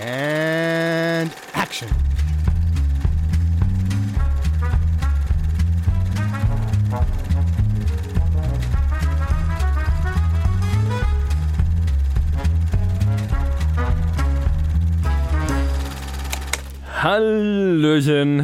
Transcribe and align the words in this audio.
And 0.00 1.34
action. 1.54 1.88
Hallöchen 17.00 18.37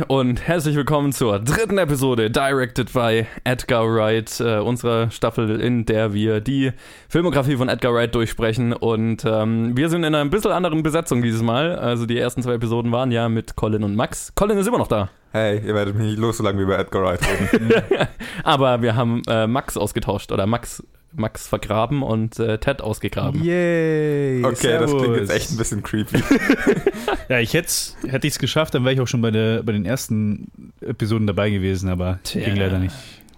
und 0.44 0.48
herzlich 0.48 0.76
willkommen 0.76 1.12
zur 1.12 1.38
dritten 1.38 1.78
Episode 1.78 2.30
Directed 2.30 2.92
by 2.92 3.26
Edgar 3.44 3.86
Wright, 3.86 4.40
äh, 4.40 4.58
unserer 4.58 5.10
Staffel, 5.10 5.60
in 5.60 5.86
der 5.86 6.12
wir 6.12 6.40
die 6.40 6.72
Filmografie 7.08 7.56
von 7.56 7.68
Edgar 7.68 7.94
Wright 7.94 8.14
durchsprechen. 8.14 8.74
Und 8.74 9.24
ähm, 9.24 9.74
wir 9.74 9.88
sind 9.88 10.00
in 10.00 10.14
einer 10.14 10.20
ein 10.20 10.30
bisschen 10.30 10.52
anderen 10.52 10.82
Besetzung 10.82 11.22
dieses 11.22 11.42
Mal. 11.42 11.76
Also 11.76 12.04
die 12.04 12.18
ersten 12.18 12.42
zwei 12.42 12.54
Episoden 12.54 12.92
waren 12.92 13.10
ja 13.10 13.28
mit 13.28 13.56
Colin 13.56 13.84
und 13.84 13.96
Max. 13.96 14.34
Colin 14.34 14.58
ist 14.58 14.66
immer 14.66 14.78
noch 14.78 14.88
da. 14.88 15.08
Hey, 15.32 15.62
ihr 15.66 15.74
werdet 15.74 15.94
mich 15.96 16.06
nicht 16.08 16.18
los, 16.18 16.36
solange 16.36 16.58
wir 16.58 16.64
über 16.64 16.78
Edgar 16.78 17.02
Wright 17.02 17.20
reden. 17.52 17.72
Aber 18.44 18.82
wir 18.82 18.94
haben 18.96 19.22
äh, 19.26 19.46
Max 19.46 19.78
ausgetauscht 19.78 20.30
oder 20.30 20.46
Max 20.46 20.82
Max 21.16 21.46
vergraben 21.48 22.02
und 22.02 22.38
äh, 22.38 22.58
Ted 22.58 22.80
ausgegraben. 22.82 23.42
Yay! 23.42 24.44
Okay, 24.44 24.54
servus. 24.56 24.90
das 24.92 25.02
klingt 25.02 25.16
jetzt 25.18 25.30
echt 25.30 25.50
ein 25.52 25.56
bisschen 25.56 25.82
creepy. 25.82 26.22
Ja, 27.28 27.38
ich 27.40 27.54
hätte 27.54 27.72
hätte 28.06 28.26
ich 28.26 28.34
es 28.34 28.38
geschafft, 28.38 28.74
dann 28.74 28.84
wäre 28.84 28.92
ich 28.94 29.00
auch 29.00 29.08
schon 29.08 29.22
bei, 29.22 29.30
der, 29.30 29.62
bei 29.62 29.72
den 29.72 29.86
ersten 29.86 30.72
Episoden 30.82 31.26
dabei 31.26 31.48
gewesen, 31.50 31.88
aber 31.88 32.18
Tja. 32.22 32.44
ging 32.44 32.56
leider 32.56 32.78
nicht. 32.78 32.94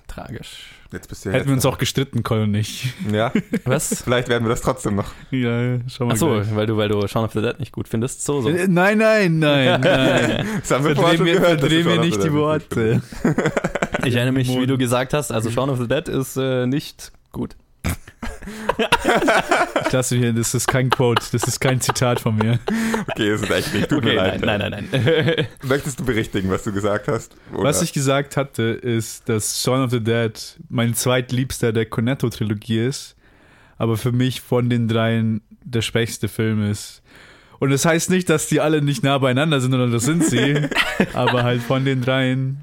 Tragisch. 0.08 0.70
Jetzt 0.92 1.08
bist 1.08 1.24
du 1.24 1.28
ja 1.28 1.34
Hätten 1.36 1.46
wir 1.48 1.54
uns 1.54 1.66
auch 1.66 1.78
gestritten, 1.78 2.22
Colin 2.24 2.44
und 2.44 2.54
ich. 2.56 2.92
Ja, 3.12 3.32
Was? 3.64 4.02
vielleicht 4.02 4.28
werden 4.28 4.44
wir 4.44 4.48
das 4.50 4.60
trotzdem 4.62 4.96
noch. 4.96 5.12
Ja, 5.30 5.78
schau 5.88 6.06
mal. 6.06 6.12
Achso, 6.14 6.34
gleich. 6.34 6.54
weil 6.56 6.66
du, 6.66 6.76
weil 6.76 6.88
du 6.88 7.06
Shaun 7.06 7.24
of 7.24 7.32
the 7.32 7.42
Dead 7.42 7.58
nicht 7.60 7.72
gut 7.72 7.86
findest. 7.88 8.24
So, 8.24 8.40
so. 8.40 8.48
Äh, 8.48 8.66
Nein, 8.68 8.98
nein, 8.98 9.38
nein, 9.38 9.80
nein. 9.82 10.46
Das 10.60 10.70
haben 10.72 10.84
wir 10.84 10.96
vorher 10.96 11.16
Verdreh 11.16 11.16
schon 11.16 11.24
mir, 11.24 11.32
gehört. 11.34 11.62
dass 11.62 11.68
verdreh 11.68 11.82
du 11.82 11.88
mir 11.88 11.94
schon 11.96 12.04
nicht 12.04 12.24
die 12.24 12.32
Worte. 12.32 13.02
Ich 14.04 14.14
erinnere 14.14 14.32
mich, 14.34 14.48
wie 14.48 14.66
du 14.66 14.78
gesagt 14.78 15.12
hast, 15.12 15.30
also 15.32 15.50
Shaun 15.50 15.70
of 15.70 15.78
the 15.78 15.86
Dead 15.88 16.08
ist 16.08 16.36
äh, 16.36 16.66
nicht 16.66 17.12
gut. 17.32 17.56
Ich 19.86 19.92
lasse 19.92 20.16
hier, 20.16 20.32
das 20.32 20.54
ist 20.54 20.66
kein 20.68 20.90
Quote, 20.90 21.22
das 21.32 21.42
ist 21.44 21.60
kein 21.60 21.80
Zitat 21.80 22.20
von 22.20 22.36
mir. 22.36 22.58
Okay, 23.08 23.30
das 23.30 23.42
ist 23.42 23.50
echt 23.50 23.74
nicht. 23.74 23.88
Tut 23.88 23.98
Okay, 23.98 24.14
mir 24.14 24.22
nein, 24.22 24.40
leid. 24.40 24.60
nein, 24.60 24.70
nein, 24.70 24.88
nein. 24.92 25.46
Möchtest 25.62 26.00
du 26.00 26.04
berichtigen, 26.04 26.50
was 26.50 26.62
du 26.64 26.72
gesagt 26.72 27.08
hast? 27.08 27.34
Oder? 27.52 27.64
Was 27.64 27.82
ich 27.82 27.92
gesagt 27.92 28.36
hatte, 28.36 28.62
ist, 28.62 29.28
dass 29.28 29.62
Shaun 29.62 29.82
of 29.84 29.90
the 29.90 30.00
Dead 30.00 30.32
mein 30.68 30.94
zweitliebster 30.94 31.72
der 31.72 31.86
Cornetto-Trilogie 31.86 32.80
ist, 32.86 33.16
aber 33.78 33.96
für 33.96 34.12
mich 34.12 34.40
von 34.40 34.70
den 34.70 34.88
dreien 34.88 35.40
der 35.62 35.82
schwächste 35.82 36.28
Film 36.28 36.68
ist. 36.70 37.02
Und 37.58 37.70
das 37.70 37.84
heißt 37.84 38.10
nicht, 38.10 38.28
dass 38.28 38.48
die 38.48 38.60
alle 38.60 38.82
nicht 38.82 39.02
nah 39.02 39.16
beieinander 39.18 39.60
sind, 39.60 39.70
sondern 39.72 39.90
das 39.92 40.04
sind 40.04 40.24
sie. 40.24 40.68
aber 41.14 41.42
halt 41.42 41.62
von 41.62 41.84
den 41.84 42.02
dreien. 42.02 42.58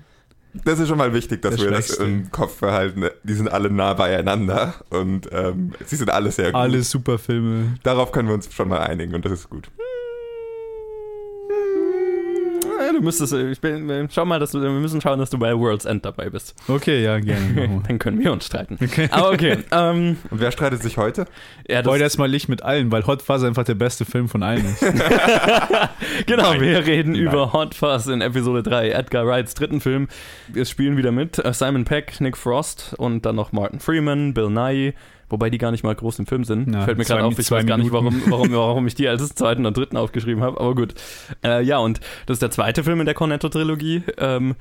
Das 0.54 0.80
ist 0.80 0.88
schon 0.88 0.98
mal 0.98 1.14
wichtig, 1.14 1.42
dass 1.42 1.56
Der 1.56 1.66
wir 1.66 1.72
das 1.72 1.92
im 1.98 2.32
Kopf 2.32 2.60
behalten. 2.60 3.06
Die 3.24 3.34
sind 3.34 3.52
alle 3.52 3.70
nah 3.70 3.94
beieinander 3.94 4.76
und 4.90 5.30
ähm, 5.32 5.74
sie 5.86 5.96
sind 5.96 6.10
alle 6.12 6.32
sehr 6.32 6.52
gut. 6.52 6.56
Alle 6.56 6.84
super 6.84 7.18
Filme. 7.18 7.78
Darauf 7.84 8.12
können 8.12 8.28
wir 8.28 8.36
uns 8.36 8.54
schon 8.54 8.70
mal 8.70 8.80
einigen 8.80 9.16
und 9.16 9.26
das 9.26 9.32
ist 9.32 9.50
gut. 9.50 9.70
Ja, 12.80 12.92
Du 12.92 12.93
müsstest, 13.04 13.34
ich 13.34 13.62
bin, 13.62 14.10
schau 14.12 14.26
mal, 14.26 14.40
dass 14.40 14.52
du, 14.52 14.62
wir 14.62 14.70
müssen 14.70 15.02
schauen, 15.02 15.20
dass 15.20 15.30
du 15.30 15.38
bei 15.38 15.56
World's 15.58 15.86
End 15.86 16.04
dabei 16.06 16.30
bist. 16.30 16.56
Okay, 16.68 17.04
ja, 17.04 17.20
gerne. 17.20 17.82
Dann 17.88 18.00
können 18.00 18.20
wir 18.20 18.32
uns 18.32 18.46
streiten. 18.46 18.78
Okay. 18.82 19.08
Aber 19.12 19.32
okay. 19.32 19.58
Ähm, 19.72 20.18
Und 20.30 20.40
wer 20.40 20.52
streitet 20.52 20.82
sich 20.82 20.98
heute? 20.98 21.26
ja, 21.68 21.82
das, 21.82 21.92
Heute 21.92 22.04
erstmal 22.04 22.30
Licht 22.30 22.50
mit 22.50 22.64
allen, 22.64 22.92
weil 22.92 23.06
Hot 23.06 23.22
Fuzz 23.22 23.44
einfach 23.44 23.64
der 23.64 23.76
beste 23.76 24.06
Film 24.06 24.28
von 24.30 24.44
allen 24.44 24.66
ist. 24.66 24.82
genau, 26.26 26.52
Nein. 26.52 26.62
wir 26.62 26.86
reden 26.86 27.14
Nein. 27.14 27.22
über 27.22 27.54
Hot 27.54 27.76
Fuzz 27.76 28.08
in 28.08 28.22
Episode 28.22 28.64
3, 28.64 28.90
Edgar 28.92 29.26
Wrights 29.28 29.54
dritten 29.54 29.82
Film. 29.82 30.08
Wir 30.48 30.66
spielen 30.66 30.98
wieder 30.98 31.12
mit 31.12 31.44
äh, 31.44 31.54
Simon 31.54 31.86
Peck, 31.86 32.20
Nick 32.22 32.38
Frost 32.38 32.96
und 32.98 33.26
dann 33.26 33.36
noch 33.36 33.52
Martin 33.52 33.80
Freeman, 33.80 34.34
Bill 34.34 34.50
Nye, 34.50 34.94
wobei 35.34 35.50
die 35.50 35.58
gar 35.58 35.72
nicht 35.72 35.84
mal 35.84 35.96
groß 35.96 36.20
im 36.20 36.28
Film 36.28 36.44
sind. 36.44 36.72
Ja, 36.72 36.82
Fällt 36.82 37.00
mir 37.00 37.06
gerade 37.06 37.24
auf, 37.24 37.38
ich 37.38 37.50
weiß 37.50 37.66
gar 37.66 37.78
nicht, 37.78 37.92
warum, 37.92 38.22
warum, 38.28 38.52
warum 38.54 38.88
ich 38.88 38.94
die 38.94 39.08
als 39.08 39.34
zweiten 39.34 39.66
und 39.66 39.76
dritten 39.76 39.98
aufgeschrieben 39.98 40.44
habe, 40.44 40.60
aber 40.60 40.76
gut. 40.76 40.94
Äh, 41.44 41.64
ja, 41.64 41.80
und 41.80 42.00
das 42.28 42.36
ist 42.36 42.44
der 42.44 42.52
zweite 42.52 42.84
Film 42.84 43.00
in 43.00 43.08
der 43.08 43.16
Cornetto-Trilogie. 43.16 44.04
Ähm, 44.18 44.56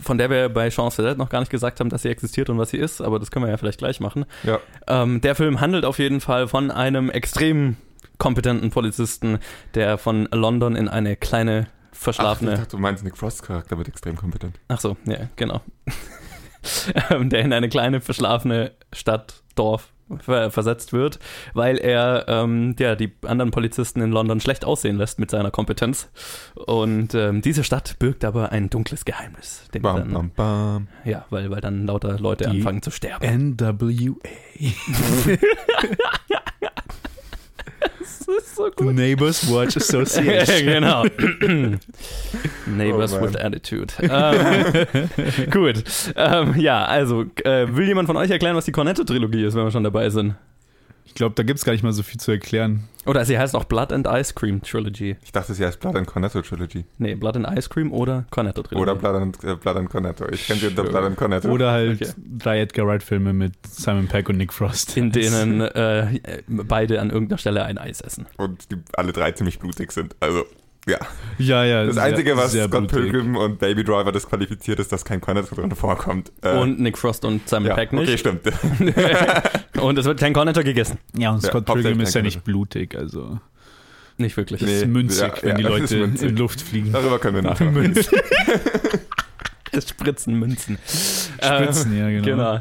von 0.00 0.16
der 0.18 0.30
wir 0.30 0.48
bei 0.50 0.70
the 0.70 1.02
Dead 1.02 1.18
noch 1.18 1.30
gar 1.30 1.40
nicht 1.40 1.50
gesagt 1.50 1.80
haben, 1.80 1.88
dass 1.88 2.02
sie 2.02 2.08
existiert 2.10 2.50
und 2.50 2.58
was 2.58 2.70
sie 2.70 2.76
ist, 2.76 3.00
aber 3.00 3.18
das 3.18 3.32
können 3.32 3.46
wir 3.46 3.50
ja 3.50 3.56
vielleicht 3.56 3.78
gleich 3.78 3.98
machen. 3.98 4.26
Ja. 4.44 4.60
Ähm, 4.86 5.20
der 5.22 5.34
Film 5.34 5.60
handelt 5.60 5.84
auf 5.84 5.98
jeden 5.98 6.20
Fall 6.20 6.46
von 6.46 6.70
einem 6.70 7.10
extrem 7.10 7.76
kompetenten 8.18 8.70
Polizisten, 8.70 9.38
der 9.74 9.98
von 9.98 10.28
London 10.30 10.76
in 10.76 10.88
eine 10.88 11.16
kleine 11.16 11.66
Ach, 11.66 11.92
ich 11.94 11.98
verschlafene. 11.98 12.52
dachte, 12.52 12.76
du 12.76 12.78
meinst 12.78 13.02
Nick 13.02 13.16
Frosts 13.16 13.42
Charakter 13.42 13.76
wird 13.78 13.88
extrem 13.88 14.14
kompetent. 14.14 14.60
Ach 14.68 14.78
so, 14.78 14.96
ja, 15.04 15.28
genau. 15.36 15.62
Ähm, 17.10 17.28
der 17.28 17.40
in 17.40 17.52
eine 17.52 17.68
kleine 17.68 18.00
verschlafene 18.00 18.70
Stadt, 18.92 19.42
Dorf 19.54 19.91
ver 20.18 20.50
versetzt 20.50 20.92
wird, 20.92 21.18
weil 21.54 21.78
er 21.78 22.26
ähm, 22.28 22.74
ja, 22.78 22.94
die 22.94 23.12
anderen 23.26 23.50
Polizisten 23.50 24.00
in 24.00 24.10
London 24.10 24.40
schlecht 24.40 24.64
aussehen 24.64 24.96
lässt 24.96 25.18
mit 25.18 25.30
seiner 25.30 25.50
Kompetenz. 25.50 26.10
Und 26.54 27.14
ähm, 27.14 27.42
diese 27.42 27.64
Stadt 27.64 27.98
birgt 27.98 28.24
aber 28.24 28.52
ein 28.52 28.70
dunkles 28.70 29.04
Geheimnis. 29.04 29.64
Bam, 29.80 29.96
dann, 29.96 30.12
bam, 30.12 30.30
bam. 30.30 30.88
Ja, 31.04 31.24
weil, 31.30 31.50
weil 31.50 31.60
dann 31.60 31.86
lauter 31.86 32.18
Leute 32.18 32.44
Die 32.44 32.50
anfangen 32.58 32.82
zu 32.82 32.90
sterben. 32.90 33.56
NWA. 33.56 34.16
Das 37.98 38.20
ist 38.28 38.56
so 38.56 38.70
The 38.76 38.84
Neighbors 38.84 39.50
Watch 39.50 39.76
Association. 39.76 40.64
genau. 40.66 41.04
Neighbors 42.66 43.14
Oh, 43.14 43.20
with 43.22 43.36
Attitude. 43.36 43.92
Ähm, 44.00 44.86
gut. 45.50 45.84
Ähm, 46.16 46.54
ja, 46.58 46.84
also, 46.84 47.24
äh, 47.44 47.66
will 47.74 47.86
jemand 47.86 48.06
von 48.06 48.16
euch 48.16 48.30
erklären, 48.30 48.56
was 48.56 48.64
die 48.64 48.72
Cornetto-Trilogie 48.72 49.44
ist, 49.44 49.54
wenn 49.54 49.64
wir 49.64 49.70
schon 49.70 49.84
dabei 49.84 50.08
sind? 50.10 50.34
Ich 51.04 51.14
glaube, 51.14 51.34
da 51.34 51.42
gibt 51.42 51.58
es 51.58 51.64
gar 51.64 51.72
nicht 51.72 51.82
mal 51.82 51.92
so 51.92 52.02
viel 52.02 52.18
zu 52.18 52.30
erklären. 52.30 52.84
Oder 53.04 53.24
sie 53.24 53.38
heißt 53.38 53.54
auch 53.56 53.64
Blood 53.64 53.92
and 53.92 54.06
Ice 54.06 54.32
Cream 54.34 54.62
Trilogy. 54.62 55.16
Ich 55.24 55.32
dachte, 55.32 55.52
sie 55.54 55.64
heißt 55.66 55.80
Blood 55.80 55.96
and 55.96 56.06
Cornetto 56.06 56.40
Trilogy. 56.40 56.84
Nee, 56.98 57.16
Blood 57.16 57.36
and 57.36 57.58
Ice 57.58 57.68
Cream 57.68 57.92
oder 57.92 58.24
Cornetto 58.30 58.62
Trilogy. 58.62 58.80
Oder 58.82 58.94
Blood 58.94 59.14
and, 59.16 59.44
äh, 59.44 59.56
Blood 59.56 59.76
and 59.76 59.90
Cornetto. 59.90 60.26
Ich 60.30 60.46
kenne 60.46 60.60
sie 60.60 60.68
unter. 60.68 60.84
Blood 60.84 61.04
and 61.04 61.16
Cornetto. 61.16 61.48
Oder 61.50 61.72
halt 61.72 62.00
Okay. 62.00 62.12
drei 62.38 62.60
Edgar 62.60 62.86
Wright-Filme 62.86 63.32
mit 63.32 63.52
Simon 63.68 64.06
Peck 64.06 64.28
und 64.28 64.36
Nick 64.38 64.52
Frost. 64.52 64.96
In 64.96 65.10
denen 65.10 65.60
äh, 65.60 66.20
beide 66.48 67.00
an 67.00 67.10
irgendeiner 67.10 67.38
Stelle 67.38 67.64
ein 67.64 67.76
Eis 67.78 68.00
essen. 68.00 68.26
und 68.36 68.70
die 68.70 68.76
alle 68.94 69.12
drei 69.12 69.32
ziemlich 69.32 69.58
blutig 69.58 69.90
sind. 69.92 70.14
Also, 70.20 70.44
ja. 70.88 70.98
Ja, 71.38 71.64
ja. 71.64 71.84
Das 71.86 71.94
sehr- 71.94 72.04
Einzige, 72.04 72.36
was 72.36 72.52
Scott 72.52 72.70
blutig. 72.70 72.90
Pilgrim 73.12 73.36
und 73.36 73.58
Baby 73.58 73.84
Driver 73.84 74.12
disqualifiziert, 74.12 74.78
ist, 74.80 74.92
dass 74.92 75.04
kein 75.04 75.20
Cornetto 75.20 75.54
drin 75.54 75.70
vorkommt. 75.74 76.30
Äh, 76.42 76.56
Und 76.58 76.78
Nick 76.80 76.98
Frost 76.98 77.24
und 77.24 77.48
Simon 77.48 77.66
ja, 77.68 77.74
Peck 77.74 77.92
okay, 77.92 78.04
nicht. 78.04 78.18
stimmt. 78.20 78.42
und 79.80 79.98
es 79.98 80.04
wird 80.04 80.20
kein 80.20 80.32
Cornetto 80.32 80.62
gegessen. 80.62 80.98
Ja, 81.16 81.30
und 81.30 81.42
Ja, 81.42 81.48
Scott 81.50 81.68
hauptsächlich 81.68 81.84
Pilgrim 81.84 82.00
ist 82.06 82.14
ja 82.14 82.22
nicht 82.22 82.44
blutig, 82.44 82.94
also. 82.96 83.38
Nicht 84.18 84.36
wirklich. 84.36 84.60
Das 84.60 84.68
ist 84.70 84.82
Nee, 84.82 84.86
münzig, 84.88 85.22
ja, 85.22 85.32
wenn 85.42 85.48
ja, 85.50 85.56
die 85.56 85.62
ist 85.62 85.68
Leute 85.92 85.96
münzig. 86.06 86.28
in 86.28 86.36
Luft 86.36 86.60
fliegen. 86.60 86.92
Darüber 86.92 87.18
können 87.18 87.36
wir 87.36 87.42
nachher. 87.42 87.72
Spritzen 89.88 90.34
Münzen. 90.38 90.78
Spritzen, 90.86 91.96
ja, 91.96 92.08
genau. 92.08 92.24
Genau. 92.24 92.60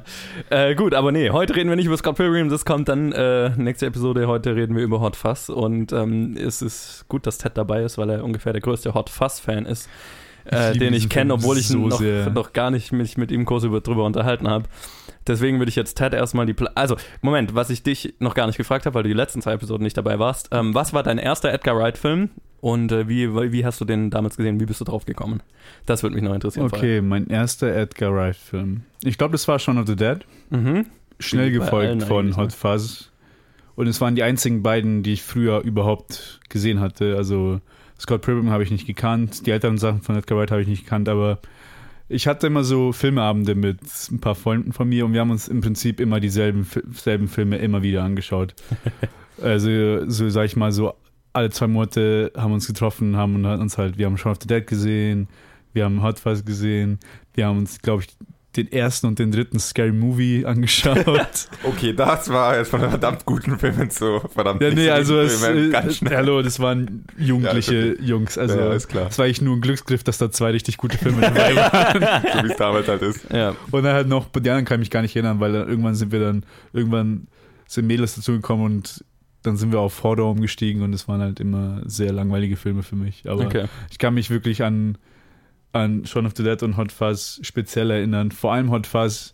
Äh, 0.49 0.75
gut, 0.75 0.93
aber 0.93 1.11
nee, 1.11 1.29
heute 1.29 1.55
reden 1.55 1.69
wir 1.69 1.75
nicht 1.75 1.85
über 1.85 1.97
Scott 1.97 2.15
Pilgrim, 2.15 2.49
das 2.49 2.63
kommt 2.63 2.87
dann 2.87 3.11
äh, 3.11 3.49
nächste 3.57 3.85
Episode. 3.87 4.27
Heute 4.27 4.55
reden 4.55 4.75
wir 4.75 4.83
über 4.83 5.01
Hot 5.01 5.15
Fuzz 5.15 5.49
und 5.49 5.91
ähm, 5.91 6.37
es 6.37 6.61
ist 6.61 7.05
gut, 7.09 7.27
dass 7.27 7.37
Ted 7.37 7.57
dabei 7.57 7.83
ist, 7.83 7.97
weil 7.97 8.09
er 8.09 8.23
ungefähr 8.23 8.53
der 8.53 8.61
größte 8.61 8.93
Hot 8.93 9.09
Fuzz-Fan 9.09 9.65
ist, 9.65 9.89
äh, 10.49 10.71
Ich 10.71 10.79
den 10.79 10.93
ich 10.93 11.09
kenne, 11.09 11.33
obwohl 11.33 11.57
ich 11.57 11.67
so 11.67 11.79
noch, 11.79 12.01
noch 12.33 12.53
gar 12.53 12.71
nicht 12.71 12.91
mich 12.91 13.17
mit 13.17 13.31
ihm 13.31 13.45
kurz 13.45 13.63
über, 13.63 13.81
drüber 13.81 14.05
unterhalten 14.05 14.47
habe. 14.47 14.65
Deswegen 15.27 15.59
würde 15.59 15.69
ich 15.69 15.75
jetzt 15.75 15.95
Ted 15.95 16.13
erstmal 16.13 16.45
die. 16.45 16.53
Pla 16.53 16.71
also, 16.75 16.95
Moment, 17.21 17.53
was 17.53 17.69
ich 17.69 17.83
dich 17.83 18.15
noch 18.19 18.33
gar 18.33 18.47
nicht 18.47 18.57
gefragt 18.57 18.85
habe, 18.85 18.95
weil 18.95 19.03
du 19.03 19.09
die 19.09 19.15
letzten 19.15 19.41
zwei 19.41 19.53
Episoden 19.53 19.83
nicht 19.83 19.97
dabei 19.97 20.17
warst. 20.17 20.49
Ähm, 20.51 20.73
was 20.73 20.93
war 20.93 21.03
dein 21.03 21.17
erster 21.17 21.51
Edgar 21.51 21.77
Wright-Film 21.77 22.29
und 22.61 22.91
äh, 22.91 23.09
wie, 23.09 23.33
wie 23.51 23.65
hast 23.65 23.81
du 23.81 23.85
den 23.85 24.11
damals 24.11 24.37
gesehen? 24.37 24.59
Wie 24.59 24.65
bist 24.65 24.79
du 24.79 24.85
drauf 24.85 25.05
gekommen? 25.05 25.41
Das 25.87 26.03
würde 26.03 26.15
mich 26.15 26.23
noch 26.23 26.33
interessieren. 26.33 26.67
Okay, 26.67 27.01
mein 27.01 27.27
erster 27.27 27.75
Edgar 27.75 28.13
Wright-Film. 28.13 28.83
Ich 29.03 29.17
glaube, 29.17 29.31
das 29.31 29.47
war 29.47 29.57
Shaun 29.57 29.79
of 29.79 29.87
the 29.87 29.95
Dead. 29.95 30.19
Mhm. 30.51 30.85
Schnell 31.19 31.49
Wie 31.49 31.55
gefolgt 31.55 32.03
von 32.03 32.29
ne? 32.29 32.37
Hot 32.37 32.53
Fuzz. 32.53 33.11
Und 33.75 33.87
es 33.87 33.99
waren 33.99 34.15
die 34.15 34.21
einzigen 34.21 34.61
beiden, 34.61 35.01
die 35.01 35.13
ich 35.13 35.23
früher 35.23 35.61
überhaupt 35.61 36.39
gesehen 36.49 36.79
hatte. 36.79 37.15
Also 37.17 37.61
Scott 37.99 38.21
Pilgrim 38.21 38.51
habe 38.51 38.61
ich 38.63 38.69
nicht 38.69 38.85
gekannt, 38.85 39.47
die 39.47 39.51
älteren 39.51 39.79
Sachen 39.79 40.01
von 40.01 40.15
Edgar 40.15 40.37
Wright 40.37 40.51
habe 40.51 40.61
ich 40.61 40.67
nicht 40.67 40.83
gekannt, 40.83 41.09
aber 41.09 41.39
ich 42.09 42.27
hatte 42.27 42.47
immer 42.47 42.63
so 42.63 42.91
Filmeabende 42.91 43.55
mit 43.55 43.79
ein 44.11 44.19
paar 44.19 44.35
Freunden 44.35 44.73
von 44.73 44.89
mir 44.89 45.05
und 45.05 45.13
wir 45.13 45.21
haben 45.21 45.31
uns 45.31 45.47
im 45.47 45.61
Prinzip 45.61 45.99
immer 45.99 46.19
dieselben 46.19 46.67
selben 46.93 47.27
Filme 47.27 47.57
immer 47.57 47.81
wieder 47.81 48.03
angeschaut. 48.03 48.53
also, 49.41 50.07
so 50.09 50.29
sag 50.29 50.45
ich 50.45 50.55
mal, 50.55 50.71
so 50.71 50.93
alle 51.33 51.49
zwei 51.49 51.67
Monate 51.67 52.31
haben 52.35 52.51
wir 52.51 52.55
uns 52.55 52.67
getroffen, 52.67 53.15
haben 53.15 53.43
uns 53.45 53.77
halt, 53.77 53.97
wir 53.97 54.05
haben 54.05 54.17
Shaun 54.17 54.33
of 54.33 54.39
the 54.41 54.47
Dead 54.47 54.65
gesehen, 54.65 55.27
wir 55.73 55.85
haben 55.85 56.03
Hot 56.03 56.19
Fuzz 56.19 56.43
gesehen, 56.43 56.99
wir 57.33 57.45
haben 57.47 57.59
uns, 57.59 57.81
glaube 57.81 58.03
ich, 58.03 58.09
den 58.57 58.69
ersten 58.69 59.07
und 59.07 59.17
den 59.17 59.31
dritten 59.31 59.59
Scary 59.59 59.93
Movie 59.93 60.45
angeschaut. 60.45 61.47
Okay, 61.63 61.93
das 61.93 62.27
war 62.29 62.57
jetzt 62.57 62.69
von 62.69 62.81
einem 62.81 62.89
verdammt 62.89 63.25
guten 63.25 63.57
Film 63.57 63.89
zu 63.89 64.19
verdammt 64.33 64.61
ja, 64.61 64.71
nee, 64.71 64.87
so 64.87 64.91
also 64.91 65.19
es, 65.21 65.41
Filmen. 65.41 65.69
äh, 65.69 65.71
Ganz 65.71 65.95
schnell. 65.97 66.17
hallo, 66.17 66.41
das 66.41 66.59
waren 66.59 67.05
jugendliche 67.17 67.95
Jungs. 68.01 68.37
Also 68.37 68.57
Ja, 68.59 68.65
ja, 68.67 68.73
ist 68.73 68.89
klar. 68.89 69.07
es 69.09 69.17
war 69.17 69.23
eigentlich 69.25 69.41
nur 69.41 69.55
ein 69.55 69.61
Glücksgriff, 69.61 70.03
dass 70.03 70.17
da 70.17 70.31
zwei 70.31 70.51
richtig 70.51 70.75
gute 70.75 70.97
Filme 70.97 71.21
dabei 71.21 71.55
waren. 71.55 72.01
So 72.33 72.43
wie 72.43 72.51
es 72.51 72.57
damals 72.57 72.89
halt 72.89 73.01
ist. 73.03 73.25
Ja. 73.31 73.55
Und 73.71 73.83
dann 73.83 73.93
halt 73.93 74.09
noch, 74.09 74.27
die 74.29 74.39
anderen 74.49 74.65
kann 74.65 74.75
ich 74.75 74.87
mich 74.87 74.91
gar 74.91 75.01
nicht 75.01 75.15
erinnern, 75.15 75.39
weil 75.39 75.53
dann 75.53 75.69
irgendwann 75.69 75.95
sind 75.95 76.11
wir 76.11 76.19
dann, 76.19 76.43
irgendwann 76.73 77.27
sind 77.67 77.87
Mädels 77.87 78.15
dazugekommen 78.15 78.65
und 78.65 79.05
dann 79.43 79.57
sind 79.57 79.71
wir 79.71 79.79
auf 79.79 80.03
Horror 80.03 80.29
umgestiegen 80.31 80.81
und 80.83 80.93
es 80.93 81.07
waren 81.07 81.21
halt 81.21 81.39
immer 81.39 81.81
sehr 81.85 82.11
langweilige 82.13 82.55
Filme 82.57 82.83
für 82.83 82.95
mich. 82.95 83.27
Aber 83.29 83.45
Okay. 83.45 83.65
ich 83.89 83.97
kann 83.97 84.13
mich 84.13 84.29
wirklich 84.29 84.63
an, 84.63 84.97
an 85.73 86.05
Shaun 86.05 86.25
of 86.25 86.33
the 86.35 86.43
Dead 86.43 86.61
und 86.63 86.77
Hot 86.77 86.91
Fuzz 86.91 87.39
speziell 87.43 87.89
erinnern. 87.91 88.31
Vor 88.31 88.53
allem 88.53 88.71
Hot 88.71 88.85
Fuzz. 88.87 89.33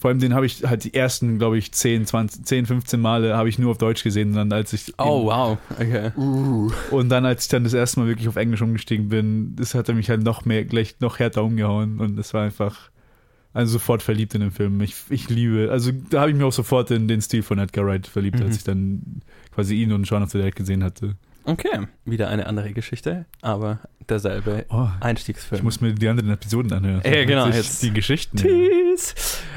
Vor 0.00 0.10
allem 0.10 0.20
den 0.20 0.32
habe 0.32 0.46
ich 0.46 0.62
halt 0.64 0.84
die 0.84 0.94
ersten, 0.94 1.38
glaube 1.38 1.58
ich, 1.58 1.72
10, 1.72 2.06
20, 2.06 2.44
10, 2.44 2.66
15 2.66 3.00
Male 3.00 3.36
habe 3.36 3.48
ich 3.48 3.58
nur 3.58 3.72
auf 3.72 3.78
Deutsch 3.78 4.04
gesehen. 4.04 4.28
Und 4.28 4.34
dann 4.36 4.52
als 4.52 4.72
ich 4.72 4.94
Oh, 4.98 5.24
wow. 5.26 5.58
Okay. 5.70 6.12
und 6.92 7.08
dann 7.08 7.24
als 7.26 7.44
ich 7.44 7.48
dann 7.48 7.64
das 7.64 7.74
erste 7.74 7.98
Mal 8.00 8.06
wirklich 8.06 8.28
auf 8.28 8.36
Englisch 8.36 8.62
umgestiegen 8.62 9.08
bin, 9.08 9.56
das 9.56 9.74
hat 9.74 9.88
er 9.88 9.96
mich 9.96 10.08
halt 10.08 10.22
noch 10.22 10.44
mehr, 10.44 10.64
gleich 10.64 10.96
noch 11.00 11.18
härter 11.18 11.42
umgehauen 11.42 11.98
und 11.98 12.16
es 12.18 12.32
war 12.32 12.44
einfach 12.44 12.90
also 13.54 13.72
sofort 13.72 14.02
verliebt 14.02 14.34
in 14.36 14.40
den 14.42 14.50
Film. 14.52 14.80
Ich, 14.82 14.94
ich 15.10 15.28
liebe, 15.30 15.68
also 15.72 15.90
da 16.10 16.20
habe 16.20 16.30
ich 16.30 16.36
mich 16.36 16.44
auch 16.44 16.52
sofort 16.52 16.92
in 16.92 17.08
den 17.08 17.20
Stil 17.20 17.42
von 17.42 17.58
Edgar 17.58 17.84
Wright 17.86 18.06
verliebt, 18.06 18.38
Mhm. 18.38 18.46
als 18.46 18.56
ich 18.58 18.62
dann 18.64 19.22
quasi 19.58 19.74
ihn 19.82 19.92
und 19.92 20.06
Shaun 20.06 20.22
of 20.22 20.30
the 20.30 20.38
Dead 20.38 20.54
gesehen 20.54 20.84
hatte. 20.84 21.16
Okay. 21.42 21.86
Wieder 22.04 22.28
eine 22.28 22.46
andere 22.46 22.72
Geschichte, 22.72 23.24
aber 23.42 23.80
derselbe 24.08 24.66
Oh, 24.70 24.86
Einstiegsfilm. 25.00 25.58
ich 25.58 25.64
muss 25.64 25.80
mir 25.80 25.92
die 25.94 26.06
anderen 26.08 26.30
Episoden 26.30 26.72
anhören. 26.72 27.02
Ja, 27.04 27.24
genau, 27.24 27.46
Jetzt 27.46 27.56
jetzt- 27.56 27.82
die 27.82 27.92
Geschichten. 27.92 28.36
Tease. 28.36 29.14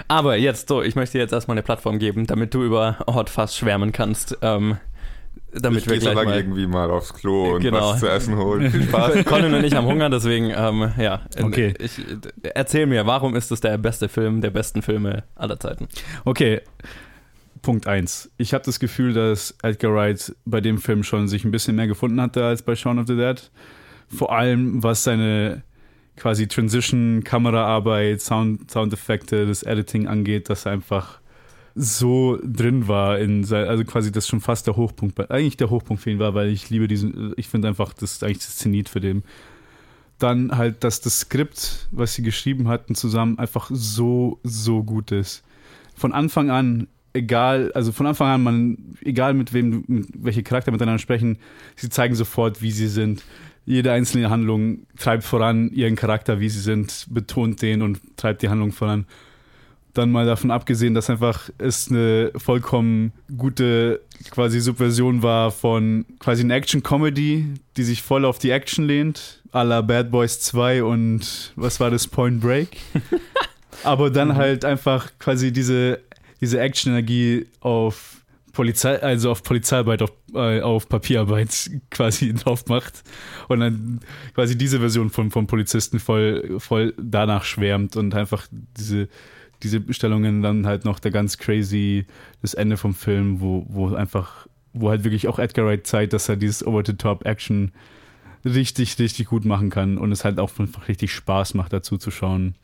Aber 0.07 0.37
jetzt 0.37 0.69
so, 0.69 0.81
ich 0.81 0.95
möchte 0.95 1.17
dir 1.17 1.21
jetzt 1.21 1.33
erstmal 1.33 1.55
eine 1.55 1.61
Plattform 1.63 1.99
geben, 1.99 2.25
damit 2.25 2.53
du 2.55 2.63
über 2.63 2.97
Hot 3.07 3.29
Fuzz 3.29 3.55
schwärmen 3.55 3.91
kannst. 3.91 4.37
Ähm, 4.41 4.77
damit 5.53 5.81
ich 5.81 5.89
wir 5.89 5.99
gleich 5.99 6.15
mal. 6.15 6.33
irgendwie 6.35 6.65
mal 6.65 6.89
aufs 6.89 7.13
Klo 7.13 7.55
und 7.55 7.61
Genau. 7.61 7.91
was 7.91 7.99
zu 7.99 8.07
essen 8.09 8.37
holen. 8.37 8.71
Viel 8.71 8.83
Spaß. 8.87 9.23
Colin 9.25 9.53
und 9.53 9.63
ich 9.65 9.75
haben 9.75 9.85
Hunger, 9.85 10.09
deswegen, 10.09 10.49
ähm, 10.55 10.93
ja. 10.97 11.21
Okay. 11.43 11.73
Ich, 11.77 11.99
erzähl 12.55 12.85
mir, 12.87 13.05
warum 13.05 13.35
ist 13.35 13.51
es 13.51 13.59
der 13.59 13.77
beste 13.77 14.07
Film 14.07 14.39
der 14.41 14.49
besten 14.51 14.81
Filme 14.81 15.25
aller 15.35 15.59
Zeiten? 15.59 15.89
Okay, 16.23 16.61
Punkt 17.61 17.87
1. 17.87 18.31
Ich 18.37 18.53
habe 18.53 18.63
das 18.63 18.79
Gefühl, 18.79 19.13
dass 19.13 19.55
Edgar 19.61 19.93
Wright 19.93 20.35
bei 20.45 20.61
dem 20.61 20.79
Film 20.79 21.03
schon 21.03 21.27
sich 21.27 21.45
ein 21.45 21.51
bisschen 21.51 21.75
mehr 21.75 21.87
gefunden 21.87 22.19
hatte 22.19 22.43
als 22.43 22.63
bei 22.63 22.75
Shaun 22.75 22.99
of 22.99 23.07
the 23.07 23.15
Dead. 23.15 23.51
Vor 24.07 24.35
allem, 24.35 24.81
was 24.83 25.03
seine 25.03 25.63
quasi 26.15 26.47
Transition, 26.47 27.23
Kameraarbeit, 27.23 28.21
Sound, 28.21 28.69
Soundeffekte, 28.69 29.45
das 29.47 29.63
Editing 29.63 30.07
angeht, 30.07 30.49
dass 30.49 30.65
er 30.65 30.73
einfach 30.73 31.19
so 31.73 32.37
drin 32.43 32.87
war 32.87 33.17
in 33.19 33.43
sein, 33.43 33.67
also 33.67 33.85
quasi 33.85 34.11
das 34.11 34.27
schon 34.27 34.41
fast 34.41 34.67
der 34.67 34.75
Hochpunkt, 34.75 35.31
eigentlich 35.31 35.57
der 35.57 35.69
Hochpunkt 35.69 36.03
für 36.03 36.11
ihn 36.11 36.19
war, 36.19 36.33
weil 36.33 36.49
ich 36.49 36.69
liebe 36.69 36.87
diesen, 36.87 37.33
ich 37.37 37.47
finde 37.47 37.69
einfach, 37.69 37.93
das 37.93 38.13
ist 38.13 38.23
eigentlich 38.23 38.39
das 38.39 38.57
Zenit 38.57 38.89
für 38.89 38.99
den. 38.99 39.23
Dann 40.19 40.55
halt, 40.57 40.83
dass 40.83 41.01
das 41.01 41.21
Skript, 41.21 41.87
was 41.91 42.13
sie 42.13 42.23
geschrieben 42.23 42.67
hatten, 42.67 42.93
zusammen 42.93 43.39
einfach 43.39 43.69
so, 43.71 44.39
so 44.43 44.83
gut 44.83 45.11
ist. 45.11 45.43
Von 45.95 46.13
Anfang 46.13 46.51
an, 46.51 46.87
egal, 47.13 47.71
also 47.73 47.91
von 47.91 48.07
Anfang 48.07 48.27
an, 48.27 48.43
man, 48.43 48.77
egal 49.03 49.33
mit 49.33 49.53
wem, 49.53 49.71
du- 49.71 49.83
mit 49.87 50.07
welche 50.17 50.43
Charakter 50.43 50.71
miteinander 50.71 50.99
sprechen, 50.99 51.37
sie 51.75 51.89
zeigen 51.89 52.15
sofort, 52.15 52.61
wie 52.61 52.71
sie 52.71 52.87
sind. 52.87 53.23
Jede 53.65 53.91
einzelne 53.91 54.29
Handlung 54.29 54.87
treibt 54.97 55.23
voran 55.23 55.71
ihren 55.71 55.95
Charakter, 55.95 56.39
wie 56.39 56.49
sie 56.49 56.59
sind, 56.61 57.05
betont 57.09 57.61
den 57.61 57.81
und 57.81 57.99
treibt 58.17 58.41
die 58.41 58.49
Handlung 58.49 58.71
voran. 58.71 59.05
Dann 59.93 60.09
mal 60.09 60.25
davon 60.25 60.51
abgesehen, 60.51 60.93
dass 60.93 61.09
einfach 61.09 61.49
es 61.57 61.89
eine 61.91 62.31
vollkommen 62.37 63.11
gute 63.37 63.99
quasi 64.31 64.61
Subversion 64.61 65.21
war 65.21 65.51
von 65.51 66.05
quasi 66.19 66.43
einer 66.43 66.55
Action-Comedy, 66.55 67.45
die 67.75 67.83
sich 67.83 68.01
voll 68.01 68.23
auf 68.23 68.39
die 68.39 68.51
Action 68.51 68.85
lehnt, 68.87 69.41
à 69.51 69.63
la 69.63 69.81
Bad 69.81 70.09
Boys 70.09 70.39
2 70.39 70.83
und 70.85 71.51
was 71.57 71.79
war 71.81 71.91
das, 71.91 72.07
Point 72.07 72.39
Break. 72.39 72.69
Aber 73.83 74.09
dann 74.09 74.35
halt 74.35 74.63
einfach 74.63 75.11
quasi 75.19 75.51
diese, 75.51 75.99
diese 76.41 76.59
Action-Energie 76.59 77.47
auf 77.59 78.21
Polizei, 78.51 79.01
also 79.01 79.31
auf 79.31 79.43
Polizeiarbeit, 79.43 80.01
auf, 80.01 80.11
äh, 80.33 80.61
auf 80.61 80.89
Papierarbeit 80.89 81.71
quasi 81.89 82.33
drauf 82.33 82.65
macht 82.67 83.03
und 83.47 83.59
dann 83.61 83.99
quasi 84.33 84.57
diese 84.57 84.79
Version 84.79 85.09
von, 85.09 85.31
vom 85.31 85.47
Polizisten 85.47 85.99
voll, 85.99 86.59
voll 86.59 86.93
danach 87.01 87.43
schwärmt 87.45 87.95
und 87.95 88.13
einfach 88.13 88.47
diese, 88.77 89.07
diese 89.63 89.81
Stellungen 89.93 90.41
dann 90.41 90.65
halt 90.65 90.85
noch 90.85 90.99
der 90.99 91.11
ganz 91.11 91.37
crazy, 91.37 92.05
das 92.41 92.53
Ende 92.53 92.77
vom 92.77 92.93
Film, 92.93 93.39
wo, 93.39 93.65
wo 93.69 93.93
einfach, 93.93 94.47
wo 94.73 94.89
halt 94.89 95.03
wirklich 95.03 95.27
auch 95.27 95.39
Edgar 95.39 95.65
Wright 95.65 95.87
zeigt, 95.87 96.13
dass 96.13 96.27
er 96.27 96.35
dieses 96.35 96.65
Over-the-Top-Action 96.65 97.71
richtig, 98.43 98.97
richtig 98.99 99.27
gut 99.27 99.45
machen 99.45 99.69
kann 99.69 99.97
und 99.97 100.11
es 100.11 100.25
halt 100.25 100.39
auch 100.39 100.57
einfach 100.59 100.87
richtig 100.87 101.13
Spaß 101.13 101.53
macht, 101.53 101.73
dazu 101.73 101.97
zu 101.97 102.11
schauen. 102.11 102.55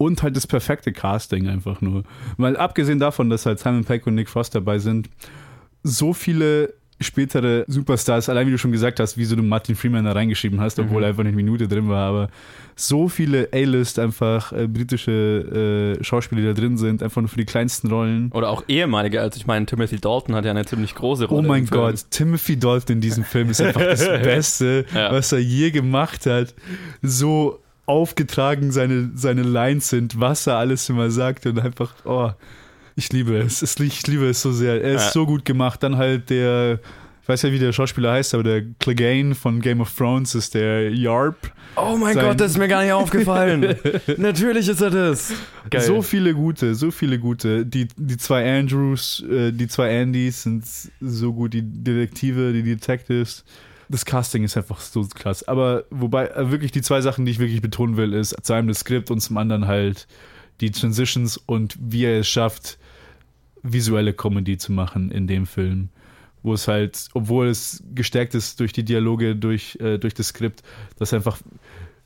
Und 0.00 0.22
halt 0.22 0.34
das 0.34 0.46
perfekte 0.46 0.92
Casting 0.92 1.46
einfach 1.46 1.82
nur. 1.82 2.04
Weil 2.38 2.56
abgesehen 2.56 2.98
davon, 2.98 3.28
dass 3.28 3.44
halt 3.44 3.58
Simon 3.58 3.84
Peck 3.84 4.06
und 4.06 4.14
Nick 4.14 4.30
Frost 4.30 4.54
dabei 4.54 4.78
sind, 4.78 5.10
so 5.82 6.14
viele 6.14 6.72
spätere 7.02 7.64
Superstars, 7.66 8.30
allein 8.30 8.46
wie 8.46 8.50
du 8.50 8.56
schon 8.58 8.72
gesagt 8.72 8.98
hast, 8.98 9.18
wieso 9.18 9.36
du 9.36 9.42
Martin 9.42 9.74
Freeman 9.74 10.04
da 10.06 10.12
reingeschrieben 10.12 10.58
hast, 10.60 10.78
obwohl 10.78 10.98
Mhm. 10.98 11.02
er 11.02 11.08
einfach 11.08 11.20
eine 11.24 11.32
Minute 11.32 11.68
drin 11.68 11.88
war, 11.88 12.08
aber 12.08 12.28
so 12.76 13.08
viele 13.08 13.48
A-List 13.52 13.98
einfach 13.98 14.52
äh, 14.52 14.66
britische 14.66 15.96
äh, 16.00 16.02
Schauspieler, 16.04 16.40
die 16.40 16.46
da 16.48 16.52
drin 16.54 16.78
sind, 16.78 17.02
einfach 17.02 17.20
nur 17.20 17.28
für 17.28 17.36
die 17.38 17.44
kleinsten 17.46 17.88
Rollen. 17.90 18.30
Oder 18.32 18.48
auch 18.48 18.64
ehemalige, 18.68 19.20
also 19.20 19.36
ich 19.38 19.46
meine, 19.46 19.66
Timothy 19.66 19.98
Dalton 19.98 20.34
hat 20.34 20.46
ja 20.46 20.50
eine 20.50 20.64
ziemlich 20.64 20.94
große 20.94 21.26
Rolle. 21.26 21.46
Oh 21.46 21.50
mein. 21.50 21.66
Gott, 21.66 22.04
Timothy 22.10 22.58
Dalton 22.58 22.96
in 22.96 23.00
diesem 23.02 23.24
Film 23.24 23.50
ist 23.50 23.60
einfach 23.60 23.80
das 23.82 24.04
Beste, 24.22 24.86
Ja. 24.94 25.12
was 25.12 25.32
er 25.32 25.40
je 25.40 25.70
gemacht 25.70 26.24
hat. 26.26 26.54
So 27.02 27.60
aufgetragen 27.90 28.72
seine, 28.72 29.10
seine 29.14 29.42
Lines 29.42 29.88
sind, 29.88 30.18
was 30.20 30.46
er 30.46 30.56
alles 30.56 30.88
immer 30.88 31.10
sagt 31.10 31.46
und 31.46 31.58
einfach, 31.60 31.92
oh, 32.04 32.30
ich 32.96 33.12
liebe 33.12 33.36
es. 33.38 33.62
es 33.62 33.78
ich 33.80 34.06
liebe 34.06 34.28
es 34.28 34.42
so 34.42 34.52
sehr. 34.52 34.82
Er 34.82 34.94
ist 34.94 35.04
Ja. 35.06 35.10
so 35.12 35.26
gut 35.26 35.44
gemacht. 35.44 35.82
Dann 35.82 35.96
halt 35.96 36.28
der, 36.30 36.80
ich 37.22 37.28
weiß 37.28 37.42
ja, 37.42 37.52
wie 37.52 37.58
der 37.58 37.72
Schauspieler 37.72 38.12
heißt, 38.12 38.34
aber 38.34 38.42
der 38.42 38.62
Clegane 38.78 39.34
von 39.34 39.60
Game 39.60 39.80
of 39.80 39.94
Thrones 39.96 40.34
ist 40.34 40.54
der 40.54 40.90
Yarp. 40.92 41.52
Oh 41.76 41.96
mein 41.96 42.14
Sein- 42.14 42.24
Gott, 42.26 42.40
das 42.40 42.50
ist 42.52 42.58
mir 42.58 42.68
gar 42.68 42.82
nicht 42.82 42.92
aufgefallen. 42.92 43.76
Natürlich 44.18 44.68
ist 44.68 44.80
er 44.80 44.90
das. 44.90 45.32
Geil. 45.70 45.80
So 45.80 46.02
viele 46.02 46.34
gute, 46.34 46.74
so 46.74 46.90
viele 46.90 47.18
gute. 47.18 47.64
Die, 47.64 47.86
die 47.96 48.16
zwei 48.16 48.58
Andrews, 48.58 49.24
äh, 49.30 49.52
die 49.52 49.68
zwei 49.68 50.02
Andys 50.02 50.42
sind 50.42 50.64
so 51.00 51.32
gut, 51.32 51.54
die 51.54 51.62
Detektive, 51.62 52.52
die 52.52 52.62
Detectives. 52.64 53.44
Das 53.90 54.04
Casting 54.04 54.44
ist 54.44 54.56
einfach 54.56 54.80
so 54.80 55.06
krass. 55.14 55.42
Aber 55.48 55.84
wobei 55.90 56.28
äh, 56.28 56.50
wirklich 56.50 56.70
die 56.70 56.82
zwei 56.82 57.00
Sachen, 57.00 57.24
die 57.24 57.32
ich 57.32 57.40
wirklich 57.40 57.60
betonen 57.60 57.96
will, 57.96 58.12
ist 58.12 58.36
zu 58.42 58.52
einem 58.52 58.68
das 58.68 58.80
Skript 58.80 59.10
und 59.10 59.20
zum 59.20 59.36
anderen 59.36 59.66
halt 59.66 60.06
die 60.60 60.70
Transitions 60.70 61.36
und 61.36 61.76
wie 61.80 62.04
er 62.04 62.20
es 62.20 62.28
schafft, 62.28 62.78
visuelle 63.62 64.12
Comedy 64.12 64.58
zu 64.58 64.72
machen 64.72 65.10
in 65.10 65.26
dem 65.26 65.46
Film. 65.46 65.88
Wo 66.42 66.54
es 66.54 66.68
halt, 66.68 67.08
obwohl 67.12 67.48
es 67.48 67.82
gestärkt 67.94 68.34
ist 68.34 68.60
durch 68.60 68.72
die 68.72 68.84
Dialoge, 68.84 69.36
durch, 69.36 69.76
äh, 69.80 69.98
durch 69.98 70.14
das 70.14 70.28
Skript, 70.28 70.62
dass 70.98 71.12
einfach 71.12 71.38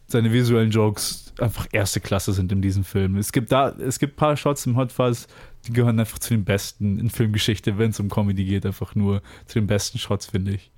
seine 0.07 0.33
visuellen 0.33 0.71
Jokes 0.71 1.33
einfach 1.39 1.67
erste 1.73 2.01
Klasse 2.01 2.33
sind 2.33 2.53
in 2.53 2.63
diesem 2.63 2.85
Film. 2.85 3.17
Es 3.17 3.33
gibt 3.33 3.53
da, 3.53 3.71
es 3.71 3.99
gibt 3.99 4.15
ein 4.15 4.17
paar 4.17 4.37
Shots 4.37 4.67
im 4.67 4.77
Hot 4.77 4.93
Fuzz, 4.93 5.27
die 5.67 5.73
gehören 5.73 5.99
einfach 5.99 6.19
zu 6.19 6.31
den 6.31 6.45
besten 6.45 6.99
in 6.99 7.11
Filmgeschichte, 7.11 7.79
wenn 7.79 7.91
es 7.91 8.01
um 8.01 8.09
Comedy 8.09 8.45
geht, 8.45 8.67
einfach 8.67 8.95
nur 8.95 9.23
zu 9.47 9.59
den 9.59 9.67
besten 9.67 9.99
Shots, 9.99 10.27
finde 10.27 10.53
ich. 10.53 10.71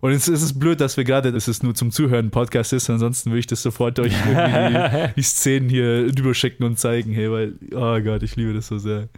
Und 0.00 0.12
es 0.12 0.28
ist 0.28 0.58
blöd, 0.58 0.80
dass 0.80 0.96
wir 0.96 1.04
gerade, 1.04 1.30
dass 1.30 1.46
es 1.46 1.62
nur 1.62 1.74
zum 1.74 1.90
Zuhören 1.90 2.30
Podcast 2.30 2.72
ist, 2.72 2.88
ansonsten 2.88 3.30
würde 3.30 3.40
ich 3.40 3.46
das 3.46 3.62
sofort 3.62 3.98
euch 3.98 4.12
irgendwie 4.12 5.08
die, 5.08 5.14
die 5.16 5.22
Szenen 5.22 5.68
hier 5.68 6.06
rüberschicken 6.16 6.64
und 6.64 6.78
zeigen, 6.78 7.12
hey, 7.12 7.30
weil, 7.30 7.52
oh 7.74 8.00
Gott, 8.00 8.22
ich 8.22 8.34
liebe 8.36 8.54
das 8.54 8.68
so 8.68 8.78
sehr. 8.78 9.08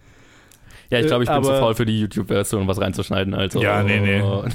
Ja, 0.90 0.98
ich 0.98 1.06
glaube, 1.06 1.24
ich 1.24 1.30
bin 1.30 1.36
Aber- 1.36 1.46
zu 1.46 1.58
faul 1.58 1.74
für 1.74 1.86
die 1.86 2.00
YouTube-Version, 2.00 2.66
was 2.68 2.78
reinzuschneiden. 2.80 3.32
Also. 3.32 3.60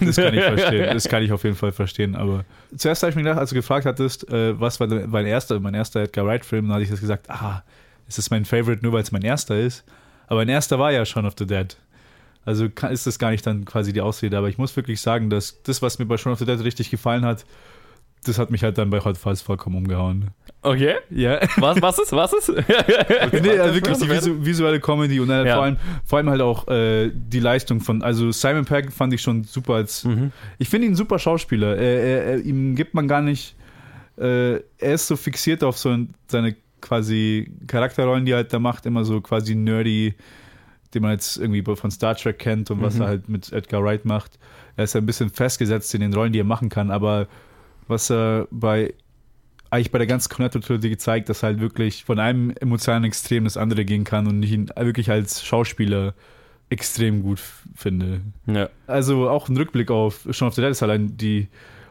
Das 0.06 0.16
kann 0.18 0.34
ich 0.36 0.44
verstehen. 0.44 0.94
Das 0.94 1.08
kann 1.08 1.24
ich 1.24 1.32
auf 1.32 1.44
jeden 1.44 1.56
Fall 1.56 1.72
verstehen. 1.72 2.16
Aber 2.16 2.46
zuerst 2.76 3.02
habe 3.02 3.10
ich 3.10 3.16
mir 3.16 3.24
gedacht, 3.24 3.40
als 3.40 3.50
du 3.50 3.56
gefragt 3.56 3.88
hattest, 3.88 4.30
äh, 4.30 4.60
was 4.60 4.80
war 4.80 4.88
mein 4.88 5.26
erster, 5.26 5.60
mein 5.60 5.74
erster 5.74 6.02
Edgar 6.02 6.28
Wright-Film, 6.28 6.66
dann 6.66 6.74
hatte 6.76 6.84
ich 6.84 6.92
das 6.92 7.00
gesagt, 7.00 7.30
ah, 7.30 7.64
es 8.08 8.20
ist 8.20 8.30
mein 8.30 8.46
Favorite, 8.46 8.84
nur 8.84 8.94
weil 8.94 9.02
es 9.02 9.12
mein 9.12 9.24
erster 9.24 9.58
ist. 9.58 9.84
Aber 10.28 10.42
mein 10.42 10.50
erster 10.50 10.78
war 10.78 10.92
ja 10.92 11.06
Shaun 11.06 11.26
of 11.26 11.34
the 11.40 11.48
Dead. 11.48 11.76
Also 12.48 12.70
kann, 12.70 12.94
ist 12.94 13.06
das 13.06 13.20
gar 13.20 13.32
nicht 13.32 13.46
dann 13.46 13.66
quasi 13.66 13.92
die 13.92 14.00
Ausrede. 14.00 14.38
Aber 14.38 14.48
ich 14.48 14.58
muss 14.58 14.74
wirklich 14.78 15.02
sagen, 15.02 15.30
dass 15.30 15.62
das, 15.64 15.82
was 15.82 16.00
mir 16.00 16.06
bei 16.06 16.16
Shaun 16.18 16.32
of 16.32 16.40
the 16.40 16.46
Dead 16.46 16.64
richtig 16.64 16.90
gefallen 16.90 17.26
hat, 17.26 17.46
das 18.24 18.40
hat 18.40 18.52
mich 18.52 18.64
halt 18.64 18.78
dann 18.78 18.90
bei 18.90 19.00
Hot 19.02 19.18
Fuzz 19.18 19.42
vollkommen 19.42 19.76
umgehauen. 19.76 20.30
Okay. 20.62 20.96
Ja. 21.10 21.40
Was, 21.58 21.82
was 21.82 22.00
ist? 22.00 22.12
Was 22.14 22.32
ist? 22.34 22.48
Nee, 23.42 23.60
also 23.60 23.76
wirklich 23.76 23.98
die 23.98 24.10
visu 24.10 24.46
visuelle 24.46 24.80
Comedy 24.80 25.20
und 25.20 25.28
dann 25.28 25.46
Ja. 25.46 25.56
vor, 25.56 25.64
allem, 25.64 25.78
vor 26.06 26.18
allem 26.18 26.30
halt 26.30 26.42
auch 26.42 26.68
äh, 26.70 27.12
die 27.14 27.40
Leistung 27.40 27.80
von, 27.82 28.02
also 28.02 28.32
Simon 28.32 28.66
Pegg 28.66 28.92
fand 28.92 29.14
ich 29.14 29.22
schon 29.22 29.44
super 29.44 29.76
als, 29.76 30.04
Mhm. 30.06 30.32
ich 30.58 30.70
finde 30.70 30.88
ihn 30.88 30.94
ein 30.94 30.96
super 30.96 31.20
Schauspieler. 31.20 31.76
Er, 31.78 32.02
er, 32.02 32.24
er, 32.26 32.40
ihm 32.40 32.76
gibt 32.76 32.94
man 32.94 33.08
gar 33.08 33.22
nicht, 33.22 33.56
äh, 34.18 34.54
er 34.56 34.94
ist 34.94 35.08
so 35.08 35.16
fixiert 35.16 35.64
auf 35.64 35.78
so 35.78 35.90
ein, 35.90 36.14
seine 36.28 36.56
quasi 36.82 37.52
Charakterrollen, 37.68 38.26
die 38.26 38.32
er 38.32 38.38
halt 38.38 38.54
da 38.54 38.60
macht, 38.60 38.86
immer 38.86 39.04
so 39.06 39.22
quasi 39.22 39.54
nerdy, 39.56 40.16
den 40.94 41.02
man 41.02 41.12
jetzt 41.12 41.38
irgendwie 41.38 41.64
von 41.76 41.92
Star 41.92 42.16
Trek 42.16 42.40
kennt 42.40 42.72
und 42.72 42.82
was 42.82 42.96
Mhm. 42.96 43.02
er 43.02 43.08
halt 43.08 43.30
mit 43.30 43.52
Edgar 43.52 43.84
Wright 43.84 44.06
macht. 44.06 44.40
Er 44.76 44.86
ist 44.86 44.96
ein 44.96 45.06
bisschen 45.06 45.30
festgesetzt 45.30 45.94
in 45.96 46.02
den 46.02 46.14
Rollen, 46.14 46.34
die 46.34 46.40
er 46.40 46.46
machen 46.46 46.70
kann, 46.70 46.92
aber 46.92 47.28
was 47.88 48.10
er 48.12 48.48
bei 48.52 48.94
eigentlich 49.70 49.92
bei 49.92 49.98
der 49.98 50.08
ganzen 50.08 50.30
Cornetto-Trilogie 50.30 50.90
gezeigt, 50.90 51.28
dass 51.28 51.44
er 51.44 51.48
halt 51.48 51.60
wirklich 51.60 52.06
von 52.06 52.20
einem 52.20 52.52
emotionalen 52.52 53.04
Extrem 53.04 53.44
das 53.44 53.58
andere 53.58 53.84
gehen 53.84 54.06
kann 54.06 54.26
und 54.28 54.42
ich 54.42 54.54
ihn 54.54 54.70
wirklich 54.80 55.12
als 55.12 55.44
Schauspieler 55.44 56.14
extrem 56.70 57.22
gut 57.22 57.42
finde. 57.76 58.22
Ja. 58.46 58.70
Also 58.88 59.30
auch 59.30 59.50
ein 59.50 59.58
Rückblick 59.58 59.92
auf 59.92 60.26
Shaun 60.32 60.48
of 60.50 60.54
the 60.56 60.62
Dead 60.62 60.72
ist 60.72 60.84
allein 60.84 61.18
die, 61.18 61.48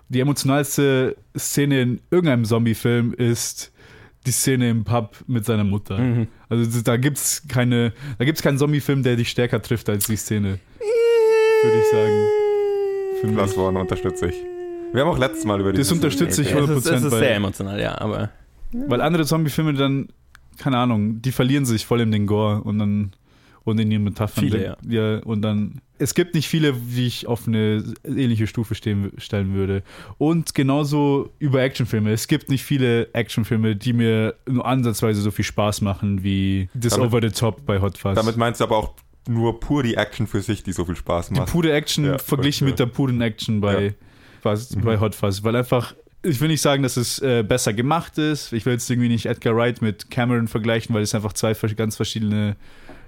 die 0.08 0.20
emotionalste 0.20 1.16
Szene 1.36 1.82
in 1.82 2.00
irgendeinem 2.10 2.46
Zombie-Film 2.46 3.12
ist 3.12 3.72
die 4.26 4.32
Szene 4.32 4.70
im 4.70 4.84
Pub 4.84 5.16
mit 5.26 5.44
seiner 5.44 5.64
Mutter. 5.64 5.98
Mhm. 5.98 6.26
Also 6.48 6.80
da 6.82 6.96
gibt's 6.96 7.42
keine, 7.48 7.92
da 8.18 8.24
gibt's 8.24 8.42
keinen 8.42 8.58
Zombie-Film, 8.58 9.02
der 9.02 9.16
dich 9.16 9.28
stärker 9.30 9.62
trifft 9.62 9.88
als 9.88 10.06
die 10.06 10.16
Szene. 10.16 10.58
Würde 11.62 11.78
ich 11.78 11.90
sagen. 11.90 12.26
Für 13.20 13.26
mich. 13.28 13.36
Das 13.36 13.56
Warner 13.56 13.80
unterstütze 13.80 14.26
ich. 14.28 14.34
Wir 14.92 15.02
haben 15.02 15.08
auch 15.10 15.18
letztes 15.18 15.44
Mal 15.44 15.60
über 15.60 15.72
Das 15.72 15.78
dieses- 15.78 15.92
unterstütze 15.92 16.42
ich 16.42 16.48
Es 16.48 16.54
ist, 16.54 16.58
100%, 16.58 16.94
es 16.98 17.02
ist 17.04 17.12
weil- 17.12 17.18
sehr 17.20 17.34
emotional, 17.36 17.80
ja, 17.80 17.98
aber. 18.00 18.30
Weil 18.72 19.00
andere 19.00 19.24
Zombie-Filme 19.24 19.74
dann, 19.74 20.08
keine 20.58 20.78
Ahnung, 20.78 21.22
die 21.22 21.32
verlieren 21.32 21.64
sich 21.64 21.86
voll 21.86 22.00
in 22.00 22.12
den 22.12 22.26
Gore 22.26 22.62
und 22.62 22.78
dann 22.78 23.12
und 23.66 23.78
in 23.78 23.90
ihren 23.90 24.04
Metaphern. 24.04 24.44
Viele, 24.44 24.76
ja. 24.88 25.18
Und 25.18 25.42
dann, 25.42 25.80
es 25.98 26.14
gibt 26.14 26.34
nicht 26.34 26.48
viele, 26.48 26.72
die 26.72 27.06
ich 27.06 27.26
auf 27.26 27.46
eine 27.46 27.82
ähnliche 28.04 28.46
Stufe 28.46 28.74
stehen, 28.74 29.12
stellen 29.18 29.52
würde. 29.54 29.82
Und 30.18 30.54
genauso 30.54 31.30
über 31.38 31.60
Actionfilme. 31.62 32.10
Es 32.12 32.28
gibt 32.28 32.48
nicht 32.48 32.64
viele 32.64 33.12
Actionfilme, 33.12 33.76
die 33.76 33.92
mir 33.92 34.34
nur 34.48 34.64
ansatzweise 34.64 35.20
so 35.20 35.30
viel 35.30 35.44
Spaß 35.44 35.80
machen 35.82 36.22
wie 36.22 36.68
das 36.74 36.94
Damit- 36.94 37.08
Over 37.08 37.20
the 37.28 37.30
Top 37.34 37.66
bei 37.66 37.80
Hot 37.80 37.98
Fuzz. 37.98 38.14
Damit 38.14 38.36
meinst 38.36 38.60
du 38.60 38.64
aber 38.64 38.76
auch 38.78 38.94
nur 39.28 39.58
pur 39.58 39.82
die 39.82 39.96
Action 39.96 40.26
für 40.28 40.40
sich, 40.40 40.62
die 40.62 40.72
so 40.72 40.84
viel 40.84 40.94
Spaß 40.96 41.28
die 41.30 41.34
macht. 41.34 41.50
pure 41.50 41.72
Action 41.72 42.04
Ja, 42.04 42.18
verglichen 42.18 42.64
okay. 42.66 42.70
mit 42.72 42.78
der 42.78 42.86
puren 42.86 43.20
Action 43.20 43.60
bei, 43.60 43.84
Ja. 43.86 43.90
Fuzz, 44.42 44.76
Mhm. 44.76 44.82
bei 44.82 45.00
Hot 45.00 45.16
Fuzz. 45.16 45.42
Weil 45.42 45.56
einfach, 45.56 45.94
ich 46.22 46.40
will 46.40 46.46
nicht 46.48 46.60
sagen, 46.60 46.84
dass 46.84 46.96
es 46.96 47.18
äh, 47.20 47.42
besser 47.42 47.72
gemacht 47.72 48.18
ist. 48.18 48.52
Ich 48.52 48.64
will 48.66 48.74
jetzt 48.74 48.88
irgendwie 48.88 49.08
nicht 49.08 49.26
Edgar 49.26 49.56
Wright 49.56 49.82
mit 49.82 50.10
Cameron 50.10 50.46
vergleichen, 50.46 50.94
weil 50.94 51.02
es 51.02 51.14
einfach 51.16 51.32
zwei 51.32 51.54
ganz 51.54 51.96
verschiedene 51.96 52.54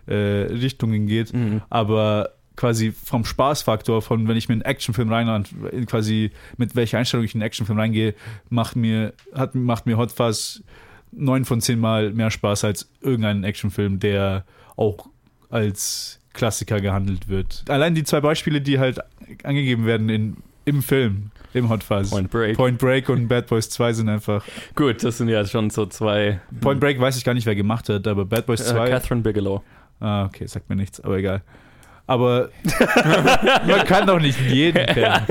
äh, 0.08 0.14
Richtungen 0.52 1.06
geht. 1.06 1.32
Mhm. 1.34 1.62
Aber 1.70 2.30
quasi 2.56 2.90
vom 2.92 3.24
Spaßfaktor, 3.24 4.02
von 4.02 4.26
wenn 4.26 4.36
ich 4.36 4.48
mir 4.48 4.54
einen 4.54 4.62
Actionfilm 4.62 5.12
rein, 5.12 5.44
quasi 5.86 6.32
mit 6.56 6.74
welcher 6.74 6.98
Einstellung 6.98 7.24
ich 7.24 7.34
in 7.34 7.40
einen 7.40 7.46
Actionfilm 7.46 7.78
reingehe, 7.78 8.14
macht 8.50 8.74
mir, 8.74 9.12
hat, 9.34 9.54
macht 9.54 9.86
mir 9.86 9.96
Hot 9.96 10.10
Fuzz 10.10 10.62
neun 11.12 11.44
von 11.44 11.60
zehn 11.60 11.78
Mal 11.78 12.10
mehr 12.12 12.30
Spaß 12.30 12.64
als 12.64 12.90
irgendein 13.00 13.44
Actionfilm, 13.44 14.00
der 14.00 14.44
auch 14.76 15.06
als 15.50 16.18
Klassiker 16.34 16.80
gehandelt 16.80 17.28
wird. 17.28 17.64
Allein 17.68 17.94
die 17.94 18.04
zwei 18.04 18.20
Beispiele, 18.20 18.60
die 18.60 18.78
halt 18.78 18.98
angegeben 19.44 19.86
werden 19.86 20.08
in, 20.08 20.36
im 20.64 20.82
Film, 20.82 21.30
im 21.54 21.68
Hot 21.68 21.82
Fuzz. 21.82 22.10
Point 22.10 22.30
Break. 22.30 22.56
Point 22.56 22.78
Break 22.78 23.08
und 23.08 23.28
Bad 23.28 23.46
Boys 23.46 23.70
2 23.70 23.92
sind 23.94 24.08
einfach. 24.08 24.44
Gut, 24.74 25.02
das 25.02 25.18
sind 25.18 25.28
ja 25.28 25.44
schon 25.46 25.70
so 25.70 25.86
zwei. 25.86 26.40
Point 26.60 26.80
Break 26.80 27.00
weiß 27.00 27.16
ich 27.16 27.24
gar 27.24 27.34
nicht, 27.34 27.46
wer 27.46 27.54
gemacht 27.54 27.88
hat, 27.88 28.06
aber 28.06 28.24
Bad 28.24 28.46
Boys 28.46 28.60
Äh, 28.60 28.74
2. 28.74 28.90
Catherine 28.90 29.22
Bigelow. 29.22 29.62
Ah, 30.00 30.24
okay, 30.26 30.46
sagt 30.46 30.68
mir 30.70 30.76
nichts, 30.76 31.00
aber 31.00 31.16
egal. 31.18 31.42
Aber 32.06 32.48
man 33.66 33.84
kann 33.84 34.06
doch 34.06 34.18
nicht 34.18 34.40
jeden 34.40 34.86
kennen. 34.94 35.26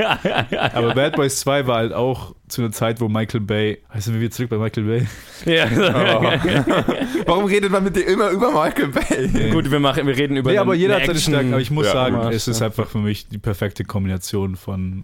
Aber 0.73 0.93
Bad 0.93 1.15
Boys 1.15 1.39
2 1.39 1.65
war 1.65 1.77
halt 1.77 1.91
auch 1.93 2.35
zu 2.47 2.61
einer 2.61 2.71
Zeit, 2.71 3.01
wo 3.01 3.07
Michael 3.09 3.41
Bay. 3.41 3.79
Du, 4.05 4.13
wie 4.13 4.21
wir 4.21 4.29
zurück 4.31 4.51
bei 4.51 4.57
Michael 4.59 4.83
Bay? 4.83 5.07
Ja. 5.45 5.65
Warum 7.25 7.45
redet 7.45 7.71
man 7.71 7.83
mit 7.83 7.95
dir 7.95 8.05
immer 8.07 8.29
über 8.29 8.51
Michael 8.51 8.89
Bay? 8.89 9.49
Gut, 9.51 9.71
wir, 9.71 9.79
machen, 9.79 10.05
wir 10.05 10.15
reden 10.15 10.37
über. 10.37 10.51
Nee, 10.51 10.57
eine- 10.57 10.61
aber 10.61 10.75
jeder 10.75 10.97
eine 10.97 11.03
hat 11.03 11.07
seine 11.07 11.17
Action- 11.17 11.33
Stärken. 11.33 11.53
Aber 11.53 11.61
ich 11.61 11.71
muss 11.71 11.87
Ja, 11.87 11.93
sagen, 11.93 12.15
ja. 12.15 12.29
es 12.31 12.47
ist 12.47 12.61
einfach 12.61 12.87
für 12.87 12.99
mich 12.99 13.27
die 13.27 13.39
perfekte 13.39 13.83
Kombination 13.83 14.55
von 14.55 15.03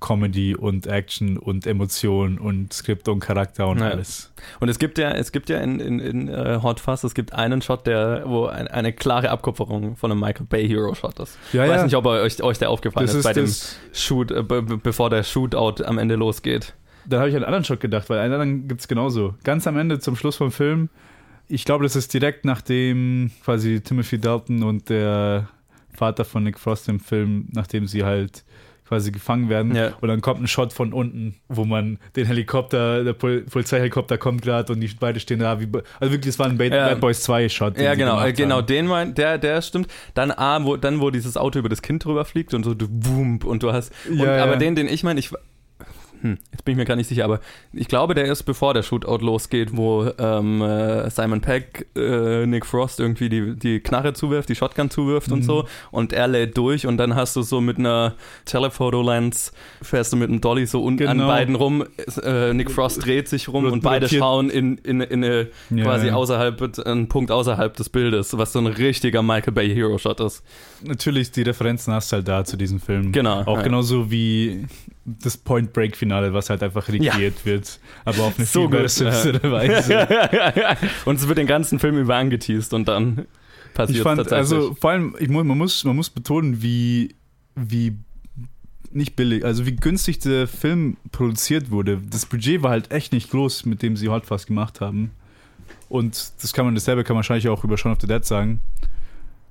Comedy 0.00 0.54
und 0.56 0.86
Action 0.86 1.36
und 1.36 1.66
Emotion 1.66 2.38
und 2.38 2.72
Skript 2.72 3.06
und 3.08 3.20
Charakter 3.20 3.68
und 3.68 3.78
Ja. 3.80 3.90
alles. 3.90 4.32
Und 4.58 4.68
es 4.70 4.78
gibt 4.78 4.96
ja, 4.98 5.10
es 5.10 5.30
gibt 5.32 5.48
ja 5.50 5.58
in, 5.58 5.78
in, 5.78 5.98
in 6.00 6.28
äh, 6.28 6.58
Hot 6.62 6.80
Fuzz, 6.80 7.04
es 7.04 7.14
gibt 7.14 7.32
einen 7.34 7.60
Shot, 7.62 7.86
der, 7.86 8.22
wo 8.26 8.46
ein, 8.46 8.66
eine 8.68 8.92
klare 8.92 9.30
Abkupferung 9.30 9.96
von 9.96 10.10
einem 10.10 10.20
Michael 10.20 10.46
Bay 10.46 10.66
Hero 10.66 10.94
Shot 10.94 11.18
ist. 11.20 11.38
Ja, 11.52 11.64
Ich 11.64 11.70
weiß 11.70 11.84
nicht, 11.84 11.94
ob 11.96 12.06
euch, 12.06 12.42
euch 12.42 12.58
der 12.58 12.70
aufgefallen 12.70 13.06
das 13.06 13.14
ist, 13.14 13.24
bei 13.24 13.32
dem 13.34 13.48
Shoot, 13.92 14.30
äh, 14.30 14.42
be- 14.42 14.62
bevor 14.62 15.10
der 15.10 15.22
Shootout 15.22 15.84
am 15.84 15.98
Ende 15.98 16.14
losgeht. 16.14 16.74
Da 17.06 17.18
habe 17.18 17.28
ich 17.28 17.34
an 17.34 17.38
einen 17.42 17.46
anderen 17.46 17.64
Shot 17.64 17.80
gedacht, 17.80 18.08
weil 18.10 18.18
einen 18.20 18.32
anderen 18.32 18.68
gibt 18.68 18.80
es 18.80 18.88
genauso. 18.88 19.34
Ganz 19.44 19.66
am 19.66 19.76
Ende, 19.76 19.98
zum 19.98 20.16
Schluss 20.16 20.36
vom 20.36 20.50
Film, 20.50 20.88
ich 21.48 21.64
glaube, 21.64 21.82
das 21.84 21.96
ist 21.96 22.14
direkt 22.14 22.44
nachdem 22.44 23.30
quasi 23.44 23.80
Timothy 23.80 24.18
Dalton 24.18 24.62
und 24.62 24.88
der 24.88 25.48
Vater 25.92 26.24
von 26.24 26.44
Nick 26.44 26.58
Frost 26.58 26.88
im 26.88 27.00
Film, 27.00 27.48
nachdem 27.52 27.86
sie 27.86 28.04
halt 28.04 28.44
quasi 28.90 29.12
gefangen 29.12 29.48
werden. 29.48 29.76
Ja. 29.76 29.92
Und 30.00 30.08
dann 30.08 30.20
kommt 30.20 30.42
ein 30.42 30.48
Shot 30.48 30.72
von 30.72 30.92
unten, 30.92 31.36
wo 31.48 31.64
man 31.64 31.98
den 32.16 32.26
Helikopter, 32.26 33.04
der 33.04 33.12
Pol 33.12 33.42
Polizeihelikopter 33.42 34.18
kommt 34.18 34.42
gerade 34.42 34.72
und 34.72 34.80
die 34.80 34.90
beide 34.98 35.20
stehen 35.20 35.38
da. 35.38 35.60
Wie, 35.60 35.68
also 36.00 36.12
wirklich, 36.12 36.34
das 36.34 36.40
war 36.40 36.46
ein 36.46 36.58
Bad, 36.58 36.72
Ja. 36.72 36.88
Bad 36.88 37.00
Boys 37.00 37.22
2 37.22 37.48
Shot. 37.48 37.78
Ja, 37.78 37.94
genau, 37.94 38.20
äh, 38.20 38.32
genau, 38.32 38.56
haben. 38.56 38.66
den 38.66 38.86
mein, 38.88 39.14
der, 39.14 39.38
der 39.38 39.62
stimmt. 39.62 39.86
Dann 40.14 40.32
A, 40.32 40.64
wo, 40.64 40.76
dann, 40.76 41.00
wo 41.00 41.10
dieses 41.10 41.36
Auto 41.36 41.60
über 41.60 41.68
das 41.68 41.82
Kind 41.82 42.04
drüber 42.04 42.24
fliegt 42.24 42.52
und 42.52 42.64
so, 42.64 42.74
du 42.74 42.88
boom, 42.88 43.38
und 43.44 43.62
du 43.62 43.72
hast. 43.72 43.92
Und, 44.08 44.18
ja. 44.18 44.42
Aber 44.42 44.56
den, 44.56 44.74
den 44.74 44.88
ich 44.88 45.04
meine, 45.04 45.20
ich. 45.20 45.30
Hm, 46.22 46.38
jetzt 46.52 46.64
bin 46.64 46.72
ich 46.72 46.76
mir 46.76 46.84
gar 46.84 46.96
nicht 46.96 47.08
sicher, 47.08 47.24
aber 47.24 47.40
ich 47.72 47.88
glaube, 47.88 48.14
der 48.14 48.26
ist 48.26 48.42
bevor 48.42 48.74
der 48.74 48.82
Shootout 48.82 49.24
losgeht, 49.24 49.76
wo 49.76 50.10
ähm, 50.18 50.60
äh, 50.60 51.08
Simon 51.10 51.40
Peck 51.40 51.86
äh, 51.96 52.46
Nick 52.46 52.66
Frost 52.66 53.00
irgendwie 53.00 53.28
die, 53.28 53.56
die 53.56 53.80
Knarre 53.80 54.12
zuwirft, 54.12 54.48
die 54.48 54.54
Shotgun 54.54 54.90
zuwirft 54.90 55.32
und 55.32 55.40
Mhm. 55.40 55.44
so 55.44 55.64
und 55.90 56.12
er 56.12 56.28
lädt 56.28 56.56
durch 56.58 56.86
und 56.86 56.98
dann 56.98 57.14
hast 57.14 57.36
du 57.36 57.42
so 57.42 57.60
mit 57.60 57.78
einer 57.78 58.14
Telephoto-Lens, 58.44 59.52
fährst 59.82 60.12
du 60.12 60.16
mit 60.16 60.28
einem 60.28 60.40
Dolly 60.40 60.66
so 60.66 60.82
unten 60.82 61.06
an 61.08 61.18
Genau. 61.18 61.28
beiden 61.28 61.54
rum, 61.54 61.84
äh, 62.22 62.52
Nick 62.54 62.70
Frost 62.70 63.04
dreht 63.04 63.28
sich 63.28 63.48
rum 63.48 63.64
und 63.64 63.82
beide 63.82 64.08
schauen 64.08 64.50
in, 64.50 64.78
in, 64.78 65.00
in 65.00 65.24
eine 65.24 65.48
Ja, 65.70 65.84
quasi 65.84 66.08
ja. 66.08 66.14
außerhalb, 66.14 66.86
ein 66.86 67.08
Punkt 67.08 67.30
außerhalb 67.30 67.74
des 67.76 67.88
Bildes, 67.88 68.36
was 68.36 68.52
so 68.52 68.58
ein 68.58 68.66
richtiger 68.66 69.22
Michael 69.22 69.52
Bay 69.52 69.74
Hero 69.74 69.98
Shot 69.98 70.20
ist. 70.20 70.42
Natürlich, 70.84 71.30
die 71.32 71.42
Referenzen 71.42 71.92
hast 71.94 72.12
du 72.12 72.16
halt 72.16 72.28
da 72.28 72.44
zu 72.44 72.56
diesem 72.56 72.80
Film. 72.80 73.12
Genau. 73.12 73.42
Auch 73.42 73.56
ja. 73.58 73.62
genauso 73.62 74.10
wie 74.10 74.66
das 75.04 75.36
Point 75.36 75.72
Break 75.72 75.96
Finale, 75.96 76.32
was 76.34 76.50
halt 76.50 76.62
einfach 76.62 76.88
regiert 76.88 77.44
wird, 77.46 77.80
aber 78.04 78.24
auf 78.24 78.36
eine 78.36 78.46
So 78.46 78.62
viel 78.62 78.70
gut, 78.70 78.82
bessere 78.82 79.50
Weise. 79.50 80.06
und 81.04 81.16
es 81.16 81.26
wird 81.26 81.38
den 81.38 81.46
ganzen 81.46 81.78
Film 81.78 81.98
über 81.98 82.16
angeteased 82.16 82.74
und 82.74 82.86
dann 82.86 83.26
passiert 83.74 83.98
Ich 83.98 84.02
fand, 84.02 84.18
tatsächlich. 84.18 84.38
also 84.38 84.74
vor 84.74 84.90
allem, 84.90 85.16
ich, 85.18 85.28
man, 85.28 85.46
muss, 85.46 85.84
man 85.84 85.96
muss 85.96 86.10
betonen, 86.10 86.62
wie, 86.62 87.14
wie 87.56 87.94
nicht 88.92 89.16
billig, 89.16 89.44
also 89.44 89.66
wie 89.66 89.76
günstig 89.76 90.18
der 90.18 90.46
Film 90.46 90.96
produziert 91.12 91.70
wurde. 91.70 92.00
Das 92.10 92.26
Budget 92.26 92.62
war 92.62 92.70
halt 92.70 92.90
echt 92.90 93.12
nicht 93.12 93.30
groß, 93.30 93.64
mit 93.66 93.82
dem 93.82 93.96
sie 93.96 94.08
Hot 94.08 94.26
Fuzz 94.26 94.46
gemacht 94.46 94.80
haben. 94.80 95.12
Und 95.88 96.32
das 96.42 96.52
kann 96.52 96.64
man, 96.64 96.74
dasselbe 96.74 97.04
kann 97.04 97.14
man 97.14 97.18
wahrscheinlich 97.18 97.48
auch 97.48 97.64
über 97.64 97.76
Shaun 97.76 97.92
of 97.92 97.98
the 98.00 98.06
Dead 98.06 98.24
sagen. 98.24 98.60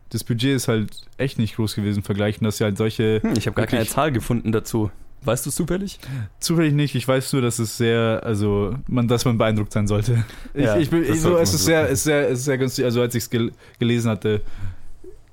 Das 0.09 0.23
Budget 0.23 0.55
ist 0.55 0.67
halt 0.67 1.07
echt 1.17 1.37
nicht 1.37 1.55
groß 1.55 1.75
gewesen 1.75 1.99
im 1.99 2.03
Vergleich, 2.03 2.39
und 2.39 2.45
dass 2.45 2.57
sie 2.57 2.63
halt 2.63 2.77
solche 2.77 3.21
hm, 3.21 3.33
ich 3.35 3.45
habe 3.45 3.55
gar 3.55 3.67
keine 3.67 3.85
Zahl 3.85 4.11
gefunden 4.11 4.51
dazu. 4.51 4.91
Weißt 5.23 5.45
du 5.45 5.49
es 5.49 5.55
zufällig? 5.55 5.99
Zufällig 6.39 6.73
nicht, 6.73 6.95
ich 6.95 7.07
weiß 7.07 7.33
nur, 7.33 7.41
dass 7.41 7.59
es 7.59 7.77
sehr, 7.77 8.21
also 8.23 8.75
man, 8.87 9.07
dass 9.07 9.25
man 9.25 9.37
beeindruckt 9.37 9.73
sein 9.73 9.85
sollte. 9.87 10.23
Ja, 10.53 10.77
ich, 10.77 10.83
ich 10.83 10.89
bin, 10.89 11.05
das 11.05 11.21
so, 11.21 11.37
es 11.37 11.53
ist 11.53 11.65
sehr, 11.65 11.81
wirklich. 11.81 11.93
es 11.93 11.99
ist 11.99 12.03
sehr, 12.05 12.29
es 12.29 12.39
ist 12.39 12.45
sehr 12.45 12.57
günstig. 12.57 12.85
Also 12.85 13.01
als 13.01 13.15
ich 13.15 13.23
es 13.23 13.29
gel 13.29 13.51
gelesen 13.79 14.09
hatte, 14.09 14.41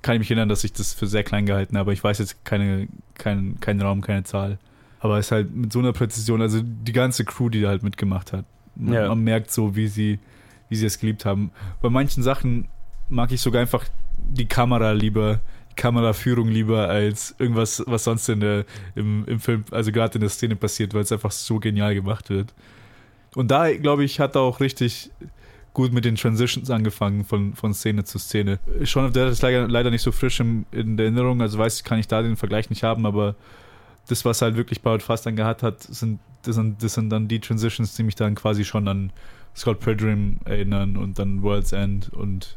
kann 0.03 0.15
ich 0.17 0.19
mich 0.21 0.31
erinnern, 0.31 0.49
dass 0.49 0.65
ich 0.65 0.73
das 0.73 0.93
für 0.93 1.07
sehr 1.07 1.23
klein 1.25 1.47
gehalten 1.47 1.79
habe. 1.79 1.93
Ich 1.93 2.03
weiß 2.03 2.19
jetzt 2.19 2.45
keine, 2.45 2.89
keinen 3.15 3.61
keinen 3.61 3.81
Raum, 3.81 4.01
keine 4.01 4.25
Zahl. 4.25 4.59
Aber 5.01 5.19
es 5.19 5.27
ist 5.27 5.33
halt 5.33 5.55
mit 5.55 5.73
so 5.73 5.79
einer 5.79 5.93
Präzision, 5.93 6.43
also 6.43 6.61
die 6.63 6.93
ganze 6.93 7.25
Crew, 7.25 7.49
die 7.49 7.61
da 7.61 7.69
halt 7.69 7.83
mitgemacht 7.83 8.33
hat. 8.33 8.45
Man, 8.75 8.95
Ja. 8.95 9.09
man 9.09 9.21
merkt 9.21 9.51
so, 9.53 9.77
wie 9.77 9.87
sie, 9.89 10.19
wie 10.69 10.77
sie 10.77 10.87
es 10.87 10.99
geliebt 10.99 11.25
haben. 11.25 11.51
Bei 11.81 11.91
manchen 11.91 12.23
Sachen 12.23 12.67
mag 13.09 13.31
ich 13.31 13.41
sogar 13.41 13.61
einfach 13.63 13.85
die 14.19 14.47
Kamera 14.47 14.93
lieber, 14.93 15.41
Kameraführung 15.77 16.49
lieber 16.49 16.89
als 16.89 17.35
irgendwas, 17.39 17.83
was 17.87 18.05
sonst 18.05 18.29
in 18.29 18.41
der, 18.41 18.65
im, 18.95 19.25
im 19.27 19.41
Film, 19.41 19.65
also 19.71 19.93
gerade 19.93 20.15
in 20.15 20.21
der 20.21 20.31
Szene 20.31 20.57
passiert, 20.57 20.95
weil 20.95 21.03
es 21.03 21.13
einfach 21.13 21.31
so 21.31 21.59
genial 21.59 21.95
gemacht 21.95 22.31
wird. 22.31 22.55
Und 23.35 23.51
da, 23.51 23.73
glaube 23.77 24.05
ich, 24.05 24.19
hat 24.19 24.35
er 24.35 24.41
auch 24.41 24.61
richtig 24.61 25.11
gut 25.75 25.93
mit 25.93 26.07
den 26.07 26.15
Transitions 26.15 26.71
angefangen 26.71 27.25
von, 27.25 27.55
von 27.55 27.75
Szene 27.75 28.05
zu 28.05 28.19
Szene. 28.19 28.59
Of 28.81 28.89
the 28.89 29.13
Dead 29.13 29.29
ist 29.29 29.43
leider, 29.43 29.69
leider 29.69 29.91
nicht 29.91 30.01
so 30.01 30.11
frisch 30.11 30.41
im, 30.41 30.65
in 30.73 30.97
der 30.97 31.05
Erinnerung, 31.05 31.43
also 31.43 31.59
weiß 31.59 31.77
ich, 31.77 31.85
kann 31.85 31.99
ich 31.99 32.09
da 32.09 32.23
den 32.23 32.37
Vergleich 32.37 32.71
nicht 32.71 32.83
haben, 32.83 33.05
aber 33.05 33.37
das, 34.09 34.25
was 34.25 34.41
halt 34.41 34.57
wirklich 34.57 34.81
Bart 34.81 35.03
Fast 35.03 35.27
dann 35.27 35.37
gehabt 35.37 35.63
hat, 35.63 35.83
sind 35.83 36.19
das, 36.45 36.55
sind, 36.55 36.83
das 36.83 36.95
sind 36.95 37.11
dann 37.11 37.29
die 37.29 37.41
Transitions, 37.41 37.95
die 37.95 38.05
mich 38.05 38.15
dann 38.15 38.35
quasi 38.35 38.65
schon 38.65 38.89
an 38.89 39.13
Scott 39.55 39.81
Pilgrim 39.81 40.39
erinnern 40.45 40.97
und 40.97 41.19
dann 41.19 41.43
World's 41.43 41.73
End 41.73 42.11
und 42.13 42.57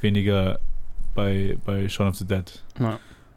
weniger 0.00 0.60
bei, 1.14 1.56
bei 1.64 1.88
Shaun 1.88 2.08
of 2.08 2.16
the 2.16 2.26
Dead. 2.26 2.62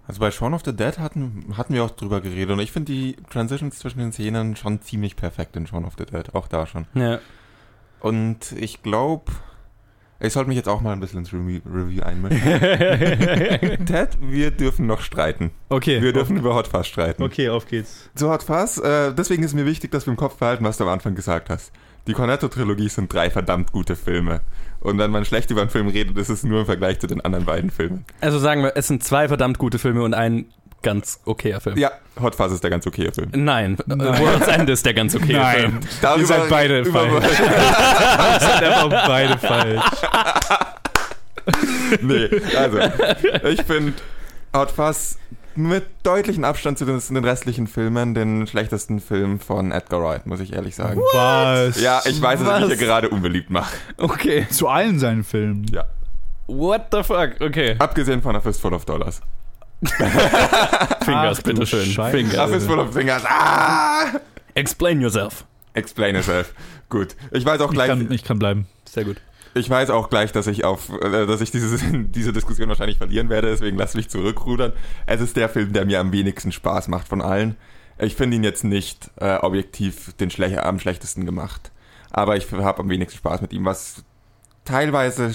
Also 0.07 0.19
bei 0.19 0.31
Shaun 0.31 0.53
of 0.53 0.61
the 0.63 0.75
Dead 0.75 0.99
hatten, 0.99 1.53
hatten 1.57 1.73
wir 1.73 1.83
auch 1.83 1.91
drüber 1.91 2.21
geredet 2.21 2.51
und 2.51 2.59
ich 2.59 2.71
finde 2.71 2.91
die 2.91 3.15
Transitions 3.29 3.79
zwischen 3.79 3.99
den 3.99 4.11
Szenen 4.11 4.55
schon 4.55 4.81
ziemlich 4.81 5.15
perfekt 5.15 5.55
in 5.55 5.65
Shaun 5.65 5.85
of 5.85 5.93
the 5.97 6.05
Dead, 6.05 6.33
auch 6.33 6.47
da 6.47 6.65
schon. 6.67 6.85
Ja. 6.93 7.19
Und 8.01 8.51
ich 8.51 8.83
glaube, 8.83 9.31
ich 10.19 10.31
sollte 10.31 10.47
mich 10.47 10.57
jetzt 10.57 10.69
auch 10.69 10.81
mal 10.81 10.93
ein 10.93 10.99
bisschen 10.99 11.19
ins 11.19 11.33
Review, 11.33 11.59
Review 11.65 12.03
einmischen. 12.03 12.39
Ted, 13.85 14.17
wir 14.21 14.51
dürfen 14.51 14.85
noch 14.87 15.01
streiten. 15.01 15.51
Okay. 15.69 16.01
Wir 16.01 16.13
dürfen 16.13 16.37
über 16.37 16.55
Hot 16.55 16.67
Fuzz 16.67 16.87
streiten. 16.87 17.23
Okay, 17.23 17.49
auf 17.49 17.67
geht's. 17.67 18.09
Zu 18.15 18.29
Hot 18.29 18.43
Fuzz, 18.43 18.77
äh, 18.77 19.13
deswegen 19.13 19.43
ist 19.43 19.53
mir 19.53 19.65
wichtig, 19.65 19.91
dass 19.91 20.05
wir 20.05 20.11
im 20.11 20.17
Kopf 20.17 20.37
behalten, 20.37 20.63
was 20.63 20.77
du 20.77 20.83
am 20.83 20.89
Anfang 20.89 21.15
gesagt 21.15 21.49
hast. 21.49 21.71
Die 22.07 22.13
Cornetto-Trilogie 22.13 22.89
sind 22.89 23.11
drei 23.11 23.29
verdammt 23.29 23.71
gute 23.71 23.95
Filme. 23.95 24.41
Und 24.79 24.99
wenn 24.99 25.09
man 25.09 25.25
schlecht 25.25 25.49
über 25.49 25.61
einen 25.61 25.69
Film 25.71 25.87
redet, 25.87 26.17
ist 26.17 26.29
es 26.29 26.43
nur 26.43 26.59
im 26.59 26.65
Vergleich 26.67 26.99
zu 26.99 27.07
den 27.07 27.21
anderen 27.21 27.45
beiden 27.45 27.71
Filmen. 27.71 28.05
Also 28.21 28.37
sagen 28.37 28.61
wir, 28.61 28.73
es 28.75 28.87
sind 28.87 29.03
zwei 29.03 29.27
verdammt 29.27 29.57
gute 29.57 29.79
Filme 29.79 30.03
und 30.03 30.13
ein 30.13 30.45
ganz 30.83 31.19
okayer 31.25 31.59
Film. 31.61 31.77
Ja, 31.79 31.91
Hot 32.21 32.35
Fuzz 32.35 32.51
ist 32.51 32.63
der 32.63 32.69
ganz 32.69 32.85
okay 32.85 33.11
Film. 33.11 33.31
Nein, 33.33 33.75
Nein. 33.87 34.19
World's 34.19 34.47
End 34.47 34.69
ist 34.69 34.85
der 34.85 34.93
ganz 34.93 35.15
okay 35.15 35.41
Film. 35.55 35.79
Darüber- 36.01 36.21
Ihr 36.21 36.27
seid 36.27 36.49
beide 36.49 36.81
über- 36.81 36.99
falsch. 36.99 37.39
Ihr 37.39 38.39
seid 38.39 38.63
einfach 38.63 39.07
beide 39.07 39.37
falsch. 39.39 39.81
nee, 42.01 42.29
also, 42.55 42.79
ich 43.49 43.61
finde 43.63 43.93
Hot 44.55 44.69
Fuzz 44.71 45.17
mit 45.57 45.85
deutlichem 46.03 46.43
Abstand 46.43 46.77
zu 46.77 46.85
den, 46.85 46.99
den 46.99 47.23
restlichen 47.23 47.67
Filmen 47.67 48.13
den 48.13 48.47
schlechtesten 48.47 48.99
Film 48.99 49.39
von 49.39 49.71
Edgar 49.71 50.01
Wright, 50.01 50.25
muss 50.25 50.39
ich 50.39 50.53
ehrlich 50.53 50.75
sagen. 50.75 50.99
Was? 51.13 51.79
Ja, 51.81 52.01
ich 52.05 52.21
weiß, 52.21 52.39
dass 52.39 52.47
ich 52.47 52.53
Was? 52.53 52.69
mich 52.69 52.77
hier 52.77 52.87
gerade 52.87 53.09
unbeliebt 53.09 53.49
mache. 53.49 53.75
Okay. 53.97 54.47
Zu 54.49 54.67
allen 54.67 54.99
seinen 54.99 55.23
Filmen. 55.23 55.65
Ja. 55.71 55.85
What 56.47 56.87
the 56.91 57.03
fuck? 57.03 57.39
Okay. 57.39 57.75
Abgesehen 57.79 58.21
von 58.21 58.35
A 58.35 58.41
Fistful 58.41 58.73
of 58.73 58.85
Dollars. 58.85 59.21
Fingers, 59.85 61.39
Ach 61.39 61.43
bitteschön. 61.43 61.85
Scheiße. 61.85 62.01
A 62.01 62.09
Fingers. 62.11 62.51
Fistful 62.51 62.79
of 62.79 62.93
Fingers. 62.93 63.23
Ah! 63.25 64.05
Explain 64.53 65.01
yourself. 65.01 65.45
Explain 65.73 66.15
yourself. 66.15 66.53
Gut. 66.89 67.15
Ich 67.31 67.45
weiß 67.45 67.59
auch 67.61 67.69
Ich 67.69 67.73
gleich, 67.73 67.89
kann, 67.89 68.11
ich 68.11 68.23
kann 68.23 68.39
bleiben. 68.39 68.67
Sehr 68.85 69.03
gut. 69.03 69.17
Ich 69.55 69.69
weiß 69.69 69.89
auch 69.89 70.09
gleich, 70.09 70.31
dass 70.31 70.47
ich 70.47 70.65
auf, 70.65 70.89
äh, 71.01 71.25
dass 71.25 71.41
ich 71.41 71.49
diese, 71.49 71.77
diese 71.93 72.33
Diskussion 72.33 72.69
wahrscheinlich 72.69 72.97
verlieren 72.97 73.29
werde, 73.29 73.49
deswegen 73.49 73.77
lass 73.77 73.95
mich 73.95 74.09
zurückrudern. 74.09 74.73
Es 75.07 75.21
ist 75.21 75.37
der 75.37 75.49
Film, 75.49 75.73
der 75.73 75.85
mir 75.85 75.99
am 75.99 76.11
wenigsten 76.11 76.51
Spaß 76.51 76.89
macht 76.89 77.07
von 77.07 77.21
allen. 77.21 77.55
Ich 77.97 78.15
finde 78.15 78.35
ihn 78.35 78.43
jetzt 78.43 78.65
nicht 78.65 79.09
äh, 79.15 79.37
objektiv 79.37 80.13
den 80.13 80.29
Schle 80.29 80.61
am 80.63 80.79
schlechtesten 80.79 81.25
gemacht. 81.25 81.71
Aber 82.11 82.35
ich 82.35 82.51
habe 82.51 82.79
am 82.79 82.89
wenigsten 82.89 83.17
Spaß 83.17 83.41
mit 83.41 83.53
ihm, 83.53 83.65
was 83.65 84.03
teilweise 84.65 85.33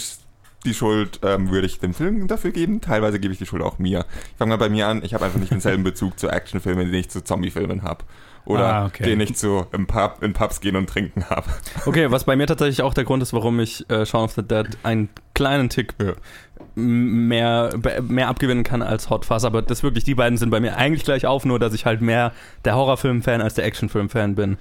die 0.66 0.74
Schuld 0.74 1.20
ähm, 1.22 1.50
würde 1.50 1.66
ich 1.66 1.78
dem 1.78 1.94
Film 1.94 2.28
dafür 2.28 2.50
geben, 2.50 2.82
teilweise 2.82 3.18
gebe 3.18 3.32
ich 3.32 3.38
die 3.38 3.46
Schuld 3.46 3.62
auch 3.62 3.78
mir. 3.78 4.04
Ich 4.32 4.36
fange 4.36 4.50
mal 4.50 4.56
bei 4.56 4.68
mir 4.68 4.88
an, 4.88 5.02
ich 5.02 5.14
habe 5.14 5.24
einfach 5.24 5.40
nicht 5.40 5.52
denselben 5.52 5.84
Bezug 5.84 6.18
zu 6.18 6.28
Actionfilmen, 6.28 6.90
den 6.90 7.00
ich 7.00 7.08
zu 7.08 7.24
Zombiefilmen 7.24 7.82
habe. 7.82 8.04
Oder 8.46 8.74
Ah, 8.74 8.86
okay. 8.86 9.04
den 9.04 9.20
ich 9.20 9.36
zu 9.36 9.66
im 9.72 9.86
Pub, 9.86 10.22
in 10.22 10.32
Pubs 10.32 10.60
gehen 10.60 10.74
und 10.76 10.88
trinken 10.88 11.24
habe. 11.30 11.44
Okay, 11.86 12.10
was 12.10 12.24
bei 12.24 12.36
mir 12.36 12.46
tatsächlich 12.46 12.82
auch 12.82 12.94
der 12.94 13.04
Grund 13.04 13.22
ist, 13.22 13.32
warum 13.32 13.60
ich 13.60 13.88
äh, 13.90 14.04
Shaun 14.06 14.24
of 14.24 14.32
the 14.32 14.42
Dead 14.42 14.66
einen 14.82 15.08
kleinen 15.34 15.68
Tick 15.68 15.94
Ja. 16.02 16.12
mehr, 16.74 17.70
mehr 18.02 18.28
abgewinnen 18.28 18.64
kann 18.64 18.82
als 18.82 19.10
Hot 19.10 19.24
Fuzz, 19.24 19.44
aber 19.44 19.62
das 19.62 19.82
wirklich, 19.82 20.04
die 20.04 20.14
beiden 20.14 20.38
sind 20.38 20.50
bei 20.50 20.60
mir 20.60 20.76
eigentlich 20.76 21.04
gleich 21.04 21.26
auf, 21.26 21.44
nur 21.44 21.58
dass 21.58 21.74
ich 21.74 21.86
halt 21.86 22.00
mehr 22.00 22.32
der 22.64 22.74
Horrorfilm-Fan 22.76 23.40
als 23.40 23.54
der 23.54 23.64
Actionfilm-Fan 23.64 24.34
bin. 24.34 24.56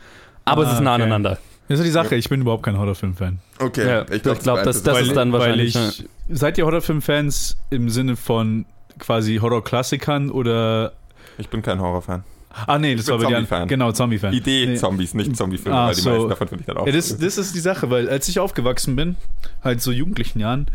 Aber 0.46 0.64
es 0.64 0.70
Ah, 0.70 0.74
ist 0.74 0.80
nah 0.82 0.94
okay. 0.94 1.04
aneinander. 1.04 1.38
Das 1.68 1.80
ist 1.80 1.86
die 1.86 1.92
Sache, 1.92 2.16
ich 2.16 2.28
bin 2.30 2.42
überhaupt 2.42 2.64
kein 2.64 2.78
Horrorfilm-Fan. 2.78 3.40
Okay, 3.60 3.88
Ja, 3.88 4.02
ich 4.12 4.24
glaub, 4.24 4.64
das- 4.64 4.84
das- 4.84 4.96
weil, 4.96 5.06
ist 5.06 5.16
dann 5.16 5.32
weil 5.32 5.40
wahrscheinlich, 5.40 5.76
ich, 5.76 6.06
Seid 6.32 6.58
ihr 6.60 6.66
Horrorfilm-Fans 6.66 7.58
im 7.72 7.90
Sinne 7.90 8.16
von 8.16 8.66
quasi 9.00 9.38
Horrorklassikern 9.38 10.30
oder. 10.30 10.94
Ich 11.40 11.50
bin 11.50 11.62
kein 11.64 11.80
Horrorfan. 11.80 12.24
Ah, 12.68 12.80
nee, 12.80 12.96
das 12.96 13.08
war 13.08 13.18
bei. 13.20 13.26
Zombie-Fan. 13.26 13.68
Genau, 13.68 13.92
Zombie-Fan. 13.92 14.34
Idee 14.34 14.66
Nee. 14.66 14.76
Zombies, 14.76 15.14
nicht 15.14 15.36
Zombiefilme, 15.36 15.78
Ah, 15.78 15.88
weil 15.88 15.96
die 15.96 16.02
so. 16.02 16.10
meisten 16.10 16.30
davon 16.30 16.48
finde 16.48 16.62
ich 16.62 16.66
dann 16.68 16.78
auch. 16.78 16.86
Ja, 16.88 16.92
das, 16.92 17.18
das 17.18 17.38
ist 17.38 17.54
die 17.56 17.60
Sache, 17.60 17.90
weil 17.92 18.10
als 18.10 18.28
ich 18.28 18.40
aufgewachsen 18.40 18.96
bin, 18.96 19.16
halt 19.64 19.82
so 19.82 19.92
jugendlichen 19.92 20.40
Jahren, 20.40 20.66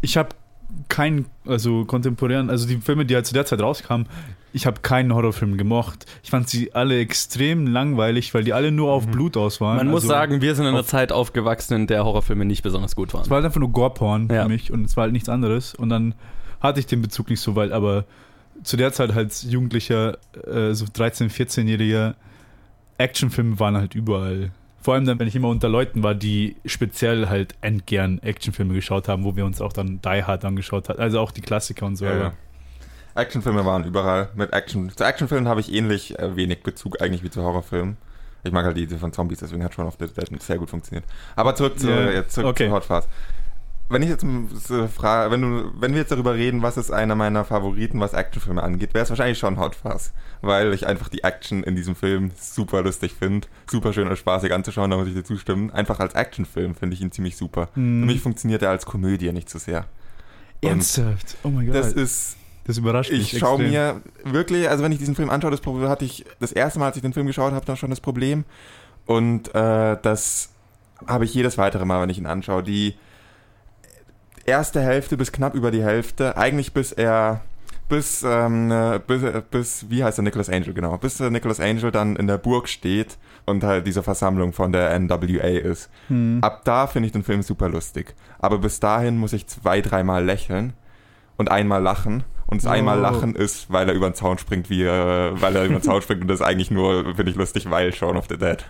ich 0.00 0.16
habe 0.16 0.30
keinen, 0.88 1.26
also 1.46 1.84
kontemporären, 1.84 2.50
also 2.50 2.66
die 2.66 2.78
Filme, 2.78 3.06
die 3.06 3.14
halt 3.14 3.26
zu 3.26 3.34
der 3.34 3.46
Zeit 3.46 3.60
rauskamen, 3.60 4.08
ich 4.52 4.66
habe 4.66 4.80
keinen 4.80 5.14
Horrorfilm 5.14 5.58
gemocht. 5.58 6.06
Ich 6.24 6.30
fand 6.30 6.48
sie 6.48 6.74
alle 6.74 6.98
extrem 6.98 7.66
langweilig, 7.66 8.32
weil 8.34 8.42
die 8.42 8.52
alle 8.52 8.72
nur 8.72 8.90
auf 8.90 9.06
Blut 9.06 9.36
aus 9.36 9.60
waren. 9.60 9.76
Man 9.76 9.88
muss 9.88 10.02
also, 10.02 10.08
sagen, 10.14 10.40
wir 10.40 10.54
sind 10.54 10.64
in 10.64 10.70
einer 10.70 10.80
auf- 10.80 10.86
Zeit 10.86 11.12
aufgewachsen, 11.12 11.74
in 11.74 11.86
der 11.86 12.04
Horrorfilme 12.04 12.44
nicht 12.44 12.62
besonders 12.62 12.96
gut 12.96 13.08
Es 13.08 13.14
waren. 13.14 13.30
war 13.30 13.36
halt 13.36 13.44
einfach 13.46 13.60
nur 13.60 13.70
Gore-Porn 13.70 14.28
Ja. 14.32 14.42
für 14.44 14.48
mich 14.48 14.72
und 14.72 14.84
es 14.86 14.96
war 14.96 15.02
halt 15.02 15.12
nichts 15.12 15.28
anderes. 15.28 15.74
Und 15.74 15.90
dann 15.90 16.14
hatte 16.60 16.80
ich 16.80 16.86
den 16.86 17.02
Bezug 17.02 17.28
nicht 17.30 17.40
so 17.40 17.54
weit, 17.54 17.70
aber 17.70 18.04
zu 18.62 18.76
der 18.76 18.92
Zeit 18.92 19.14
als 19.14 19.42
Jugendlicher, 19.42 20.18
äh, 20.46 20.72
so 20.72 20.86
13-, 20.86 21.30
14-Jähriger, 21.30 22.14
Actionfilme 22.98 23.58
waren 23.58 23.76
halt 23.76 23.94
überall. 23.94 24.50
Vor 24.80 24.94
allem 24.94 25.04
dann, 25.04 25.18
wenn 25.18 25.26
ich 25.26 25.34
immer 25.34 25.48
unter 25.48 25.68
Leuten 25.68 26.02
war, 26.02 26.14
die 26.14 26.56
speziell 26.64 27.28
halt 27.28 27.54
endgern 27.60 28.20
Actionfilme 28.20 28.74
geschaut 28.74 29.08
haben, 29.08 29.24
wo 29.24 29.34
wir 29.34 29.44
uns 29.44 29.60
auch 29.60 29.72
dann 29.72 30.00
Die 30.00 30.22
Hard 30.22 30.44
angeschaut 30.44 30.88
haben. 30.88 31.00
Also 31.00 31.18
auch 31.18 31.32
die 31.32 31.40
Klassiker 31.40 31.86
und 31.86 31.96
so. 31.96 32.04
Ja, 32.04 32.16
ja. 32.16 32.32
Actionfilme 33.16 33.64
waren 33.64 33.84
überall. 33.84 34.28
Mit 34.34 34.52
Action. 34.52 34.90
Zu 34.94 35.04
Actionfilmen 35.04 35.48
habe 35.48 35.60
ich 35.60 35.72
ähnlich 35.72 36.18
äh, 36.18 36.36
wenig 36.36 36.62
Bezug 36.62 37.02
eigentlich 37.02 37.24
wie 37.24 37.30
zu 37.30 37.42
Horrorfilmen. 37.42 37.96
Ich 38.44 38.52
mag 38.52 38.64
halt 38.64 38.76
die 38.76 38.86
von 38.86 39.12
Zombies, 39.12 39.40
deswegen 39.40 39.64
hat 39.64 39.74
schon 39.74 39.86
auf 39.86 39.96
der 39.96 40.08
Dead 40.08 40.40
sehr 40.40 40.58
gut 40.58 40.70
funktioniert. 40.70 41.04
Aber 41.34 41.54
zurück 41.56 41.80
zu, 41.80 41.90
Ja, 41.90 42.28
zurück 42.28 42.50
okay. 42.50 42.68
zu 42.68 42.72
Hot 42.72 42.84
Fuzz. 42.84 43.08
Wenn 43.88 44.02
ich 44.02 44.08
jetzt 44.08 44.26
so 44.66 44.88
frage, 44.88 45.30
wenn 45.30 45.42
du, 45.42 45.72
wenn 45.78 45.92
wir 45.92 46.00
jetzt 46.00 46.10
darüber 46.10 46.34
reden, 46.34 46.62
was 46.62 46.76
ist 46.76 46.90
einer 46.90 47.14
meiner 47.14 47.44
Favoriten, 47.44 48.00
was 48.00 48.14
Actionfilme 48.14 48.62
angeht, 48.62 48.94
wäre 48.94 49.04
es 49.04 49.10
wahrscheinlich 49.10 49.38
schon 49.38 49.58
Hot 49.58 49.76
Fuzz, 49.76 50.12
weil 50.40 50.74
ich 50.74 50.86
einfach 50.86 51.08
die 51.08 51.22
Action 51.22 51.62
in 51.62 51.76
diesem 51.76 51.94
Film 51.94 52.32
super 52.36 52.82
lustig 52.82 53.14
finde, 53.16 53.46
super 53.70 53.92
schön 53.92 54.08
und 54.08 54.16
spaßig 54.16 54.52
anzuschauen, 54.52 54.90
da 54.90 54.96
muss 54.96 55.06
ich 55.06 55.14
dir 55.14 55.22
zustimmen. 55.22 55.70
Einfach 55.70 56.00
als 56.00 56.14
Actionfilm 56.14 56.74
finde 56.74 56.94
ich 56.94 57.00
ihn 57.00 57.12
ziemlich 57.12 57.36
super. 57.36 57.68
Hm. 57.74 58.00
Für 58.00 58.06
mich 58.06 58.20
funktioniert 58.20 58.62
er 58.62 58.70
als 58.70 58.86
Komödie 58.86 59.30
nicht 59.32 59.48
so 59.48 59.58
sehr. 59.58 59.86
Und 60.62 60.70
Ernsthaft? 60.70 61.36
Oh 61.44 61.48
mein 61.48 61.66
Gott. 61.66 61.76
Das 61.76 61.94
Das, 61.94 62.36
ist 62.66 62.78
überrascht 62.78 63.12
mich. 63.12 63.32
ich 63.32 63.38
schaue 63.38 63.62
mir 63.62 64.00
wirklich, 64.24 64.68
also 64.68 64.82
wenn 64.82 64.90
ich 64.90 64.98
diesen 64.98 65.14
Film 65.14 65.30
anschaue, 65.30 65.52
das 65.52 65.60
Problem 65.60 65.88
hatte 65.88 66.04
ich 66.04 66.24
das 66.40 66.50
erste 66.50 66.80
Mal, 66.80 66.86
als 66.86 66.96
ich 66.96 67.02
den 67.02 67.12
Film 67.12 67.28
geschaut 67.28 67.52
habe, 67.52 67.64
dann 67.64 67.76
schon 67.76 67.90
das 67.90 68.00
Problem. 68.00 68.44
Und 69.04 69.54
äh, 69.54 69.96
das 70.02 70.50
habe 71.06 71.24
ich 71.24 71.32
jedes 71.34 71.58
weitere 71.58 71.84
Mal, 71.84 72.02
wenn 72.02 72.10
ich 72.10 72.18
ihn 72.18 72.26
anschaue. 72.26 72.64
Die 72.64 72.94
erste 74.46 74.80
Hälfte 74.80 75.16
bis 75.16 75.32
knapp 75.32 75.54
über 75.54 75.70
die 75.70 75.82
Hälfte, 75.82 76.36
eigentlich 76.36 76.72
bis 76.72 76.92
er, 76.92 77.40
bis, 77.88 78.22
ähm, 78.26 78.70
äh, 78.70 79.00
bis, 79.06 79.22
äh, 79.22 79.42
bis, 79.50 79.86
wie 79.90 80.02
heißt 80.02 80.18
der 80.18 80.24
Nicholas 80.24 80.48
Angel, 80.48 80.74
genau, 80.74 80.96
bis 80.98 81.20
äh, 81.20 81.30
Nicholas 81.30 81.60
Angel 81.60 81.90
dann 81.90 82.16
in 82.16 82.26
der 82.26 82.38
Burg 82.38 82.68
steht 82.68 83.18
und 83.44 83.62
halt 83.64 83.86
diese 83.86 84.02
Versammlung 84.02 84.52
von 84.52 84.72
der 84.72 84.98
NWA 84.98 85.46
ist. 85.58 85.90
Hm. 86.08 86.38
Ab 86.42 86.62
da 86.64 86.86
finde 86.86 87.06
ich 87.06 87.12
den 87.12 87.22
Film 87.22 87.42
super 87.42 87.68
lustig. 87.68 88.14
Aber 88.38 88.58
bis 88.58 88.80
dahin 88.80 89.18
muss 89.18 89.32
ich 89.32 89.46
zwei, 89.46 89.80
dreimal 89.80 90.24
lächeln 90.24 90.72
und 91.36 91.50
einmal 91.50 91.82
lachen. 91.82 92.24
Und 92.48 92.62
das 92.62 92.70
Oh. 92.70 92.72
einmal 92.74 92.98
lachen 93.00 93.34
ist, 93.34 93.72
weil 93.72 93.88
er 93.88 93.94
über 93.94 94.08
den 94.08 94.14
Zaun 94.14 94.38
springt, 94.38 94.70
wie 94.70 94.84
äh, 94.84 95.32
weil 95.40 95.56
er 95.56 95.64
über 95.64 95.74
den 95.74 95.82
Zaun 95.82 96.00
springt 96.02 96.22
und 96.22 96.28
das 96.28 96.40
ist 96.40 96.46
eigentlich 96.46 96.70
nur, 96.70 97.14
finde 97.16 97.30
ich 97.30 97.36
lustig, 97.36 97.68
weil 97.70 97.92
Shaun 97.92 98.16
of 98.16 98.26
the 98.28 98.36
Dead. 98.38 98.64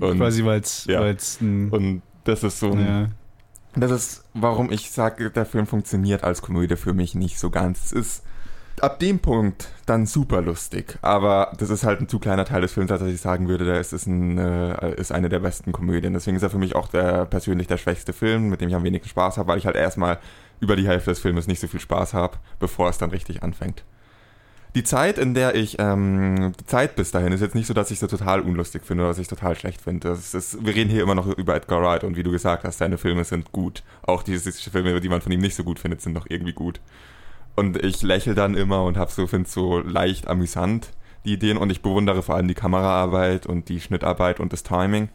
Und, 0.00 0.18
Quasi, 0.18 0.44
weil 0.44 0.60
es 0.60 0.84
ja. 0.86 1.00
ein. 1.02 1.68
und 1.70 2.02
das 2.24 2.44
ist 2.44 2.60
so 2.60 2.70
ein, 2.70 2.86
ja. 2.86 3.08
Das 3.74 3.90
ist, 3.90 4.24
warum 4.34 4.72
ich 4.72 4.90
sage, 4.90 5.30
der 5.30 5.46
Film 5.46 5.66
funktioniert 5.66 6.24
als 6.24 6.42
Komödie 6.42 6.76
für 6.76 6.92
mich 6.92 7.14
nicht 7.14 7.38
so 7.38 7.50
ganz. 7.50 7.86
Es 7.86 7.92
ist 7.92 8.22
ab 8.80 8.98
dem 8.98 9.18
Punkt 9.18 9.68
dann 9.86 10.06
super 10.06 10.40
lustig, 10.40 10.98
aber 11.02 11.52
das 11.58 11.70
ist 11.70 11.84
halt 11.84 12.00
ein 12.00 12.08
zu 12.08 12.18
kleiner 12.18 12.44
Teil 12.44 12.62
des 12.62 12.72
Films, 12.72 12.90
als 12.90 13.00
dass 13.00 13.10
ich 13.10 13.20
sagen 13.20 13.48
würde, 13.48 13.64
der 13.64 13.80
ist, 13.80 13.92
ist, 13.92 14.06
ein, 14.06 14.38
äh, 14.38 14.94
ist 14.94 15.12
eine 15.12 15.28
der 15.28 15.40
besten 15.40 15.72
Komödien. 15.72 16.14
Deswegen 16.14 16.36
ist 16.36 16.42
er 16.42 16.50
für 16.50 16.58
mich 16.58 16.74
auch 16.74 16.88
der 16.88 17.26
persönlich 17.26 17.66
der 17.66 17.76
schwächste 17.76 18.12
Film, 18.12 18.48
mit 18.48 18.60
dem 18.60 18.68
ich 18.68 18.74
am 18.74 18.84
wenigsten 18.84 19.10
Spaß 19.10 19.38
habe, 19.38 19.48
weil 19.48 19.58
ich 19.58 19.66
halt 19.66 19.76
erstmal 19.76 20.18
über 20.60 20.76
die 20.76 20.86
Hälfte 20.86 21.10
des 21.10 21.20
Filmes 21.20 21.46
nicht 21.46 21.60
so 21.60 21.68
viel 21.68 21.80
Spaß 21.80 22.14
habe, 22.14 22.38
bevor 22.58 22.88
es 22.88 22.98
dann 22.98 23.10
richtig 23.10 23.42
anfängt. 23.42 23.84
Die 24.76 24.84
Zeit, 24.84 25.18
in 25.18 25.34
der 25.34 25.56
ich, 25.56 25.76
ähm, 25.80 26.52
die 26.60 26.66
Zeit 26.66 26.94
bis 26.94 27.10
dahin 27.10 27.32
ist 27.32 27.40
jetzt 27.40 27.54
nicht 27.56 27.66
so, 27.66 27.74
dass 27.74 27.90
ich 27.90 27.98
so 27.98 28.06
total 28.06 28.40
unlustig 28.40 28.84
finde 28.84 29.02
oder 29.02 29.10
dass 29.10 29.18
ich 29.18 29.26
total 29.26 29.56
schlecht 29.56 29.80
finde. 29.80 30.16
Wir 30.16 30.74
reden 30.74 30.90
hier 30.90 31.02
immer 31.02 31.16
noch 31.16 31.26
über 31.26 31.56
Edgar 31.56 31.82
Wright 31.82 32.04
und 32.04 32.16
wie 32.16 32.22
du 32.22 32.30
gesagt 32.30 32.62
hast, 32.64 32.78
seine 32.78 32.96
Filme 32.96 33.24
sind 33.24 33.50
gut. 33.50 33.82
Auch 34.02 34.22
diese 34.22 34.52
Filme, 34.52 35.00
die 35.00 35.08
man 35.08 35.20
von 35.20 35.32
ihm 35.32 35.40
nicht 35.40 35.56
so 35.56 35.64
gut 35.64 35.80
findet, 35.80 36.02
sind 36.02 36.12
noch 36.12 36.26
irgendwie 36.28 36.52
gut. 36.52 36.80
Und 37.56 37.82
ich 37.82 38.02
lächle 38.02 38.34
dann 38.34 38.54
immer 38.54 38.84
und 38.84 38.96
so, 39.10 39.26
finde 39.26 39.48
so 39.48 39.80
leicht 39.80 40.28
amüsant 40.28 40.90
die 41.24 41.34
Ideen 41.34 41.58
und 41.58 41.70
ich 41.70 41.82
bewundere 41.82 42.22
vor 42.22 42.36
allem 42.36 42.48
die 42.48 42.54
Kameraarbeit 42.54 43.46
und 43.46 43.68
die 43.68 43.80
Schnittarbeit 43.80 44.40
und 44.40 44.52
das 44.52 44.62
Timing. 44.62 45.08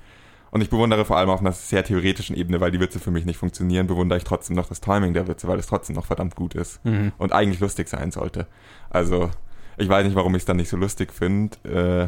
Und 0.52 0.62
ich 0.62 0.70
bewundere 0.70 1.04
vor 1.04 1.18
allem 1.18 1.30
auf 1.30 1.40
einer 1.40 1.52
sehr 1.52 1.84
theoretischen 1.84 2.36
Ebene, 2.36 2.62
weil 2.62 2.72
die 2.72 2.80
Witze 2.80 3.00
für 3.00 3.12
mich 3.12 3.26
nicht 3.26 3.38
funktionieren, 3.38 3.88
bewundere 3.88 4.18
ich 4.18 4.24
trotzdem 4.24 4.56
noch 4.56 4.68
das 4.68 4.80
Timing 4.80 5.14
der 5.14 5.28
Witze, 5.28 5.48
weil 5.48 5.60
es 5.60 5.68
trotzdem 5.68 5.96
noch 5.96 6.06
verdammt 6.06 6.36
gut 6.36 6.54
ist 6.56 6.84
Mhm. 6.86 7.12
und 7.18 7.34
eigentlich 7.34 7.60
lustig 7.60 7.90
sein 7.90 8.12
sollte. 8.12 8.48
Also, 8.90 9.32
ich 9.78 9.90
weiß 9.90 10.06
nicht, 10.06 10.16
warum 10.16 10.36
ich 10.36 10.42
es 10.42 10.46
dann 10.46 10.58
nicht 10.58 10.70
so 10.70 10.78
lustig 10.78 11.12
finde. 11.14 11.58
Äh, 11.64 12.08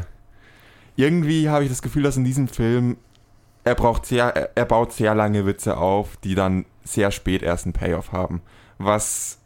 irgendwie 0.96 1.48
habe 1.48 1.64
ich 1.64 1.70
das 1.70 1.82
Gefühl, 1.82 2.02
dass 2.02 2.16
in 2.16 2.24
diesem 2.24 2.48
Film 2.48 2.96
er 3.64 3.74
braucht 3.74 4.06
sehr, 4.06 4.52
er, 4.56 4.64
baut 4.64 4.92
sehr 4.92 5.14
lange 5.14 5.44
Witze 5.44 5.76
auf, 5.76 6.16
die 6.18 6.34
dann 6.34 6.64
sehr 6.84 7.10
spät 7.10 7.42
erst 7.42 7.66
einen 7.66 7.74
Payoff 7.74 8.12
haben. 8.12 8.40
Was 8.78 9.40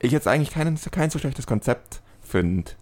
ich 0.00 0.10
jetzt 0.10 0.26
eigentlich 0.26 0.50
kein, 0.50 0.76
kein 0.90 1.10
so 1.10 1.18
schlechtes 1.18 1.46
Konzept 1.46 2.02
finde. 2.20 2.72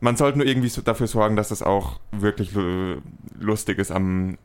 Man 0.00 0.16
sollte 0.16 0.38
nur 0.38 0.46
irgendwie 0.46 0.70
so 0.70 0.80
dafür 0.80 1.06
sorgen, 1.06 1.36
dass 1.36 1.50
es 1.50 1.62
auch 1.62 2.00
wirklich 2.12 2.52
lu- 2.54 3.02
lustig 3.38 3.78
ist 3.78 3.90
am, 3.90 4.38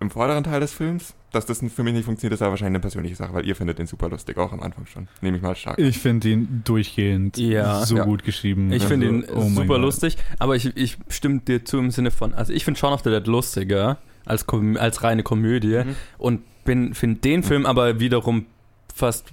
im 0.00 0.10
vorderen 0.10 0.42
Teil 0.42 0.58
des 0.58 0.72
Films. 0.72 1.14
Dass 1.32 1.44
das 1.46 1.58
für 1.74 1.82
mich 1.82 1.92
nicht 1.94 2.04
funktioniert, 2.04 2.34
ist 2.34 2.42
aber 2.42 2.52
wahrscheinlich 2.52 2.72
eine 2.76 2.80
persönliche 2.80 3.14
Sache, 3.16 3.34
weil 3.34 3.46
ihr 3.46 3.54
findet 3.54 3.78
den 3.78 3.86
super 3.86 4.08
lustig, 4.08 4.38
auch 4.38 4.52
am 4.52 4.60
Anfang 4.62 4.86
schon. 4.86 5.08
Nehme 5.20 5.36
ich 5.36 5.42
mal 5.42 5.54
stark. 5.54 5.78
Ich 5.78 5.98
finde 5.98 6.28
ihn 6.30 6.62
durchgehend 6.64 7.36
Ja. 7.36 7.84
so 7.84 7.96
Ja. 7.98 8.04
gut 8.04 8.24
geschrieben. 8.24 8.72
Ich 8.72 8.84
finde 8.84 9.08
ihn 9.08 9.24
Also, 9.24 9.34
oh 9.36 9.40
mein 9.44 9.54
super 9.54 9.78
lustig, 9.78 10.16
aber 10.38 10.56
ich, 10.56 10.76
ich 10.76 10.96
stimme 11.08 11.40
dir 11.40 11.64
zu 11.64 11.78
im 11.78 11.90
Sinne 11.90 12.10
von, 12.10 12.32
also 12.34 12.52
ich 12.52 12.64
finde 12.64 12.80
Shaun 12.80 12.92
of 12.92 13.02
the 13.04 13.10
Dead 13.10 13.26
lustiger 13.26 13.98
als, 14.24 14.46
als 14.76 15.02
reine 15.02 15.22
Komödie 15.22 15.82
Mhm. 15.84 15.96
und 16.18 16.40
bin 16.64 16.94
finde 16.94 17.20
den 17.20 17.42
Film 17.42 17.64
aber 17.66 17.98
wiederum 18.00 18.46
fast 18.94 19.32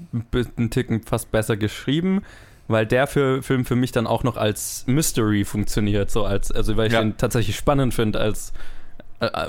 einen 0.58 0.70
Ticken 0.70 1.02
fast 1.04 1.32
besser 1.32 1.58
geschrieben, 1.58 2.22
weil 2.68 2.86
der 2.86 3.08
für, 3.08 3.42
Film 3.44 3.66
für 3.66 3.76
mich 3.76 3.92
dann 3.92 4.08
auch 4.08 4.24
noch 4.24 4.38
als 4.38 4.84
Mystery 4.88 5.44
funktioniert, 5.44 6.10
so 6.12 6.24
als 6.24 6.52
also 6.52 6.78
weil 6.78 6.88
ich 6.88 6.94
Ja. 6.94 7.02
den 7.02 7.18
tatsächlich 7.18 7.56
spannend 7.56 7.94
finde 7.94 8.20
als 8.20 8.54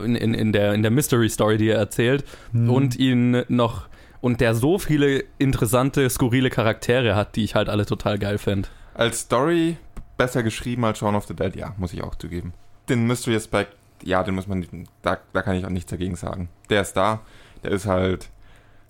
in, 0.05 0.15
in, 0.17 0.35
in 0.35 0.53
der 0.53 0.75
in 0.75 0.83
der 0.83 0.91
Mystery 0.91 1.29
Story, 1.29 1.59
die 1.59 1.69
er 1.69 1.79
erzählt 1.79 2.25
Hm. 2.53 2.71
und 2.71 2.97
ihn 2.97 3.43
noch 3.49 3.89
und 4.21 4.41
der 4.41 4.55
so 4.55 4.79
viele 4.79 5.25
interessante 5.39 6.09
skurrile 6.11 6.51
Charaktere 6.51 7.15
hat, 7.15 7.37
die 7.37 7.45
ich 7.45 7.55
halt 7.55 7.69
alle 7.69 7.87
total 7.87 8.19
geil 8.19 8.39
finde. 8.39 8.69
Als 8.95 9.21
Story 9.21 9.77
besser 10.17 10.43
geschrieben 10.43 10.85
als 10.85 10.99
Shaun 10.99 11.15
of 11.15 11.27
the 11.27 11.35
Dead, 11.35 11.55
ja, 11.55 11.75
muss 11.77 11.93
ich 11.93 12.03
auch 12.03 12.15
zugeben. 12.15 12.55
Den 12.89 13.07
Mystery-Aspekt, 13.07 13.77
ja, 14.03 14.23
den 14.23 14.35
muss 14.35 14.47
man, 14.47 14.67
da, 15.03 15.19
da 15.33 15.43
kann 15.43 15.57
ich 15.57 15.65
auch 15.67 15.71
nichts 15.71 15.91
dagegen 15.91 16.17
sagen. 16.17 16.49
Der 16.71 16.81
ist 16.83 16.95
da, 16.95 17.21
der 17.63 17.73
ist 17.73 17.87
halt 17.87 18.31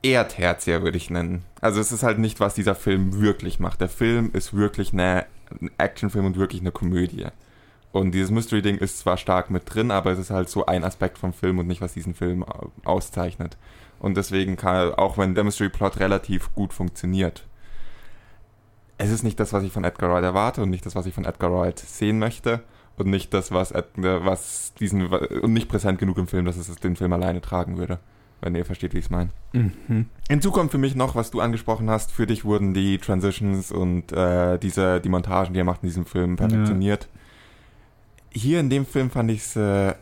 eher 0.03 0.29
tertiär, 0.29 0.83
würde 0.83 0.97
ich 0.97 1.11
nennen. 1.11 1.43
Also 1.61 1.81
es 1.81 1.91
ist 1.91 2.05
halt 2.05 2.19
nicht, 2.19 2.39
was 2.39 2.55
dieser 2.55 2.75
Film 2.77 3.21
wirklich 3.21 3.59
macht. 3.59 3.81
Der 3.81 3.89
Film 3.89 4.31
ist 4.33 4.55
wirklich 4.55 4.93
eine, 4.93 5.27
ein 5.61 5.71
Actionfilm 5.79 6.27
und 6.27 6.37
wirklich 6.37 6.61
eine 6.61 6.71
Komödie. 6.71 7.27
Und 7.93 8.13
dieses 8.13 8.31
Mystery-Ding 8.31 8.77
ist 8.77 8.99
zwar 8.99 9.17
stark 9.17 9.51
mit 9.51 9.63
drin, 9.73 9.91
aber 9.91 10.11
es 10.11 10.19
ist 10.19 10.31
halt 10.31 10.51
so 10.51 10.67
ein 10.67 10.85
Aspekt 10.85 11.17
vom 11.19 11.33
Film 11.33 11.59
und 11.59 11.67
nicht, 11.67 11.81
was 11.81 11.95
diesen 11.95 12.15
Film 12.15 12.43
au- 12.43 12.71
auszeichnet. 12.85 13.57
Und 13.99 14.17
deswegen 14.17 14.57
kann, 14.57 14.93
auch 14.95 15.17
wenn 15.17 15.35
der 15.35 15.45
Mystery-Plot 15.45 16.01
relativ 16.01 16.55
gut 16.55 16.75
funktioniert, 16.75 17.47
es 18.99 19.11
ist 19.11 19.23
nicht 19.23 19.41
das, 19.41 19.53
was 19.53 19.63
ich 19.63 19.73
von 19.73 19.85
Edgar 19.85 20.11
Wright 20.11 20.25
erwarte 20.25 20.63
und 20.63 20.71
nicht 20.71 20.85
das, 20.87 20.95
was 20.95 21.07
ich 21.07 21.15
von 21.15 21.25
Edgar 21.25 21.53
Wright 21.53 21.79
sehen 21.79 22.19
möchte 22.19 22.63
und 22.97 23.09
nicht 23.09 23.33
das, 23.35 23.53
was, 23.53 23.71
Ed, 23.73 23.87
was 23.97 24.73
diesen 24.79 25.07
und 25.07 25.53
nicht 25.53 25.69
präsent 25.69 25.99
genug 25.99 26.19
im 26.19 26.27
Film, 26.27 26.45
dass 26.47 26.57
es 26.57 26.75
den 26.77 26.97
Film 26.97 27.13
alleine 27.13 27.41
tragen 27.41 27.79
würde. 27.79 27.99
Wenn 28.43 28.55
ihr 28.55 28.67
versteht, 28.67 28.93
wie 28.93 28.99
ich 28.99 29.07
es 29.07 29.11
meine. 29.11 29.31
Mhm. 29.55 30.07
Hinzu 30.29 30.51
kommt 30.51 30.71
für 30.71 30.77
mich 30.77 30.95
noch, 30.95 31.15
was 31.15 31.31
du 31.31 31.41
angesprochen 31.41 31.89
hast. 31.89 32.13
Für 32.13 32.27
dich 32.27 32.45
wurden 32.45 32.75
die 32.75 32.99
Transitions 32.99 33.73
und 33.73 34.13
äh, 34.13 34.59
diese, 34.59 35.01
die 35.01 35.09
Montagen, 35.09 35.55
die 35.55 35.61
er 35.61 35.65
macht 35.65 35.83
in 35.83 35.89
diesem 35.89 36.05
Film, 36.05 36.37
perfektioniert. 36.37 37.09
Hier 38.37 38.61
in 38.61 38.69
dem 38.69 38.85
Film 38.85 39.09
fand 39.09 39.31
ich 39.31 39.39
es 39.39 39.57
äh, 39.57 39.95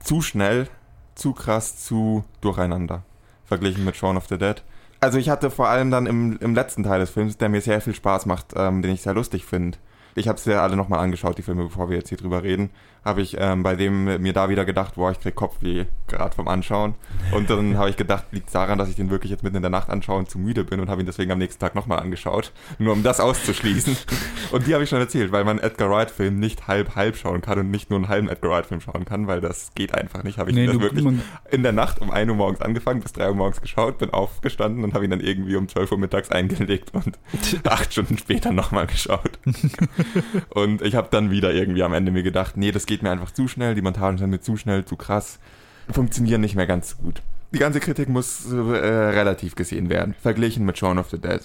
zu 0.00 0.22
schnell, 0.22 0.66
zu 1.14 1.32
krass, 1.32 1.76
zu 1.76 2.24
durcheinander. 2.40 3.04
Verglichen 3.44 3.84
mit 3.84 3.94
Shaun 3.94 4.16
of 4.16 4.26
the 4.26 4.38
Dead. 4.38 4.60
Also 4.98 5.18
ich 5.18 5.28
hatte 5.28 5.52
vor 5.52 5.68
allem 5.68 5.92
dann 5.92 6.06
im, 6.06 6.36
im 6.38 6.52
letzten 6.56 6.82
Teil 6.82 6.98
des 6.98 7.10
Films, 7.10 7.38
der 7.38 7.48
mir 7.48 7.60
sehr 7.60 7.80
viel 7.80 7.94
Spaß 7.94 8.26
macht, 8.26 8.54
ähm, 8.56 8.82
den 8.82 8.90
ich 8.90 9.02
sehr 9.02 9.14
lustig 9.14 9.44
finde. 9.44 9.78
Ich 10.16 10.26
habe 10.26 10.36
es 10.36 10.44
ja 10.46 10.64
alle 10.64 10.74
nochmal 10.74 10.98
angeschaut, 10.98 11.38
die 11.38 11.42
Filme, 11.42 11.62
bevor 11.62 11.88
wir 11.88 11.96
jetzt 11.96 12.08
hier 12.08 12.18
drüber 12.18 12.42
reden. 12.42 12.70
Habe 13.04 13.22
ich 13.22 13.36
ähm, 13.38 13.62
bei 13.62 13.74
dem 13.74 14.04
mir 14.22 14.32
da 14.32 14.48
wieder 14.48 14.64
gedacht, 14.64 14.94
boah, 14.94 15.10
ich 15.10 15.20
krieg 15.20 15.34
Kopfweh 15.34 15.86
gerade 16.12 16.34
vom 16.34 16.46
Anschauen. 16.46 16.94
Und 17.32 17.50
dann 17.50 17.76
habe 17.76 17.90
ich 17.90 17.96
gedacht, 17.96 18.26
liegt 18.30 18.54
daran, 18.54 18.78
dass 18.78 18.88
ich 18.88 18.96
den 18.96 19.10
wirklich 19.10 19.30
jetzt 19.30 19.42
mitten 19.42 19.56
in 19.56 19.62
der 19.62 19.70
Nacht 19.70 19.90
anschaue 19.90 20.18
und 20.18 20.30
zu 20.30 20.38
müde 20.38 20.64
bin 20.64 20.78
und 20.78 20.88
habe 20.88 21.00
ihn 21.00 21.06
deswegen 21.06 21.32
am 21.32 21.38
nächsten 21.38 21.60
Tag 21.60 21.74
nochmal 21.74 21.98
angeschaut, 21.98 22.52
nur 22.78 22.92
um 22.92 23.02
das 23.02 23.18
auszuschließen. 23.18 23.96
und 24.52 24.66
die 24.66 24.74
habe 24.74 24.84
ich 24.84 24.90
schon 24.90 25.00
erzählt, 25.00 25.32
weil 25.32 25.44
man 25.44 25.58
Edgar 25.58 25.90
Wright-Film 25.90 26.38
nicht 26.38 26.68
halb-halb 26.68 27.16
schauen 27.16 27.40
kann 27.40 27.58
und 27.58 27.70
nicht 27.70 27.90
nur 27.90 27.98
einen 27.98 28.08
halben 28.08 28.28
Edgar 28.28 28.52
Wright-Film 28.52 28.80
schauen 28.80 29.04
kann, 29.04 29.26
weil 29.26 29.40
das 29.40 29.72
geht 29.74 29.94
einfach 29.94 30.22
nicht. 30.22 30.38
Habe 30.38 30.50
ich 30.50 30.56
Nee, 30.56 30.66
das 30.66 30.78
wirklich 30.78 31.06
in 31.50 31.62
der 31.62 31.72
Nacht 31.72 32.00
um 32.00 32.10
1 32.10 32.30
Uhr 32.30 32.36
morgens 32.36 32.60
angefangen, 32.60 33.00
bis 33.00 33.12
3 33.12 33.28
Uhr 33.28 33.34
morgens 33.34 33.60
geschaut, 33.60 33.98
bin 33.98 34.10
aufgestanden 34.10 34.84
und 34.84 34.94
habe 34.94 35.04
ihn 35.04 35.10
dann 35.10 35.20
irgendwie 35.20 35.56
um 35.56 35.68
12 35.68 35.92
Uhr 35.92 35.98
mittags 35.98 36.30
eingelegt 36.30 36.92
und 36.92 37.18
acht 37.64 37.92
Stunden 37.92 38.18
später 38.18 38.52
nochmal 38.52 38.86
geschaut. 38.86 39.38
und 40.50 40.82
ich 40.82 40.94
habe 40.94 41.08
dann 41.10 41.30
wieder 41.30 41.52
irgendwie 41.52 41.82
am 41.82 41.94
Ende 41.94 42.12
mir 42.12 42.22
gedacht, 42.22 42.56
nee, 42.56 42.70
das 42.70 42.86
geht 42.86 42.91
mir 43.00 43.10
einfach 43.10 43.30
zu 43.30 43.48
schnell, 43.48 43.74
die 43.74 43.80
Montagen 43.80 44.18
sind 44.18 44.28
mir 44.28 44.40
zu 44.40 44.58
schnell, 44.58 44.84
zu 44.84 44.96
krass, 44.96 45.38
funktionieren 45.90 46.42
nicht 46.42 46.56
mehr 46.56 46.66
ganz 46.66 46.90
so 46.90 46.96
gut. 46.98 47.22
Die 47.54 47.58
ganze 47.58 47.80
Kritik 47.80 48.10
muss 48.10 48.52
äh, 48.52 48.56
relativ 48.56 49.54
gesehen 49.54 49.88
werden. 49.88 50.14
Verglichen 50.20 50.66
mit 50.66 50.76
Shaun 50.76 50.98
of 50.98 51.08
the 51.10 51.18
Dead, 51.18 51.40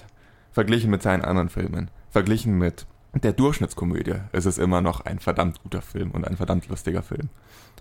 verglichen 0.52 0.90
mit 0.90 1.04
seinen 1.04 1.24
anderen 1.24 1.50
Filmen, 1.50 1.90
verglichen 2.10 2.58
mit 2.58 2.86
der 3.14 3.34
Durchschnittskomödie 3.34 4.16
ist 4.32 4.46
es 4.46 4.58
immer 4.58 4.82
noch 4.82 5.02
ein 5.02 5.20
verdammt 5.20 5.62
guter 5.64 5.82
Film 5.82 6.12
und 6.12 6.28
ein 6.28 6.38
verdammt 6.38 6.68
lustiger 6.68 7.02
Film. 7.02 7.30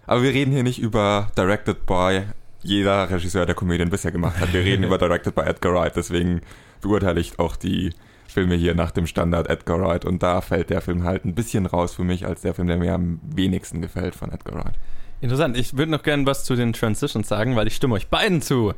Aber 0.06 0.22
wir 0.22 0.30
reden 0.30 0.52
hier 0.52 0.62
nicht 0.62 0.78
über 0.78 1.30
Directed 1.36 1.84
by 1.86 2.22
jeder 2.62 3.10
Regisseur, 3.10 3.46
der 3.46 3.54
Komödien 3.54 3.90
bisher 3.90 4.12
gemacht 4.12 4.40
hat. 4.40 4.52
Wir 4.52 4.60
reden 4.60 4.84
über 4.84 4.98
Directed 4.98 5.34
by 5.34 5.42
Edgar 5.42 5.74
Wright, 5.74 5.96
deswegen 5.96 6.40
beurteile 6.80 7.20
ich 7.20 7.38
auch 7.38 7.56
die 7.56 7.92
Filme 8.28 8.54
hier 8.54 8.74
nach 8.74 8.90
dem 8.90 9.06
Standard 9.06 9.48
Edgar 9.48 9.80
Wright 9.80 10.04
und 10.04 10.22
da 10.22 10.40
fällt 10.40 10.70
der 10.70 10.80
Film 10.80 11.04
halt 11.04 11.24
ein 11.24 11.34
bisschen 11.34 11.66
raus 11.66 11.94
für 11.94 12.04
mich 12.04 12.26
als 12.26 12.42
der 12.42 12.54
Film, 12.54 12.68
der 12.68 12.76
mir 12.76 12.94
am 12.94 13.20
wenigsten 13.22 13.80
gefällt 13.80 14.14
von 14.14 14.30
Edgar 14.30 14.56
Wright. 14.56 14.74
Interessant. 15.20 15.56
Ich 15.56 15.76
würde 15.76 15.90
noch 15.90 16.02
gerne 16.02 16.26
was 16.26 16.44
zu 16.44 16.56
den 16.56 16.72
Transitions 16.72 17.28
sagen, 17.28 17.56
weil 17.56 17.66
ich 17.66 17.76
stimme 17.76 17.94
euch 17.94 18.08
beiden 18.08 18.42
zu. 18.42 18.74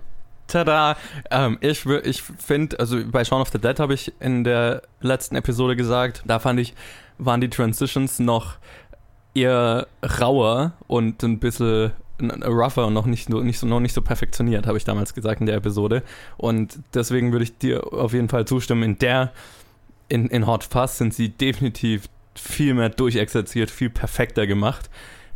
Tada! 0.47 0.97
Ähm, 1.31 1.59
ich 1.61 1.85
ich 1.85 2.23
finde, 2.23 2.79
also 2.81 2.99
bei 3.07 3.25
Shaun 3.25 3.43
of 3.43 3.51
the 3.51 3.59
Dead 3.59 3.79
habe 3.79 3.95
ich 3.95 4.13
in 4.21 4.45
der 4.45 4.83
letzten 5.01 5.37
Episode 5.37 5.77
gesagt, 5.77 6.23
da 6.27 6.39
fand 6.39 6.61
ich, 6.61 6.75
waren 7.19 7.41
die 7.41 7.51
Transitions 7.51 8.19
noch 8.19 8.57
eher 9.35 9.87
rauer 10.21 10.73
und 10.87 11.23
ein 11.23 11.39
bisschen 11.39 11.93
rougher 12.21 12.87
und 12.87 12.95
noch 12.95 13.07
nicht, 13.07 13.29
so- 13.29 13.41
nicht 13.43 13.59
so, 13.59 13.67
noch 13.67 13.81
nicht 13.81 13.95
so 13.95 14.03
perfektioniert, 14.03 14.67
habe 14.67 14.77
ich 14.79 14.85
damals 14.85 15.15
gesagt 15.15 15.41
in 15.41 15.47
der 15.47 15.57
Episode. 15.57 16.03
Und 16.37 16.79
deswegen 16.95 17.33
würde 17.33 17.45
ich 17.45 17.59
dir 17.59 17.93
auf 17.93 18.13
jeden 18.13 18.29
Fall 18.29 18.47
zustimmen. 18.47 18.83
In 18.83 18.99
der, 18.99 19.33
in, 20.09 20.27
in 20.29 20.47
Hot 20.47 20.65
Fuzz 20.65 20.99
sind 20.99 21.15
sie 21.15 21.29
definitiv 21.31 22.09
viel 22.35 22.75
mehr 22.75 22.89
durchexerziert, 22.89 23.71
viel 23.71 23.91
perfekter 23.91 24.47
gemacht 24.47 24.89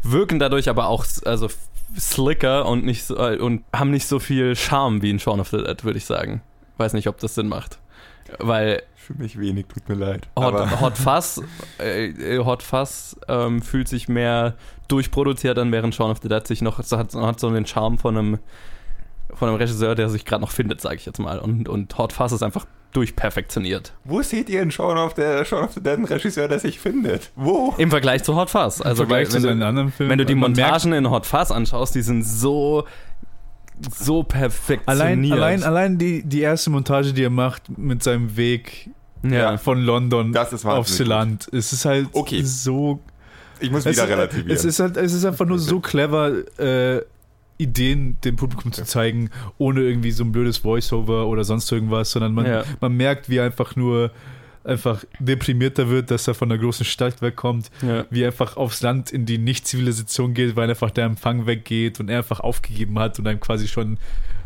wirken 0.04 0.38
dadurch 0.38 0.68
aber 0.68 0.88
auch 0.88 1.04
also 1.24 1.48
slicker 1.96 2.66
und 2.66 2.84
nicht 2.84 3.04
so, 3.04 3.16
äh, 3.16 3.38
und 3.38 3.64
haben 3.72 3.90
nicht 3.90 4.06
so 4.06 4.18
viel 4.18 4.56
Charme 4.56 5.02
wie 5.02 5.10
in 5.10 5.18
Shaun 5.20 5.40
of 5.40 5.48
the 5.48 5.58
Dead, 5.58 5.84
würde 5.84 5.98
ich 5.98 6.06
sagen. 6.06 6.42
Weiß 6.78 6.92
nicht, 6.94 7.06
ob 7.08 7.18
das 7.18 7.34
Sinn 7.34 7.48
macht. 7.48 7.78
Weil 8.38 8.82
Für 8.96 9.14
mich 9.14 9.38
wenig, 9.38 9.66
tut 9.66 9.88
mir 9.88 9.94
leid. 9.94 10.28
Hot, 10.36 10.80
Hot 10.80 10.96
Fuzz, 10.96 11.42
äh, 11.78 12.06
äh, 12.08 12.44
Hot 12.44 12.62
Fuzz 12.62 13.16
ähm, 13.28 13.60
fühlt 13.62 13.88
sich 13.88 14.08
mehr 14.08 14.54
durchproduziert 14.92 15.58
an, 15.58 15.72
während 15.72 15.94
Shaun 15.94 16.10
of 16.10 16.18
the 16.22 16.28
Dead 16.28 16.46
sich 16.46 16.62
noch 16.62 16.82
so 16.82 16.98
hat, 16.98 17.14
hat 17.14 17.40
so 17.40 17.50
den 17.50 17.66
Charme 17.66 17.98
von 17.98 18.16
einem 18.16 18.38
von 19.34 19.48
einem 19.48 19.56
Regisseur, 19.56 19.94
der 19.94 20.10
sich 20.10 20.24
gerade 20.26 20.42
noch 20.42 20.50
findet, 20.50 20.80
sage 20.82 20.96
ich 20.96 21.06
jetzt 21.06 21.18
mal. 21.18 21.38
Und, 21.38 21.66
und 21.68 21.96
Hot 21.96 22.12
Fuzz 22.12 22.32
ist 22.32 22.42
einfach 22.42 22.66
durchperfektioniert. 22.92 23.94
wo 24.04 24.20
seht 24.20 24.50
ihr 24.50 24.60
in 24.60 24.70
Shaun 24.70 24.98
of 24.98 25.14
the, 25.16 25.44
Shaun 25.46 25.64
of 25.64 25.72
the 25.72 25.80
Dead 25.82 25.94
einen 25.94 26.04
Regisseur, 26.04 26.48
der 26.48 26.58
sich 26.58 26.78
findet? 26.78 27.30
Wo? 27.34 27.74
Im 27.78 27.88
Vergleich 27.90 28.22
zu 28.24 28.36
Hot 28.36 28.50
Fuzz. 28.50 28.82
Also 28.82 29.04
Im 29.04 29.08
Vergleich 29.08 29.32
wenn, 29.32 29.40
zu 29.40 29.48
du- 29.48 29.90
Filmen. 29.90 29.92
Wenn 30.10 30.18
du 30.18 30.26
die 30.26 30.34
merkt, 30.34 30.56
Montagen 30.56 30.92
in 30.92 31.08
Hot 31.10 31.24
Fuzz 31.24 31.50
anschaust, 31.50 31.94
die 31.94 32.02
sind 32.02 32.24
so 32.24 32.84
so 33.98 34.22
perfektioniert. 34.22 34.88
Allein, 34.88 35.32
allein, 35.32 35.62
allein 35.64 35.98
die, 35.98 36.22
die 36.22 36.40
erste 36.40 36.70
Montage, 36.70 37.12
die 37.12 37.24
er 37.24 37.30
macht 37.30 37.76
mit 37.78 38.02
seinem 38.02 38.36
Weg 38.36 38.90
ja. 39.22 39.56
von 39.56 39.80
London 39.80 40.32
Das 40.32 40.52
ist 40.52 40.64
aufs 40.66 40.98
Land, 40.98 41.48
es 41.52 41.72
ist 41.72 41.84
halt 41.84 42.08
Okay. 42.12 42.42
so 42.44 43.00
Ich 43.62 43.70
muss 43.70 43.86
Es, 43.86 43.96
wieder 43.96 44.08
relativieren. 44.08 44.50
es, 44.50 44.64
ist 44.64 44.80
halt, 44.80 44.96
es 44.96 45.12
ist 45.12 45.24
einfach 45.24 45.46
nur 45.46 45.58
so 45.58 45.80
clever, 45.80 46.32
äh, 46.58 47.02
Ideen 47.58 48.16
dem 48.24 48.36
Publikum 48.36 48.72
zu 48.72 48.84
zeigen, 48.84 49.30
ohne 49.58 49.82
irgendwie 49.82 50.10
so 50.10 50.24
ein 50.24 50.32
blödes 50.32 50.64
Voiceover 50.64 51.26
oder 51.28 51.44
sonst 51.44 51.70
irgendwas, 51.70 52.10
sondern 52.10 52.34
man, 52.34 52.46
Ja. 52.46 52.64
man 52.80 52.96
merkt, 52.96 53.28
wie 53.28 53.36
er 53.36 53.44
einfach 53.44 53.76
nur 53.76 54.10
einfach 54.64 55.04
deprimierter 55.18 55.88
wird, 55.88 56.10
dass 56.10 56.26
er 56.28 56.34
von 56.34 56.48
der 56.48 56.58
großen 56.58 56.84
Stadt 56.86 57.20
wegkommt, 57.20 57.70
Ja. 57.82 58.06
wie 58.10 58.22
er 58.22 58.28
einfach 58.28 58.56
aufs 58.56 58.80
Land 58.82 59.10
in 59.12 59.26
die 59.26 59.38
Nicht-Zivilisation 59.38 60.34
geht, 60.34 60.56
weil 60.56 60.68
einfach 60.70 60.90
der 60.90 61.04
Empfang 61.04 61.46
weggeht 61.46 62.00
und 62.00 62.08
er 62.08 62.18
einfach 62.18 62.40
aufgegeben 62.40 62.98
hat 62.98 63.18
und 63.18 63.24
dann 63.24 63.38
quasi 63.40 63.68
schon 63.68 63.98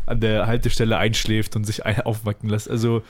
an 0.05 0.19
der 0.19 0.47
Haltestelle 0.47 0.97
einschläft 0.97 1.55
und 1.55 1.65
sich 1.65 1.85
aufwacken 1.85 2.49
lässt. 2.49 2.69
Also 2.69 3.03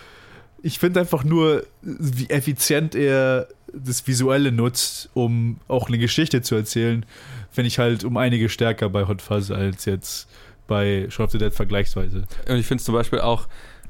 ich 0.63 0.79
finde 0.79 0.99
einfach 1.01 1.23
nur, 1.23 1.65
wie 1.81 2.29
effizient 2.29 2.93
er 2.95 3.47
das 3.73 4.07
Visuelle 4.07 4.51
nutzt, 4.51 5.09
um 5.13 5.59
auch 5.67 5.87
eine 5.87 5.97
Geschichte 5.97 6.41
zu 6.41 6.55
erzählen, 6.55 7.05
finde 7.51 7.67
ich 7.67 7.79
halt 7.79 8.03
um 8.03 8.17
einige 8.17 8.49
stärker 8.49 8.89
bei 8.89 9.07
Hot 9.07 9.21
Fuzz 9.21 9.51
als 9.51 9.85
jetzt 9.85 10.29
bei 10.67 11.07
Shaun 11.09 11.25
of 11.25 11.31
the 11.31 11.37
Dead 11.37 11.53
vergleichsweise. 11.53 12.23
Und 12.47 12.55
ich 12.57 12.65
finde 12.65 12.81
es 12.81 12.85
zum 12.85 12.95
Beispiel 12.95 13.19
auch 13.19 13.47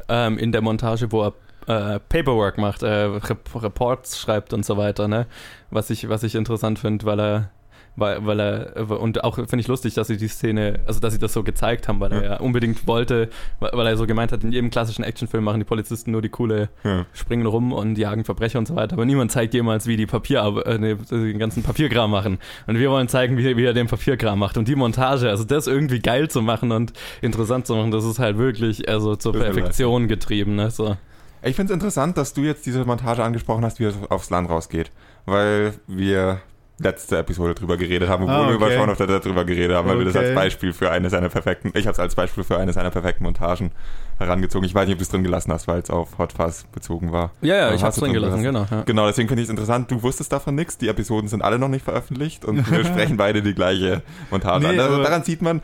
ähm, 0.10 0.38
in 0.38 0.52
der 0.52 0.62
Montage, 0.62 1.12
wo 1.12 1.24
er 1.24 1.34
äh, 1.68 2.00
Paperwork 2.00 2.58
macht, 2.58 2.84
äh, 2.84 2.88
Rep 2.88 3.50
Reports 3.56 4.20
schreibt 4.20 4.54
und 4.54 4.66
so 4.66 4.78
weiter, 4.78 5.08
ne? 5.08 5.28
Was 5.70 5.90
ich, 5.90 6.08
was 6.08 6.24
ich 6.24 6.36
interessant 6.36 6.80
finde, 6.80 7.06
weil 7.06 7.20
er 7.20 7.52
weil, 7.98 8.26
weil 8.26 8.40
er, 8.40 8.90
und 9.02 9.24
auch 9.26 9.36
finde 9.36 9.60
ich 9.60 9.68
lustig, 9.68 9.96
dass 9.96 10.08
sie 10.08 10.16
die 10.16 10.28
Szene, 10.30 10.80
also 10.86 11.00
dass 11.02 11.12
sie 11.14 11.20
das 11.20 11.34
so 11.34 11.44
gezeigt 11.44 11.88
haben, 11.90 12.00
weil 12.00 12.12
Ja. 12.14 12.18
er 12.20 12.24
ja 12.24 12.40
unbedingt 12.40 12.88
wollte, 12.88 13.30
weil, 13.60 13.86
er 13.88 13.98
so 13.98 14.06
gemeint 14.08 14.32
hat, 14.32 14.44
in 14.44 14.52
jedem 14.54 14.70
klassischen 14.70 15.04
Actionfilm 15.04 15.44
machen 15.44 15.60
die 15.60 15.66
Polizisten 15.66 16.12
nur 16.12 16.22
die 16.22 16.30
coole, 16.30 16.70
Ja. 16.84 17.06
springen 17.12 17.46
rum 17.48 17.74
und 17.74 17.98
jagen 17.98 18.24
Verbrecher 18.24 18.60
und 18.60 18.68
so 18.68 18.76
weiter, 18.76 18.94
aber 18.94 19.06
niemand 19.06 19.32
zeigt 19.32 19.54
jemals, 19.54 19.88
wie 19.88 19.98
die 19.98 20.06
Papier, 20.06 20.46
äh, 20.66 20.78
den 20.80 21.40
ganzen 21.40 21.64
Papierkram 21.64 22.12
machen. 22.12 22.38
Und 22.68 22.78
wir 22.80 22.90
wollen 22.92 23.08
zeigen, 23.08 23.38
wie, 23.38 23.58
wie 23.58 23.66
er 23.66 23.74
den 23.74 23.88
Papierkram 23.88 24.40
macht. 24.40 24.58
Und 24.58 24.68
die 24.68 24.76
Montage, 24.76 25.30
also 25.30 25.44
das 25.44 25.68
irgendwie 25.68 26.00
geil 26.00 26.30
zu 26.30 26.42
machen 26.42 26.72
und 26.72 26.94
interessant 27.22 27.66
zu 27.68 27.76
machen, 27.76 27.92
das 27.92 28.06
ist 28.06 28.20
halt 28.20 28.38
wirklich 28.38 28.88
also 28.88 29.16
zur 29.16 29.34
Perfektion 29.34 30.08
getrieben. 30.08 30.56
Ne? 30.56 30.70
So. 30.70 30.96
Ich 31.44 31.56
finde 31.56 31.74
es 31.74 31.76
interessant, 31.76 32.18
dass 32.18 32.34
du 32.34 32.42
jetzt 32.42 32.66
diese 32.66 32.86
Montage 32.86 33.24
angesprochen 33.24 33.64
hast, 33.66 33.80
wie 33.80 33.86
es 33.86 33.96
aufs 34.10 34.30
Land 34.30 34.50
rausgeht. 34.50 34.92
Weil 35.26 35.74
wir 35.88 36.40
letzte 36.80 37.18
Episode 37.18 37.56
drüber 37.56 37.76
geredet 37.76 38.08
haben, 38.08 38.24
obwohl 38.26 38.36
Ah, 38.36 38.48
wir 38.50 38.56
über 38.56 38.66
okay. 38.68 38.76
Shaun 38.78 38.90
of 38.92 38.98
the 39.00 39.08
Dead 39.08 39.24
drüber 39.26 39.46
geredet 39.46 39.76
haben, 39.76 39.88
weil 39.90 39.98
wir 39.98 40.06
das 40.06 40.16
Okay. 40.16 40.28
als 40.28 40.36
Beispiel 40.36 40.74
für 40.74 40.92
eine 40.92 41.10
seiner 41.10 41.30
perfekten, 41.30 41.72
ich 41.74 41.88
habe 41.88 41.94
es 41.94 42.00
als 42.00 42.14
Beispiel 42.14 42.44
für 42.44 42.58
eine 42.60 42.72
seiner 42.72 42.92
perfekten 42.92 43.24
Montagen 43.24 43.72
herangezogen. 44.20 44.64
Ich 44.66 44.76
weiß 44.76 44.86
nicht, 44.86 44.94
ob 44.94 45.00
du 45.00 45.04
es 45.04 45.10
drin 45.10 45.24
gelassen 45.24 45.52
hast, 45.52 45.68
weil 45.68 45.80
es 45.80 45.90
auf 45.90 46.18
Hot 46.20 46.34
Fuzz 46.34 46.66
bezogen 46.72 47.12
war. 47.12 47.32
Ja, 47.42 47.56
ja, 47.56 47.66
Aber 47.68 47.76
ich 47.76 47.82
hast 47.82 47.96
hab's 47.96 47.96
drin 47.98 48.12
drin 48.14 48.22
gelassen, 48.22 48.44
genau. 48.44 48.66
Ja. 48.70 48.84
Genau, 48.84 49.08
deswegen 49.08 49.28
finde 49.28 49.42
ich 49.42 49.48
es 49.48 49.50
interessant. 49.50 49.90
Du 49.90 50.04
wusstest 50.04 50.32
davon 50.32 50.54
nichts. 50.54 50.78
Die 50.78 50.88
Episoden 50.88 51.28
sind 51.30 51.42
alle 51.42 51.58
noch 51.58 51.68
nicht 51.70 51.84
veröffentlicht 51.84 52.46
und 52.46 52.70
wir 52.70 52.86
sprechen 52.86 53.18
beide 53.18 53.42
die 53.42 53.56
gleiche 53.56 54.04
Montage 54.30 54.68
Nee, 54.68 54.74
an. 54.74 54.80
Also 54.80 55.02
daran 55.02 55.24
sieht 55.24 55.42
man, 55.42 55.62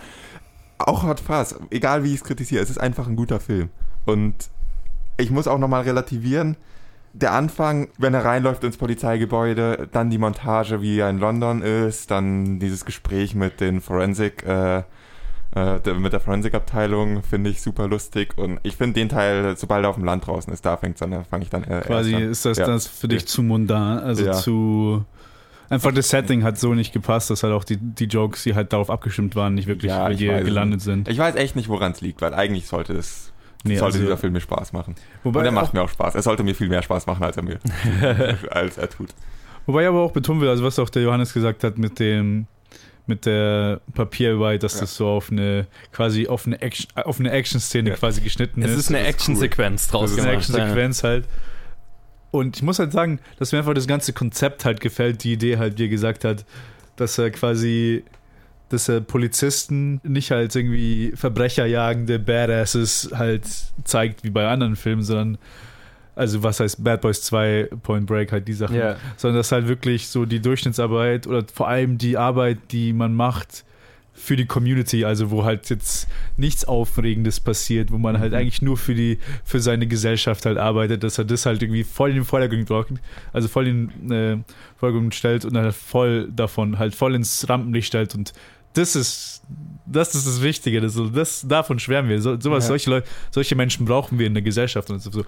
auch 0.80 1.04
Hot 1.04 1.20
Fuzz, 1.20 1.56
egal 1.70 2.04
wie 2.04 2.10
ich 2.10 2.16
es 2.16 2.24
kritisiere, 2.24 2.64
es 2.64 2.70
ist 2.72 2.80
einfach 2.80 3.08
ein 3.08 3.16
guter 3.16 3.40
Film. 3.40 3.70
Und 4.06 4.34
ich 5.18 5.30
muss 5.30 5.48
auch 5.48 5.60
nochmal 5.60 5.84
relativieren. 5.84 6.58
Der 7.16 7.32
Anfang, 7.34 7.90
wenn 8.00 8.14
er 8.16 8.26
reinläuft 8.26 8.64
ins 8.64 8.78
Polizeigebäude, 8.78 9.88
dann 9.92 10.10
die 10.10 10.18
Montage, 10.18 10.82
wie 10.82 10.98
er 11.00 11.10
in 11.12 11.20
London 11.20 11.62
ist, 11.62 12.10
dann 12.10 12.58
dieses 12.60 12.86
Gespräch 12.86 13.36
mit 13.36 13.62
den 13.62 13.82
Forensik, 13.82 14.44
äh, 14.48 14.80
äh, 14.80 15.80
der, 15.80 15.94
mit 15.94 16.12
der 16.12 16.20
Forensikabteilung 16.20 17.22
finde 17.22 17.52
ich 17.52 17.62
super 17.62 17.88
lustig 17.88 18.36
und 18.38 18.60
ich 18.64 18.76
finde 18.78 18.96
den 19.00 19.10
Teil, 19.10 19.56
sobald 19.58 19.86
er 19.86 19.90
auf 19.90 19.96
dem 19.96 20.06
Land 20.06 20.26
draußen 20.26 20.52
ist, 20.52 20.66
da 20.66 20.76
fängt 20.78 21.00
dann, 21.02 21.24
fange 21.26 21.44
ich 21.44 21.52
dann 21.52 21.64
äh, 21.66 21.82
Quasi 21.86 22.16
an. 22.16 22.24
ist 22.24 22.46
das, 22.46 22.58
Ja. 22.58 22.66
das 22.66 22.88
für 22.88 23.08
dich 23.08 23.28
zu 23.28 23.44
mundan, 23.44 24.00
also 24.00 24.26
Ja. 24.26 24.34
zu. 24.34 25.06
Einfach 25.70 25.92
das 25.92 26.10
Setting 26.10 26.44
hat 26.44 26.60
so 26.60 26.74
nicht 26.74 26.94
gepasst, 26.94 27.30
dass 27.30 27.44
halt 27.44 27.54
auch 27.54 27.64
die, 27.64 27.78
die 27.78 28.06
Jokes, 28.06 28.44
die 28.44 28.54
halt 28.56 28.74
darauf 28.74 28.90
abgestimmt 28.90 29.36
waren, 29.36 29.54
nicht 29.56 29.68
wirklich 29.68 29.92
Ja, 29.92 30.06
weiß 30.06 30.18
gelandet 30.18 30.82
sind. 30.82 31.08
Ich 31.08 31.18
weiß 31.20 31.36
echt 31.36 31.56
nicht, 31.56 31.70
woran 31.70 31.92
es 31.94 32.02
liegt, 32.02 32.22
weil 32.22 32.34
eigentlich 32.34 32.68
sollte 32.68 32.94
es 32.94 33.33
Nee, 33.64 33.78
sollte 33.78 33.96
also- 33.98 34.00
dieser 34.00 34.18
Film 34.18 34.34
mir 34.34 34.42
Spaß 34.42 34.74
machen. 34.74 34.96
Wobei, 35.24 35.40
und 35.40 35.46
er 35.46 35.52
macht 35.52 35.70
auch, 35.70 35.74
mir 35.74 35.82
auch 35.84 35.90
Spaß. 35.90 36.16
Er 36.16 36.22
sollte 36.22 36.44
mir 36.44 36.54
viel 36.56 36.68
mehr 36.70 36.82
Spaß 36.82 37.06
machen, 37.06 37.24
als 37.24 37.38
er 37.38 37.44
mir 37.44 37.60
als 38.52 38.78
er 38.78 38.90
tut. 38.90 39.10
wobei 39.66 39.84
ich 39.84 39.88
aber 39.88 40.02
auch 40.02 40.12
betonen 40.12 40.42
will, 40.42 40.50
also 40.50 40.64
was 40.64 40.78
auch 40.80 40.90
der 40.90 41.02
Johannes 41.04 41.34
gesagt 41.34 41.64
hat 41.64 41.78
mit 41.78 42.00
dem 42.00 42.48
mit 43.06 43.26
der 43.26 43.82
Papierarbeit, 43.94 44.64
dass 44.64 44.76
Ja. 44.76 44.82
das 44.82 44.96
so 44.96 45.08
auf 45.08 45.30
eine 45.30 45.68
quasi 45.92 46.28
auf 46.28 46.46
eine 46.48 46.62
Action 46.62 46.88
auf 47.04 47.20
eine 47.20 47.32
Action-Szene 47.32 47.90
Ja. 47.92 47.96
quasi 47.98 48.22
geschnitten 48.22 48.62
Es 48.62 48.72
ist. 48.72 48.78
ist 48.78 48.88
eine 48.90 49.00
das 49.00 49.08
ist 49.08 49.14
Action-Sequenz 49.16 49.88
draus 49.90 50.02
Das 50.04 50.12
ist 50.12 50.18
eine 50.20 50.32
gemacht. 50.32 50.50
Action-Sequenz 50.50 51.04
halt. 51.04 51.28
Und 52.32 52.56
ich 52.58 52.64
muss 52.64 52.80
halt 52.80 52.92
sagen, 52.94 53.20
dass 53.40 53.52
mir 53.52 53.60
einfach 53.60 53.74
das 53.74 53.88
ganze 53.88 54.12
Konzept 54.14 54.66
halt 54.66 54.80
gefällt, 54.82 55.24
die 55.24 55.34
Idee 55.34 55.58
halt, 55.58 55.78
wie 55.78 55.84
er 55.86 55.90
gesagt 55.90 56.24
hat, 56.26 56.46
dass 56.96 57.18
er 57.18 57.30
quasi, 57.32 58.04
dass 58.74 58.90
er 58.90 59.00
Polizisten 59.02 60.02
nicht 60.04 60.32
als 60.32 60.56
irgendwie 60.56 61.14
Verbrecherjagende 61.16 62.20
Badasses 62.20 63.12
halt 63.16 63.44
zeigt, 63.84 64.24
wie 64.24 64.30
bei 64.30 64.48
anderen 64.48 64.76
Filmen, 64.76 65.04
sondern 65.04 65.38
also 66.16 66.44
was 66.44 66.60
heißt 66.60 66.84
Bad 66.84 67.02
Boys 67.02 67.24
2, 67.24 67.70
Point 67.82 68.06
Break, 68.06 68.32
halt 68.32 68.48
die 68.48 68.54
Sachen, 68.54 68.76
Ja. 68.76 68.98
sondern 69.18 69.38
dass 69.40 69.52
halt 69.52 69.68
wirklich 69.68 70.08
so 70.08 70.26
die 70.26 70.40
Durchschnittsarbeit 70.42 71.26
oder 71.26 71.44
vor 71.52 71.68
allem 71.68 71.98
die 71.98 72.18
Arbeit, 72.18 72.60
die 72.72 72.94
man 72.94 73.16
macht 73.16 73.64
für 74.16 74.36
die 74.36 74.46
Community, 74.46 75.06
also 75.06 75.32
wo 75.32 75.44
halt 75.44 75.72
jetzt 75.72 76.08
nichts 76.38 76.66
Aufregendes 76.66 77.40
passiert, 77.40 77.92
wo 77.92 77.98
man 77.98 78.20
halt 78.20 78.32
Mhm. 78.34 78.38
eigentlich 78.38 78.62
nur 78.62 78.78
für 78.78 78.94
die, 78.94 79.18
für 79.44 79.60
seine 79.60 79.88
Gesellschaft 79.88 80.46
halt 80.46 80.60
arbeitet, 80.60 81.04
dass 81.04 81.18
er 81.18 81.26
das 81.26 81.48
halt 81.48 81.64
irgendwie 81.64 81.84
voll 81.84 82.12
in 82.12 82.18
den 82.18 82.26
Vordergrund 82.26 82.70
rockt, 82.70 82.92
also 83.34 83.48
voll 83.48 83.68
in 83.68 83.92
den 84.08 84.12
äh, 84.12 84.38
Vordergrund 84.78 85.16
stellt 85.16 85.46
und 85.46 85.56
dann 85.56 85.64
halt 85.64 85.74
voll 85.74 86.30
davon, 86.32 86.78
halt 86.78 86.94
voll 86.94 87.16
ins 87.16 87.50
Rampenlicht 87.50 87.88
stellt 87.88 88.14
und 88.14 88.34
das 88.74 88.96
ist, 88.96 89.42
das 89.86 90.16
ist 90.16 90.26
das 90.28 90.42
Wichtige, 90.42 90.82
das, 90.82 90.98
das 91.14 91.46
davon 91.48 91.80
schwärmen 91.80 92.10
wir. 92.10 92.22
So, 92.22 92.40
sowas, 92.40 92.64
Ja. 92.66 92.70
solche 92.70 92.90
Leute, 92.90 93.08
solche 93.32 93.56
Menschen 93.56 93.86
brauchen 93.86 94.18
wir 94.20 94.28
in 94.28 94.34
der 94.34 94.44
Gesellschaft 94.44 94.90
und 94.90 95.00
so. 95.00 95.24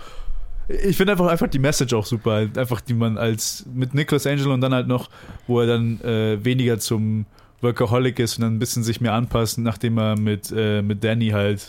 Ich 0.68 0.98
finde 0.98 1.12
einfach, 1.14 1.28
einfach 1.28 1.48
die 1.48 1.60
Message 1.60 1.94
auch 1.94 2.06
super, 2.08 2.48
einfach 2.58 2.82
die 2.82 2.96
man 2.96 3.18
als 3.20 3.66
mit 3.72 3.94
Nicholas 3.94 4.26
Angel 4.26 4.48
und 4.48 4.62
dann 4.62 4.74
halt 4.74 4.88
noch, 4.88 5.10
wo 5.46 5.60
er 5.62 5.68
dann 5.68 6.02
äh, 6.02 6.44
weniger 6.44 6.80
zum 6.80 7.28
Workaholic 7.62 8.18
ist 8.20 8.38
und 8.38 8.42
dann 8.42 8.56
ein 8.56 8.60
bisschen 8.60 8.84
sich 8.84 9.00
mehr 9.00 9.14
anpasst, 9.14 9.60
nachdem 9.60 9.98
er 10.00 10.18
mit, 10.18 10.52
äh, 10.56 10.82
mit 10.82 11.04
Danny 11.04 11.30
halt 11.30 11.68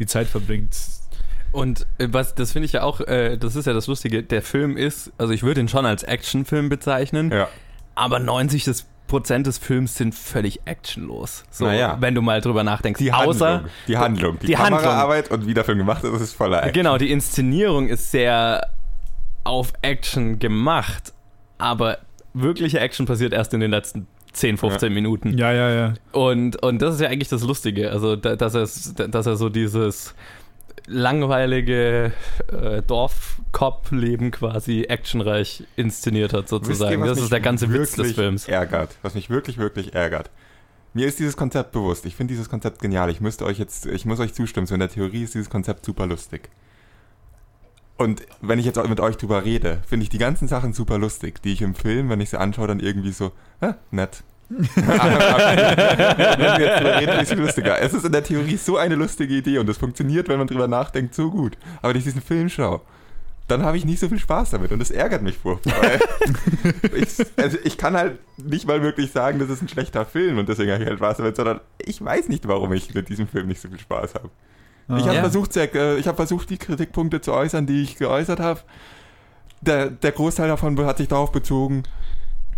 die 0.00 0.06
Zeit 0.06 0.26
verbringt. 0.26 0.76
Und 1.52 1.86
äh, 1.98 2.08
was, 2.10 2.34
das 2.34 2.50
finde 2.50 2.66
ich 2.66 2.72
ja 2.72 2.82
auch, 2.82 3.00
äh, 3.02 3.36
das 3.36 3.54
ist 3.54 3.66
ja 3.66 3.72
das 3.72 3.86
Lustige, 3.86 4.24
der 4.24 4.42
Film 4.42 4.76
ist, 4.76 5.12
also 5.18 5.32
ich 5.32 5.44
würde 5.44 5.60
ihn 5.60 5.68
schon 5.68 5.86
als 5.86 6.02
Actionfilm 6.02 6.68
bezeichnen, 6.68 7.30
Ja. 7.30 7.48
aber 7.94 8.18
90 8.18 8.64
des 8.64 8.86
Prozent 9.06 9.46
des 9.46 9.58
Films 9.58 9.94
sind 9.96 10.14
völlig 10.14 10.60
actionlos. 10.64 11.44
So, 11.50 11.66
Naja. 11.66 11.96
wenn 12.00 12.14
du 12.14 12.22
mal 12.22 12.40
drüber 12.40 12.64
nachdenkst. 12.64 12.98
Die 12.98 13.12
Außer, 13.12 13.46
Handlung, 13.48 13.70
die 13.86 13.96
Handlung, 13.98 14.38
die, 14.40 14.46
die 14.46 14.56
Handlung. 14.56 14.80
Kameraarbeit 14.80 15.30
und 15.30 15.46
wie 15.46 15.54
der 15.54 15.64
Film 15.64 15.78
gemacht 15.78 16.04
ist, 16.04 16.20
ist 16.20 16.32
voller 16.34 16.58
Action. 16.58 16.72
genau, 16.72 16.96
die 16.98 17.10
Inszenierung 17.10 17.88
ist 17.88 18.10
sehr 18.10 18.68
auf 19.44 19.72
Action 19.82 20.38
gemacht, 20.38 21.12
aber 21.58 21.98
wirkliche 22.32 22.80
Action 22.80 23.06
passiert 23.06 23.32
erst 23.32 23.52
in 23.54 23.60
den 23.60 23.70
letzten 23.70 24.06
10, 24.32 24.56
15 24.56 24.92
Minuten. 24.92 25.38
Ja, 25.38 25.52
ja, 25.52 25.70
ja. 25.70 25.94
Und, 26.12 26.60
und 26.62 26.82
das 26.82 26.94
ist 26.96 27.00
ja 27.00 27.08
eigentlich 27.08 27.28
das 27.28 27.42
Lustige, 27.42 27.90
also 27.92 28.16
da, 28.16 28.34
dass, 28.36 28.54
er, 28.54 29.08
dass 29.08 29.26
er 29.26 29.36
so 29.36 29.48
dieses 29.48 30.14
langweilige 30.86 32.12
äh, 32.48 32.82
Dorfkop-Leben 32.82 34.30
quasi 34.30 34.82
actionreich 34.82 35.64
inszeniert 35.76 36.32
hat, 36.32 36.44
ihr, 36.44 36.48
sozusagen. 36.48 37.00
was 37.00 37.10
Das 37.10 37.20
ist 37.20 37.32
der 37.32 37.40
ganze 37.40 37.72
Witz 37.72 37.92
des 37.92 38.12
Films. 38.12 38.48
ärgert, 38.48 38.96
was 39.02 39.14
mich 39.14 39.30
wirklich, 39.30 39.58
wirklich 39.58 39.94
ärgert. 39.94 40.30
Mir 40.92 41.08
ist 41.08 41.18
dieses 41.18 41.36
Konzept 41.36 41.72
bewusst. 41.72 42.06
Ich 42.06 42.14
finde 42.14 42.32
dieses 42.32 42.48
Konzept 42.48 42.80
genial. 42.80 43.10
Ich 43.10 43.20
müsste 43.20 43.44
euch 43.44 43.58
jetzt, 43.58 43.86
ich 43.86 44.06
muss 44.06 44.20
euch 44.20 44.32
zustimmen. 44.32 44.66
So 44.66 44.74
in 44.74 44.80
der 44.80 44.88
Theorie 44.90 45.24
ist 45.24 45.34
dieses 45.34 45.50
Konzept 45.50 45.84
super 45.84 46.06
lustig. 46.06 46.50
Und 47.96 48.22
wenn 48.40 48.58
ich 48.58 48.66
jetzt 48.66 48.82
mit 48.88 49.00
euch 49.00 49.16
drüber 49.16 49.44
rede, 49.44 49.80
finde 49.86 50.04
ich 50.04 50.08
die 50.08 50.18
ganzen 50.18 50.48
Sachen 50.48 50.72
super 50.72 50.98
lustig, 50.98 51.42
die 51.42 51.52
ich 51.52 51.62
im 51.62 51.74
Film, 51.74 52.10
wenn 52.10 52.20
ich 52.20 52.30
sie 52.30 52.38
anschaue, 52.38 52.66
dann 52.66 52.80
irgendwie 52.80 53.12
so, 53.12 53.32
ah, 53.60 53.74
nett. 53.90 54.22
Reden, 56.96 57.20
ist 57.20 57.32
es 57.32 57.38
lustiger. 57.38 57.80
Es 57.80 57.92
ist 57.94 58.04
in 58.04 58.12
der 58.12 58.22
Theorie 58.24 58.56
so 58.56 58.76
eine 58.76 58.94
lustige 58.94 59.34
Idee 59.34 59.58
und 59.58 59.68
es 59.68 59.76
funktioniert, 59.78 60.28
wenn 60.28 60.38
man 60.38 60.46
drüber 60.46 60.68
nachdenkt, 60.68 61.14
so 61.14 61.30
gut. 61.30 61.56
Aber 61.82 61.90
wenn 61.90 61.98
ich 61.98 62.04
diesen 62.04 62.22
Film 62.22 62.48
schaue, 62.48 62.80
dann 63.48 63.62
habe 63.62 63.76
ich 63.76 63.84
nicht 63.84 64.00
so 64.00 64.08
viel 64.08 64.18
Spaß 64.18 64.50
damit 64.50 64.72
und 64.72 64.78
das 64.78 64.90
ärgert 64.90 65.22
mich 65.22 65.36
furchtbar. 65.36 65.74
ich, 66.96 67.08
also 67.36 67.58
ich 67.62 67.76
kann 67.76 67.94
halt 67.94 68.18
nicht 68.38 68.66
mal 68.66 68.82
wirklich 68.82 69.12
sagen, 69.12 69.38
das 69.38 69.50
ist 69.50 69.60
ein 69.62 69.68
schlechter 69.68 70.06
Film 70.06 70.38
und 70.38 70.48
deswegen 70.48 70.72
habe 70.72 70.82
ich 70.82 70.88
halt 70.88 70.98
Spaß 70.98 71.18
damit, 71.18 71.36
sondern 71.36 71.60
ich 71.78 72.02
weiß 72.02 72.28
nicht, 72.28 72.48
warum 72.48 72.72
ich 72.72 72.94
mit 72.94 73.08
diesem 73.10 73.28
Film 73.28 73.48
nicht 73.48 73.60
so 73.60 73.68
viel 73.68 73.78
Spaß 73.80 74.14
habe. 74.14 74.30
Ich 74.96 75.04
habe 75.04 75.14
Ja. 75.16 75.20
versucht, 75.20 75.56
äh, 75.56 75.96
ich 75.96 76.06
habe 76.06 76.16
versucht, 76.16 76.50
die 76.50 76.58
Kritikpunkte 76.58 77.20
zu 77.20 77.32
äußern, 77.32 77.66
die 77.66 77.82
ich 77.82 77.96
geäußert 77.96 78.40
habe. 78.40 78.60
Der, 79.62 79.88
der 79.90 80.12
Großteil 80.12 80.48
davon 80.48 80.78
hat 80.84 80.98
sich 80.98 81.08
darauf 81.08 81.32
bezogen, 81.32 81.84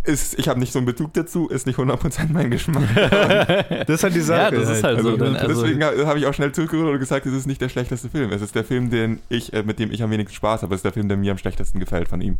ist, 0.06 0.38
ich 0.38 0.48
habe 0.48 0.58
nicht 0.60 0.72
so 0.72 0.78
einen 0.78 0.86
Bezug 0.86 1.12
dazu, 1.14 1.48
ist 1.48 1.66
nicht 1.66 1.78
100% 1.78 2.32
mein 2.32 2.50
Geschmack. 2.50 2.84
Das 3.86 3.96
ist 3.96 4.02
halt 4.04 4.14
die 4.14 4.20
Sache. 4.20 4.54
Ja, 4.54 4.60
das 4.60 4.68
ist 4.68 4.84
halt 4.84 4.96
Also, 4.98 5.10
so. 5.10 5.16
Dann, 5.16 5.36
also, 5.36 5.62
deswegen 5.62 5.84
habe 5.84 6.18
ich 6.18 6.26
auch 6.26 6.34
schnell 6.34 6.52
zurückgerudert 6.52 6.94
und 6.94 6.98
gesagt, 7.00 7.26
es 7.26 7.32
ist 7.32 7.46
nicht 7.46 7.60
der 7.60 7.68
schlechteste 7.68 8.08
Film. 8.08 8.32
Es 8.32 8.42
ist 8.42 8.54
der 8.54 8.64
Film, 8.64 8.90
den 8.90 9.20
ich, 9.28 9.52
äh, 9.52 9.62
mit 9.62 9.78
dem 9.78 9.90
ich 9.92 10.02
am 10.02 10.10
wenigsten 10.10 10.34
Spaß 10.36 10.62
habe. 10.62 10.74
Es 10.74 10.78
ist 10.78 10.84
der 10.84 10.92
Film, 10.92 11.08
der 11.08 11.16
mir 11.16 11.32
am 11.32 11.38
schlechtesten 11.38 11.78
gefällt 11.80 12.08
von 12.08 12.20
ihm. 12.20 12.38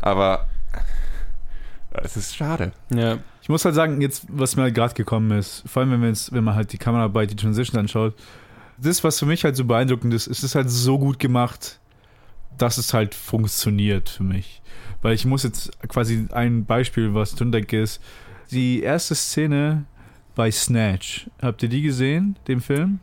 Aber 0.00 0.46
äh, 0.72 2.00
es 2.04 2.16
ist 2.16 2.36
schade. 2.36 2.72
ja. 2.90 3.18
Ich 3.42 3.48
muss 3.48 3.64
halt 3.64 3.74
sagen, 3.74 4.02
jetzt, 4.02 4.26
was 4.28 4.56
mir 4.56 4.64
halt 4.64 4.74
gerade 4.74 4.92
gekommen 4.92 5.30
ist, 5.38 5.62
vor 5.66 5.80
allem 5.80 5.90
wenn, 5.92 6.02
wir 6.02 6.08
jetzt, 6.08 6.32
wenn 6.34 6.44
man 6.44 6.54
halt 6.54 6.70
die 6.74 6.78
Kameraarbeit, 6.78 7.30
die 7.30 7.36
Transition 7.36 7.80
anschaut, 7.80 8.14
das, 8.76 9.02
was 9.04 9.18
für 9.18 9.24
mich 9.24 9.42
halt 9.42 9.56
so 9.56 9.64
beeindruckend 9.64 10.12
ist, 10.12 10.26
ist 10.26 10.42
es 10.42 10.54
halt 10.54 10.68
so 10.68 10.98
gut 10.98 11.18
gemacht, 11.18 11.80
dass 12.58 12.78
es 12.78 12.92
halt 12.94 13.14
funktioniert 13.14 14.08
für 14.08 14.22
mich. 14.24 14.60
Weil 15.02 15.14
ich 15.14 15.24
muss 15.24 15.42
jetzt 15.44 15.70
quasi 15.88 16.26
ein 16.32 16.64
Beispiel, 16.64 17.14
was 17.14 17.34
drin 17.34 17.52
denke, 17.52 17.80
ist, 17.80 18.02
die 18.50 18.82
erste 18.82 19.14
Szene 19.14 19.84
bei 20.34 20.50
Snatch. 20.50 21.28
Habt 21.40 21.62
ihr 21.62 21.68
die 21.68 21.82
gesehen, 21.82 22.36
den 22.48 22.60
Film? 22.60 23.00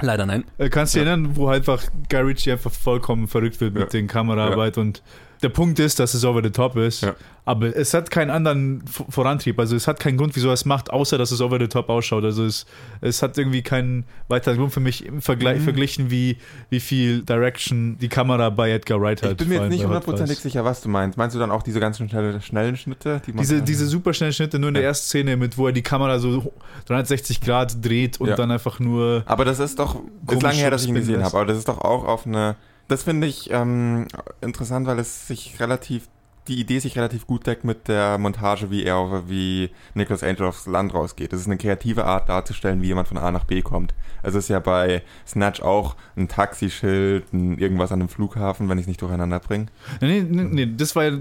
Leider 0.00 0.26
nein. 0.26 0.44
Äh, 0.58 0.68
kannst 0.70 0.94
du 0.94 0.98
dich 1.00 1.06
Ja. 1.06 1.12
erinnern, 1.12 1.36
wo 1.36 1.48
einfach 1.48 1.82
Guy 2.08 2.20
Ritchie 2.20 2.52
einfach 2.52 2.72
vollkommen 2.72 3.28
verrückt 3.28 3.60
wird 3.60 3.74
mit 3.74 3.82
Ja. 3.84 3.88
den 3.88 4.06
Kameraarbeit 4.08 4.78
und 4.78 5.02
der 5.42 5.50
Punkt 5.50 5.78
ist, 5.78 5.98
dass 6.00 6.14
es 6.14 6.24
over 6.24 6.42
the 6.42 6.50
top 6.50 6.76
ist, 6.76 7.02
Ja. 7.02 7.14
Aber 7.46 7.76
es 7.76 7.92
hat 7.92 8.10
keinen 8.10 8.30
anderen 8.30 8.82
Vorantrieb. 8.86 9.58
Also 9.58 9.76
es 9.76 9.86
hat 9.86 10.00
keinen 10.00 10.16
Grund, 10.16 10.34
wieso 10.34 10.48
er 10.48 10.54
es 10.54 10.64
macht, 10.64 10.90
außer 10.90 11.18
dass 11.18 11.30
es 11.30 11.40
over 11.42 11.58
the 11.60 11.68
top 11.68 11.90
ausschaut. 11.90 12.24
Also 12.24 12.44
es, 12.44 12.64
es 13.02 13.22
hat 13.22 13.36
irgendwie 13.36 13.60
keinen 13.62 14.04
weiteren 14.28 14.56
Grund 14.56 14.72
für 14.72 14.80
mich 14.80 15.04
im 15.04 15.20
Vergleich 15.20 15.58
Mhm. 15.60 15.64
verglichen, 15.64 16.10
wie, 16.10 16.38
wie 16.70 16.80
viel 16.80 17.22
Direction 17.22 17.98
die 17.98 18.08
Kamera 18.08 18.48
bei 18.50 18.70
Edgar 18.70 19.00
Wright 19.00 19.22
hat. 19.22 19.32
Ich 19.32 19.36
bin 19.36 19.48
mir 19.50 19.60
jetzt 19.60 19.70
nicht 19.70 19.84
hundertprozentig 19.84 20.38
sicher, 20.38 20.64
was 20.64 20.80
du 20.80 20.88
meinst. 20.88 21.18
Meinst 21.18 21.36
du 21.36 21.40
dann 21.40 21.50
auch 21.50 21.62
diese 21.62 21.80
ganzen 21.80 22.08
schnelle, 22.08 22.40
schnellen 22.40 22.76
Schnitte? 22.78 23.20
Die 23.26 23.32
man 23.32 23.40
Diese, 23.42 23.60
diese 23.62 23.86
super 23.86 24.14
schnellen 24.14 24.32
Schnitte 24.32 24.58
nur 24.58 24.68
in 24.68 24.74
der 24.74 24.82
Ja. 24.84 24.88
ersten 24.88 25.06
Szene, 25.06 25.36
mit 25.36 25.58
wo 25.58 25.66
er 25.66 25.72
die 25.72 25.82
Kamera 25.82 26.18
so 26.18 26.52
360 26.86 27.40
Grad 27.42 27.84
dreht 27.84 28.20
und 28.20 28.28
Ja. 28.28 28.36
dann 28.36 28.50
einfach 28.50 28.80
nur. 28.80 29.22
Aber 29.26 29.44
das 29.44 29.58
ist 29.58 29.78
doch, 29.78 29.96
ist 30.30 30.42
lange 30.42 30.56
her, 30.56 30.70
dass 30.70 30.82
ich 30.84 30.88
ihn 30.88 30.94
gesehen 30.94 31.22
habe, 31.22 31.36
aber 31.36 31.46
das 31.46 31.58
ist 31.58 31.68
doch 31.68 31.78
auch 31.82 32.04
auf 32.04 32.26
eine, 32.26 32.56
das 32.88 33.02
finde 33.02 33.26
ich 33.26 33.50
ähm, 33.50 34.06
interessant, 34.40 34.86
weil 34.86 34.98
es 34.98 35.26
sich 35.26 35.56
relativ, 35.60 36.08
die 36.48 36.60
Idee 36.60 36.78
sich 36.78 36.96
relativ 36.96 37.26
gut 37.26 37.46
deckt 37.46 37.64
mit 37.64 37.88
der 37.88 38.18
Montage, 38.18 38.70
wie 38.70 38.84
er, 38.84 39.22
wie 39.28 39.70
Nicholas 39.94 40.22
Angel 40.22 40.46
aufs 40.46 40.66
Land 40.66 40.92
rausgeht. 40.92 41.32
Das 41.32 41.40
ist 41.40 41.46
eine 41.46 41.56
kreative 41.56 42.04
Art 42.04 42.28
darzustellen, 42.28 42.82
wie 42.82 42.88
jemand 42.88 43.08
von 43.08 43.16
A 43.16 43.30
nach 43.30 43.44
B 43.44 43.62
kommt. 43.62 43.94
Also 44.22 44.38
es 44.38 44.44
ist 44.44 44.48
ja 44.50 44.58
bei 44.60 45.02
Snatch 45.26 45.62
auch 45.62 45.96
ein 46.16 46.28
Taxischild, 46.28 47.32
ein 47.32 47.58
irgendwas 47.58 47.92
an 47.92 48.00
einem 48.00 48.08
Flughafen, 48.08 48.68
wenn 48.68 48.78
ich 48.78 48.82
es 48.82 48.88
nicht 48.88 49.00
durcheinander 49.00 49.40
bringe. 49.40 49.66
Nee, 50.00 50.20
nee, 50.28 50.44
nee, 50.44 50.68
das 50.76 50.94
war 50.94 51.04
ja 51.04 51.12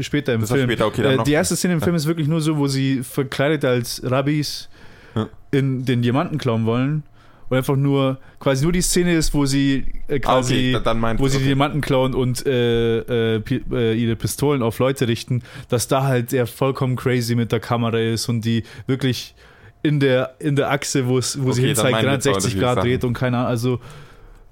später 0.00 0.34
im 0.34 0.40
Das 0.40 0.50
war 0.50 0.56
Film. 0.56 0.68
später, 0.70 0.86
okay, 0.86 1.02
äh, 1.02 1.22
die 1.24 1.32
erste 1.32 1.56
Szene 1.56 1.74
im 1.74 1.80
Film 1.80 1.94
ist 1.96 2.06
wirklich 2.06 2.26
nur 2.28 2.40
so, 2.40 2.56
wo 2.56 2.66
sie 2.66 3.02
verkleidet 3.02 3.64
als 3.64 4.02
Rabbis 4.04 4.68
Ja. 5.14 5.28
in 5.52 5.84
den 5.84 6.02
Diamanten 6.02 6.38
klauen 6.38 6.66
wollen. 6.66 7.04
Und 7.48 7.56
einfach 7.56 7.76
nur, 7.76 8.18
quasi 8.40 8.64
nur 8.64 8.72
die 8.72 8.80
Szene 8.80 9.14
ist, 9.14 9.34
wo 9.34 9.44
sie 9.46 9.84
äh, 10.08 10.16
Ah, 10.16 10.18
quasi, 10.18 10.74
okay, 10.74 10.84
dann 10.84 10.98
meint 10.98 11.20
wo 11.20 11.28
sie 11.28 11.38
die 11.38 11.44
okay. 11.44 11.48
Diamanten 11.48 11.80
klauen 11.80 12.14
und 12.14 12.46
äh, 12.46 13.36
äh, 13.36 13.42
äh, 13.72 13.94
ihre 13.94 14.16
Pistolen 14.16 14.62
auf 14.62 14.78
Leute 14.78 15.08
richten, 15.08 15.42
dass 15.68 15.88
da 15.88 16.04
halt 16.04 16.32
er 16.32 16.46
vollkommen 16.46 16.96
crazy 16.96 17.34
mit 17.34 17.52
der 17.52 17.60
Kamera 17.60 17.98
ist 17.98 18.28
und 18.28 18.44
die 18.44 18.64
wirklich 18.86 19.34
in 19.82 20.00
der, 20.00 20.34
in 20.38 20.56
der 20.56 20.70
Achse, 20.70 21.06
wo 21.06 21.18
es, 21.18 21.40
wo 21.42 21.52
sie 21.52 21.60
Okay, 21.60 21.66
hin 21.68 21.76
zeigt, 21.76 21.92
meinen 21.92 22.10
wir 22.10 22.20
zwei 22.20 22.30
360 22.32 22.60
Grad 22.60 22.82
dreht 22.82 23.04
und 23.04 23.12
keine 23.12 23.36
Ahnung, 23.36 23.50
also 23.50 23.80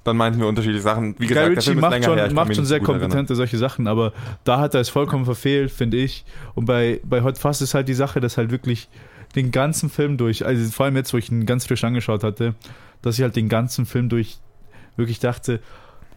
Dann 0.05 0.17
meinten 0.17 0.39
wir 0.39 0.47
unterschiedliche 0.47 0.83
Sachen. 0.83 1.15
Wie 1.19 1.27
Guy 1.27 1.29
gesagt, 1.29 1.47
der 1.47 1.57
Ritchie 1.57 1.75
macht 1.75 2.05
schon, 2.05 2.19
her, 2.19 2.33
macht 2.33 2.55
schon 2.55 2.67
sehr 2.67 2.81
kompetente 2.81 3.35
solche 3.35 3.57
Sachen, 3.57 3.87
aber 3.89 4.13
da 4.45 4.61
hat 4.61 4.75
er 4.75 4.81
es 4.83 4.91
vollkommen 4.91 5.25
verfehlt, 5.25 5.71
finde 5.71 5.97
ich. 5.97 6.25
Und 6.55 6.67
bei, 6.67 7.01
bei 7.05 7.23
Hot 7.23 7.39
Fuzz 7.39 7.63
ist 7.63 7.73
halt 7.73 7.89
die 7.89 7.95
Sache, 7.95 8.21
dass 8.21 8.37
halt 8.37 8.51
wirklich 8.51 8.89
den 9.35 9.51
ganzen 9.51 9.91
Film 9.91 10.17
durch, 10.17 10.45
also 10.45 10.71
vor 10.71 10.87
allem 10.87 10.97
jetzt, 10.97 11.13
wo 11.13 11.19
ich 11.19 11.31
ihn 11.31 11.47
ganz 11.47 11.67
frisch 11.67 11.85
angeschaut 11.85 12.25
hatte, 12.25 12.55
dass 13.01 13.19
ich 13.19 13.23
halt 13.23 13.37
den 13.37 13.49
ganzen 13.49 13.87
Film 13.87 14.09
durch 14.09 14.39
wirklich 14.97 15.21
dachte, 15.21 15.61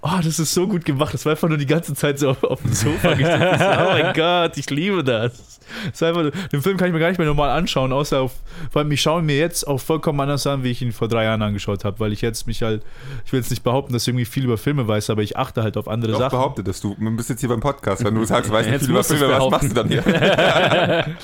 oh, 0.05 0.19
das 0.23 0.39
ist 0.39 0.53
so 0.53 0.67
gut 0.67 0.85
gemacht. 0.85 1.13
Das 1.13 1.25
war 1.25 1.31
einfach 1.31 1.49
nur 1.49 1.57
die 1.57 1.65
ganze 1.65 1.93
Zeit 1.95 2.19
so 2.19 2.29
auf, 2.29 2.43
auf 2.43 2.61
dem 2.61 2.73
Sofa. 2.73 3.11
Ich 3.13 3.25
so, 3.25 3.33
oh 3.33 3.89
mein 3.91 4.13
Gott, 4.13 4.57
ich 4.57 4.69
liebe 4.69 5.03
das. 5.03 5.59
das 5.91 6.01
war 6.01 6.09
einfach, 6.09 6.47
den 6.49 6.61
Film 6.61 6.77
kann 6.77 6.87
ich 6.87 6.93
mir 6.93 6.99
gar 6.99 7.09
nicht 7.09 7.17
mehr 7.17 7.27
normal 7.27 7.49
anschauen, 7.49 7.91
außer 7.91 8.21
auf, 8.21 8.33
vor 8.71 8.81
allem 8.81 8.91
ich 8.91 9.01
schaue 9.01 9.19
ihn 9.21 9.25
mir 9.25 9.37
jetzt 9.37 9.67
auch 9.67 9.79
vollkommen 9.79 10.19
anders 10.21 10.45
an, 10.47 10.63
wie 10.63 10.69
ich 10.71 10.81
ihn 10.81 10.91
vor 10.91 11.07
drei 11.07 11.23
Jahren 11.23 11.41
angeschaut 11.41 11.83
habe, 11.85 11.99
weil 11.99 12.13
ich 12.13 12.21
jetzt 12.21 12.45
mich 12.47 12.61
halt, 12.61 12.83
ich 13.25 13.33
will 13.33 13.39
jetzt 13.39 13.49
nicht 13.49 13.63
behaupten, 13.63 13.91
dass 13.93 14.03
ich 14.03 14.09
irgendwie 14.09 14.25
viel 14.25 14.43
über 14.45 14.57
Filme 14.57 14.87
weiß, 14.87 15.09
aber 15.09 15.23
ich 15.23 15.37
achte 15.37 15.63
halt 15.63 15.75
auf 15.77 15.87
andere 15.87 16.11
Doch, 16.13 16.19
Sachen. 16.19 16.37
behaupte 16.37 16.63
das. 16.63 16.81
Du 16.81 16.95
bist 17.15 17.29
jetzt 17.29 17.39
hier 17.39 17.49
beim 17.49 17.59
Podcast. 17.61 18.03
Wenn 18.03 18.13
du 18.15 18.23
sagst, 18.25 18.49
du 18.49 18.53
weißt 18.53 18.69
nicht 18.69 18.81
viel 18.81 18.91
über 18.91 19.03
Filme, 19.03 19.27
was 19.29 19.49
machst 19.49 19.69
du 19.71 19.73
dann 19.73 19.87
hier? 19.89 20.03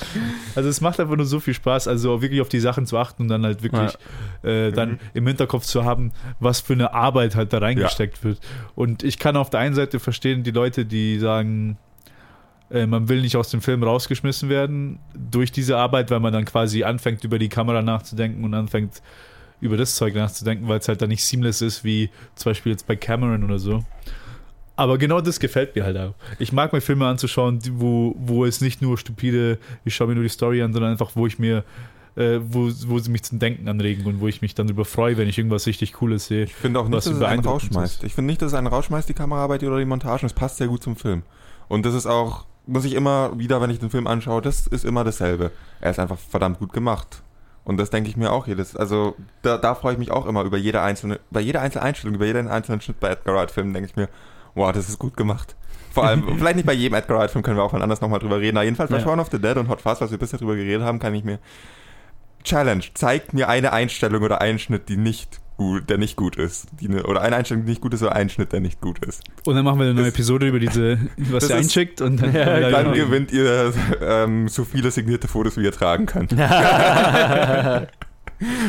Also 0.54 0.68
es 0.68 0.80
macht 0.82 1.00
einfach 1.00 1.16
nur 1.16 1.24
so 1.24 1.40
viel 1.40 1.54
Spaß, 1.54 1.88
also 1.88 2.20
wirklich 2.20 2.40
auf 2.42 2.48
die 2.50 2.60
Sachen 2.60 2.84
zu 2.86 2.98
achten 2.98 3.22
und 3.22 3.28
dann 3.28 3.44
halt 3.44 3.62
wirklich 3.62 3.96
äh, 4.42 4.70
dann 4.70 4.90
Mhm. 4.92 4.98
im 5.14 5.26
Hinterkopf 5.28 5.64
zu 5.64 5.84
haben, 5.84 6.12
was 6.40 6.60
für 6.60 6.74
eine 6.74 6.92
Arbeit 6.92 7.36
halt 7.36 7.52
da 7.54 7.58
reingesteckt 7.58 8.22
wird. 8.24 8.38
Und 8.74 9.02
ich 9.02 9.18
kann 9.18 9.36
auf 9.36 9.50
der 9.50 9.60
einen 9.60 9.74
Seite 9.74 10.00
verstehen, 10.00 10.42
die 10.42 10.50
Leute, 10.50 10.84
die 10.86 11.18
sagen, 11.18 11.76
äh, 12.70 12.86
man 12.86 13.08
will 13.08 13.20
nicht 13.20 13.36
aus 13.36 13.50
dem 13.50 13.60
Film 13.60 13.82
rausgeschmissen 13.82 14.48
werden 14.48 14.98
durch 15.14 15.52
diese 15.52 15.76
Arbeit, 15.76 16.10
weil 16.10 16.20
man 16.20 16.32
dann 16.32 16.44
quasi 16.44 16.84
anfängt, 16.84 17.22
über 17.24 17.38
die 17.38 17.48
Kamera 17.48 17.82
nachzudenken 17.82 18.44
und 18.44 18.54
anfängt, 18.54 19.02
über 19.60 19.76
das 19.76 19.94
Zeug 19.94 20.14
nachzudenken, 20.14 20.68
weil 20.68 20.78
es 20.78 20.88
halt 20.88 21.02
dann 21.02 21.10
nicht 21.10 21.24
seamless 21.24 21.60
ist, 21.62 21.84
wie 21.84 22.10
zum 22.34 22.50
Beispiel 22.50 22.72
jetzt 22.72 22.86
bei 22.86 22.96
Cameron 22.96 23.44
oder 23.44 23.58
so. 23.58 23.84
Aber 24.74 24.98
genau 24.98 25.20
das 25.20 25.38
gefällt 25.38 25.76
mir 25.76 25.84
halt 25.84 25.98
auch. 25.98 26.14
Ich 26.38 26.52
mag 26.52 26.72
mir 26.72 26.80
Filme 26.80 27.06
anzuschauen, 27.06 27.60
wo, 27.72 28.16
wo 28.18 28.44
es 28.44 28.60
nicht 28.60 28.80
nur 28.80 28.96
stupide, 28.96 29.58
ich 29.84 29.94
schaue 29.94 30.08
mir 30.08 30.14
nur 30.14 30.24
die 30.24 30.30
Story 30.30 30.62
an, 30.62 30.72
sondern 30.72 30.92
einfach, 30.92 31.12
wo 31.14 31.26
ich 31.26 31.38
mir, 31.38 31.62
äh, 32.16 32.38
wo, 32.42 32.70
wo 32.86 32.98
sie 32.98 33.10
mich 33.10 33.22
zum 33.22 33.38
Denken 33.38 33.68
anregen 33.68 34.04
und 34.06 34.20
wo 34.20 34.28
ich 34.28 34.42
mich 34.42 34.54
dann 34.54 34.66
darüber 34.66 34.84
freue, 34.84 35.16
wenn 35.16 35.28
ich 35.28 35.38
irgendwas 35.38 35.66
richtig 35.66 35.94
Cooles 35.94 36.26
sehe. 36.26 36.44
Ich 36.44 36.54
finde 36.54 36.80
auch 36.80 36.84
nicht, 36.88 36.96
dass 36.96 37.06
es 37.06 37.22
einen 37.22 37.44
rausschmeißt. 37.44 38.04
Ich 38.04 38.14
finde 38.14 38.26
nicht, 38.26 38.42
dass 38.42 38.52
es 38.52 38.58
einen 38.58 38.66
rausschmeißt, 38.66 39.08
die 39.08 39.14
Kameraarbeit 39.14 39.62
oder 39.64 39.78
die 39.78 39.84
Montage. 39.84 40.26
Es 40.26 40.32
passt 40.32 40.58
sehr 40.58 40.68
gut 40.68 40.82
zum 40.82 40.96
Film. 40.96 41.22
Und 41.68 41.86
das 41.86 41.94
ist 41.94 42.06
auch, 42.06 42.44
muss 42.66 42.84
ich 42.84 42.94
immer 42.94 43.38
wieder, 43.38 43.60
wenn 43.60 43.70
ich 43.70 43.78
den 43.78 43.90
Film 43.90 44.06
anschaue, 44.06 44.42
das 44.42 44.66
ist 44.66 44.84
immer 44.84 45.04
dasselbe. 45.04 45.50
Er 45.80 45.90
ist 45.90 45.98
einfach 45.98 46.18
verdammt 46.18 46.58
gut 46.58 46.72
gemacht. 46.72 47.22
Und 47.64 47.76
das 47.78 47.90
denke 47.90 48.10
ich 48.10 48.16
mir 48.16 48.32
auch 48.32 48.46
jedes. 48.46 48.76
Also 48.76 49.14
da, 49.42 49.56
da 49.56 49.74
freue 49.74 49.92
ich 49.92 49.98
mich 49.98 50.10
auch 50.10 50.26
immer 50.26 50.42
über 50.42 50.58
jede 50.58 50.82
einzelne, 50.82 51.20
bei 51.30 51.40
jeder 51.40 51.60
einzelnen 51.60 51.84
Einstellung, 51.86 52.16
über 52.16 52.26
jeden 52.26 52.48
einzelnen 52.48 52.80
Schnitt 52.80 52.98
bei 53.00 53.08
Edgar 53.10 53.36
Wright-Filmen, 53.36 53.72
denke 53.72 53.88
ich 53.88 53.96
mir, 53.96 54.08
wow, 54.54 54.72
das 54.72 54.88
ist 54.88 54.98
gut 54.98 55.16
gemacht. 55.16 55.54
Vor 55.92 56.04
allem, 56.04 56.24
vielleicht 56.38 56.56
nicht 56.56 56.66
bei 56.66 56.72
jedem 56.72 56.94
Edgar 56.94 57.18
Wright-Film 57.18 57.42
können 57.44 57.56
wir 57.56 57.62
auch 57.62 57.72
mal 57.72 57.80
anders 57.82 58.00
nochmal 58.00 58.18
drüber 58.18 58.40
reden. 58.40 58.56
Aber 58.56 58.64
jedenfalls 58.64 58.90
bei 58.90 58.98
Ja. 58.98 59.04
Shaun 59.04 59.20
of 59.20 59.28
the 59.30 59.38
Dead 59.38 59.56
und 59.56 59.68
Hot 59.68 59.80
Fuzz, 59.80 60.00
was 60.00 60.10
wir 60.10 60.18
bisher 60.18 60.38
drüber 60.40 60.56
geredet 60.56 60.82
haben, 60.82 60.98
kann 60.98 61.14
ich 61.14 61.22
mir 61.24 61.38
Challenge, 62.44 62.84
zeigt 62.94 63.32
mir 63.34 63.48
eine 63.48 63.72
Einstellung 63.72 64.22
oder 64.22 64.40
einen 64.40 64.58
Schnitt, 64.58 64.88
die 64.88 64.96
nicht 64.96 65.40
gut, 65.56 65.88
der 65.90 65.98
nicht 65.98 66.16
gut 66.16 66.36
ist. 66.36 66.66
Die 66.80 66.88
ne, 66.88 67.02
oder 67.04 67.20
eine 67.20 67.36
Einstellung, 67.36 67.64
die 67.64 67.70
nicht 67.70 67.80
gut 67.82 67.94
ist, 67.94 68.02
oder 68.02 68.14
einen 68.16 68.30
Schnitt, 68.30 68.52
der 68.52 68.60
nicht 68.60 68.80
gut 68.80 69.04
ist. 69.04 69.22
Und 69.46 69.54
dann 69.54 69.64
machen 69.64 69.78
wir 69.78 69.84
eine 69.86 69.94
neue 69.94 70.04
Das- 70.06 70.14
Episode 70.14 70.48
über 70.48 70.58
diese, 70.58 70.98
was 71.16 71.48
ihr 71.48 71.56
einschickt 71.56 72.00
und 72.00 72.20
dann, 72.22 72.34
Ja, 72.34 72.58
dann, 72.60 72.72
Dann 72.72 72.92
gewinnt 72.94 73.30
ihr 73.32 73.72
ähm, 74.00 74.48
so 74.48 74.64
viele 74.64 74.90
signierte 74.90 75.28
Fotos, 75.28 75.56
wie 75.56 75.62
ihr 75.64 75.72
tragen 75.72 76.06
könnt. 76.06 76.32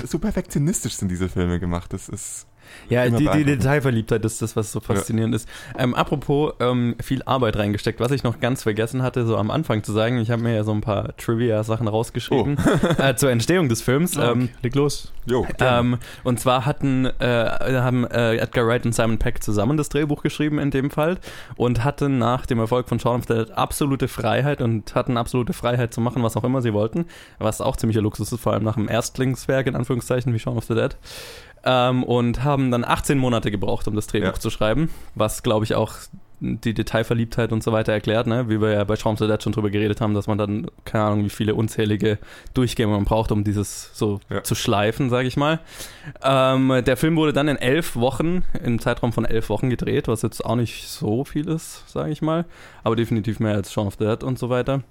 so 0.05 0.19
perfektionistisch 0.19 0.93
sind 0.95 1.09
diese 1.09 1.29
Filme 1.29 1.59
gemacht. 1.59 1.93
Das 1.93 2.09
ist. 2.09 2.45
Ja, 2.89 3.09
die, 3.09 3.27
die. 3.27 3.43
Detailverliebtheit 3.43 4.23
ist 4.25 4.41
das, 4.41 4.55
was 4.55 4.71
so 4.71 4.79
faszinierend 4.79 5.35
ist. 5.35 5.47
Ähm, 5.77 5.93
apropos 5.95 6.53
ähm, 6.59 6.95
viel 7.01 7.23
Arbeit 7.23 7.57
reingesteckt, 7.57 7.99
was 7.99 8.11
ich 8.11 8.23
noch 8.23 8.39
ganz 8.39 8.63
vergessen 8.63 9.03
hatte, 9.03 9.25
so 9.25 9.37
am 9.37 9.51
Anfang 9.51 9.83
zu 9.83 9.91
sagen, 9.91 10.17
ich 10.17 10.31
habe 10.31 10.41
mir 10.41 10.55
ja 10.55 10.63
so 10.63 10.71
ein 10.71 10.81
paar 10.81 11.15
Trivia-Sachen 11.17 11.87
rausgeschrieben 11.87 12.57
äh, 12.97 13.15
zur 13.15 13.31
Entstehung 13.31 13.69
des 13.69 13.81
Films. 13.81 14.15
Ähm, 14.15 14.43
okay. 14.43 14.49
leg 14.63 14.75
los. 14.75 15.11
Jo, 15.25 15.47
ähm, 15.59 15.97
und 16.23 16.39
zwar 16.39 16.65
hatten, 16.65 17.05
äh, 17.05 17.79
haben 17.79 18.05
äh, 18.05 18.35
Edgar 18.37 18.67
Wright 18.67 18.85
und 18.85 18.93
Simon 18.93 19.19
Peck 19.19 19.41
zusammen 19.41 19.77
das 19.77 19.89
Drehbuch 19.89 20.21
geschrieben 20.21 20.59
in 20.59 20.69
dem 20.69 20.89
Fall 20.91 21.17
und 21.55 21.83
hatten 21.83 22.17
nach 22.17 22.45
dem 22.45 22.59
Erfolg 22.59 22.89
von 22.89 22.99
Shaun 22.99 23.19
of 23.19 23.25
the 23.27 23.33
Dead 23.35 23.51
absolute 23.51 24.07
Freiheit 24.07 24.61
und 24.61 24.95
hatten 24.95 25.15
absolute 25.15 25.53
Freiheit 25.53 25.93
zu 25.93 26.01
machen, 26.01 26.23
was 26.23 26.35
auch 26.35 26.43
immer 26.43 26.61
sie 26.61 26.73
wollten, 26.73 27.05
was 27.39 27.61
auch 27.61 27.77
ziemlicher 27.77 28.01
Luxus 28.01 28.31
ist, 28.31 28.41
vor 28.41 28.53
allem 28.53 28.63
nach 28.63 28.75
einem 28.75 28.89
Erstlingswerk 28.89 29.67
in 29.67 29.75
Anführungszeichen 29.75 30.33
wie 30.33 30.39
Shaun 30.39 30.57
of 30.57 30.65
the 30.65 30.75
Dead. 30.75 30.97
Ähm, 31.65 32.03
und 32.03 32.43
haben 32.43 32.71
dann 32.71 32.83
18 32.83 33.17
Monate 33.17 33.49
gebraucht, 33.51 33.87
um 33.87 33.95
das 33.95 34.07
Drehbuch 34.07 34.27
Ja. 34.27 34.33
zu 34.39 34.49
schreiben, 34.49 34.89
was 35.15 35.43
glaube 35.43 35.63
ich 35.65 35.75
auch 35.75 35.93
die 36.45 36.73
Detailverliebtheit 36.73 37.53
und 37.53 37.63
so 37.63 37.71
weiter 37.71 37.93
erklärt, 37.93 38.27
ne? 38.27 38.49
wie 38.49 38.59
wir 38.59 38.73
ja 38.73 38.83
bei 38.83 38.97
Shaun 38.97 39.13
of 39.13 39.19
the 39.19 39.27
Dead 39.27 39.41
schon 39.41 39.53
drüber 39.53 39.69
geredet 39.69 40.01
haben, 40.01 40.13
dass 40.13 40.27
man 40.27 40.37
dann, 40.37 40.67
keine 40.83 41.05
Ahnung, 41.05 41.23
wie 41.23 41.29
viele 41.29 41.55
unzählige 41.55 42.17
Durchgänge 42.53 42.91
man 42.91 43.05
braucht, 43.05 43.31
um 43.31 43.45
dieses 43.45 43.91
so 43.93 44.19
Ja. 44.29 44.43
zu 44.43 44.53
schleifen, 44.53 45.09
sage 45.09 45.25
ich 45.29 45.37
mal. 45.37 45.61
Ähm, 46.21 46.81
der 46.85 46.97
Film 46.97 47.15
wurde 47.15 47.31
dann 47.31 47.47
in 47.47 47.55
elf 47.55 47.95
Wochen, 47.95 48.43
im 48.61 48.79
Zeitraum 48.79 49.13
von 49.13 49.23
elf 49.23 49.47
Wochen 49.47 49.69
gedreht, 49.69 50.09
was 50.09 50.21
jetzt 50.21 50.43
auch 50.43 50.57
nicht 50.57 50.85
so 50.89 51.23
viel 51.23 51.47
ist, 51.47 51.89
sage 51.89 52.11
ich 52.11 52.21
mal, 52.21 52.43
aber 52.83 52.97
definitiv 52.97 53.39
mehr 53.39 53.53
als 53.55 53.71
Shaun 53.71 53.87
of 53.87 53.95
the 53.97 54.03
Dead 54.05 54.21
und 54.21 54.37
so 54.37 54.49
weiter. 54.49 54.81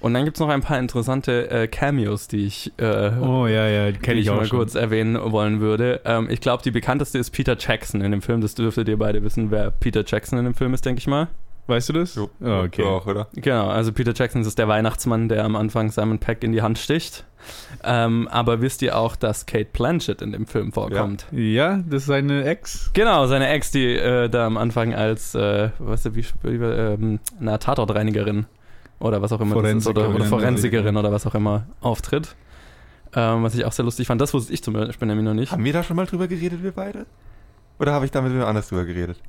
Und 0.00 0.14
dann 0.14 0.24
gibt 0.24 0.36
es 0.36 0.40
noch 0.40 0.48
ein 0.48 0.60
paar 0.60 0.78
interessante 0.78 1.50
äh, 1.50 1.66
Cameos, 1.66 2.28
die 2.28 2.46
ich, 2.46 2.72
äh, 2.78 3.10
Oh 3.20 3.46
ja, 3.46 3.66
ja, 3.66 3.90
die 3.90 4.12
ich 4.12 4.30
auch 4.30 4.36
mal 4.36 4.44
schon. 4.46 4.58
kurz 4.58 4.74
erwähnen 4.76 5.18
wollen 5.32 5.60
würde. 5.60 6.00
Ähm, 6.04 6.28
ich 6.30 6.40
glaube, 6.40 6.62
die 6.62 6.70
bekannteste 6.70 7.18
ist 7.18 7.30
Peter 7.30 7.56
Jackson 7.58 8.00
in 8.00 8.12
dem 8.12 8.22
Film. 8.22 8.40
Das 8.40 8.54
dürftet 8.54 8.88
ihr 8.88 8.98
beide 8.98 9.22
wissen, 9.24 9.50
wer 9.50 9.70
Peter 9.72 10.04
Jackson 10.06 10.38
in 10.38 10.44
dem 10.44 10.54
Film 10.54 10.72
ist, 10.72 10.84
denke 10.86 11.00
ich 11.00 11.06
mal. 11.08 11.26
Weißt 11.66 11.90
du 11.90 11.92
das? 11.92 12.14
jo. 12.14 12.30
Ah, 12.42 12.62
okay. 12.62 12.80
Du 12.82 12.88
auch, 12.88 13.06
oder? 13.06 13.26
Genau, 13.34 13.68
also 13.68 13.92
Peter 13.92 14.14
Jackson 14.14 14.40
ist 14.40 14.58
der 14.58 14.68
Weihnachtsmann, 14.68 15.28
der 15.28 15.44
am 15.44 15.54
Anfang 15.54 15.90
Simon 15.90 16.18
Peck 16.18 16.42
in 16.42 16.52
die 16.52 16.62
Hand 16.62 16.78
sticht. 16.78 17.24
Ähm, 17.84 18.26
aber 18.30 18.62
wisst 18.62 18.80
ihr 18.82 18.96
auch, 18.96 19.16
dass 19.16 19.44
Kate 19.46 19.68
Blanchett 19.72 20.22
in 20.22 20.32
dem 20.32 20.46
Film 20.46 20.72
vorkommt? 20.72 21.26
Ja, 21.30 21.82
das 21.86 22.02
ist 22.02 22.06
seine 22.06 22.44
Ex. 22.44 22.90
Genau, 22.94 23.26
seine 23.26 23.48
Ex, 23.48 23.70
die 23.70 23.84
äh, 23.96 24.30
da 24.30 24.46
am 24.46 24.56
Anfang 24.56 24.94
als, 24.94 25.34
äh, 25.34 25.68
weißt 25.78 26.06
du, 26.06 26.14
wie, 26.14 26.24
wie 26.42 26.64
ähm, 26.64 27.20
na, 27.38 27.58
Tatortreinigerin 27.58 28.46
oder 29.00 29.22
was 29.22 29.32
auch 29.32 29.40
immer 29.40 29.60
das 29.62 29.72
ist, 29.74 29.86
oder, 29.86 30.14
oder 30.14 30.24
Forensikerin. 30.24 30.96
Oder 30.96 31.12
was 31.12 31.26
auch 31.26 31.34
immer 31.34 31.66
auftritt. 31.80 32.34
Ähm, 33.14 33.42
was 33.42 33.54
ich 33.54 33.64
auch 33.64 33.72
sehr 33.72 33.84
lustig 33.84 34.06
fand. 34.06 34.20
Das 34.20 34.34
wusste 34.34 34.52
ich 34.52 34.62
zum 34.62 34.74
Beispiel 34.74 35.08
nämlich 35.08 35.24
noch 35.24 35.34
nicht. 35.34 35.52
Haben 35.52 35.64
wir 35.64 35.72
da 35.72 35.82
schon 35.82 35.96
mal 35.96 36.06
drüber 36.06 36.28
geredet, 36.28 36.62
wir 36.62 36.72
beide? 36.72 37.06
Oder 37.78 37.92
habe 37.92 38.04
ich 38.04 38.10
da 38.10 38.20
mit 38.20 38.32
wem 38.32 38.42
anders 38.42 38.68
drüber 38.68 38.84
geredet? 38.84 39.20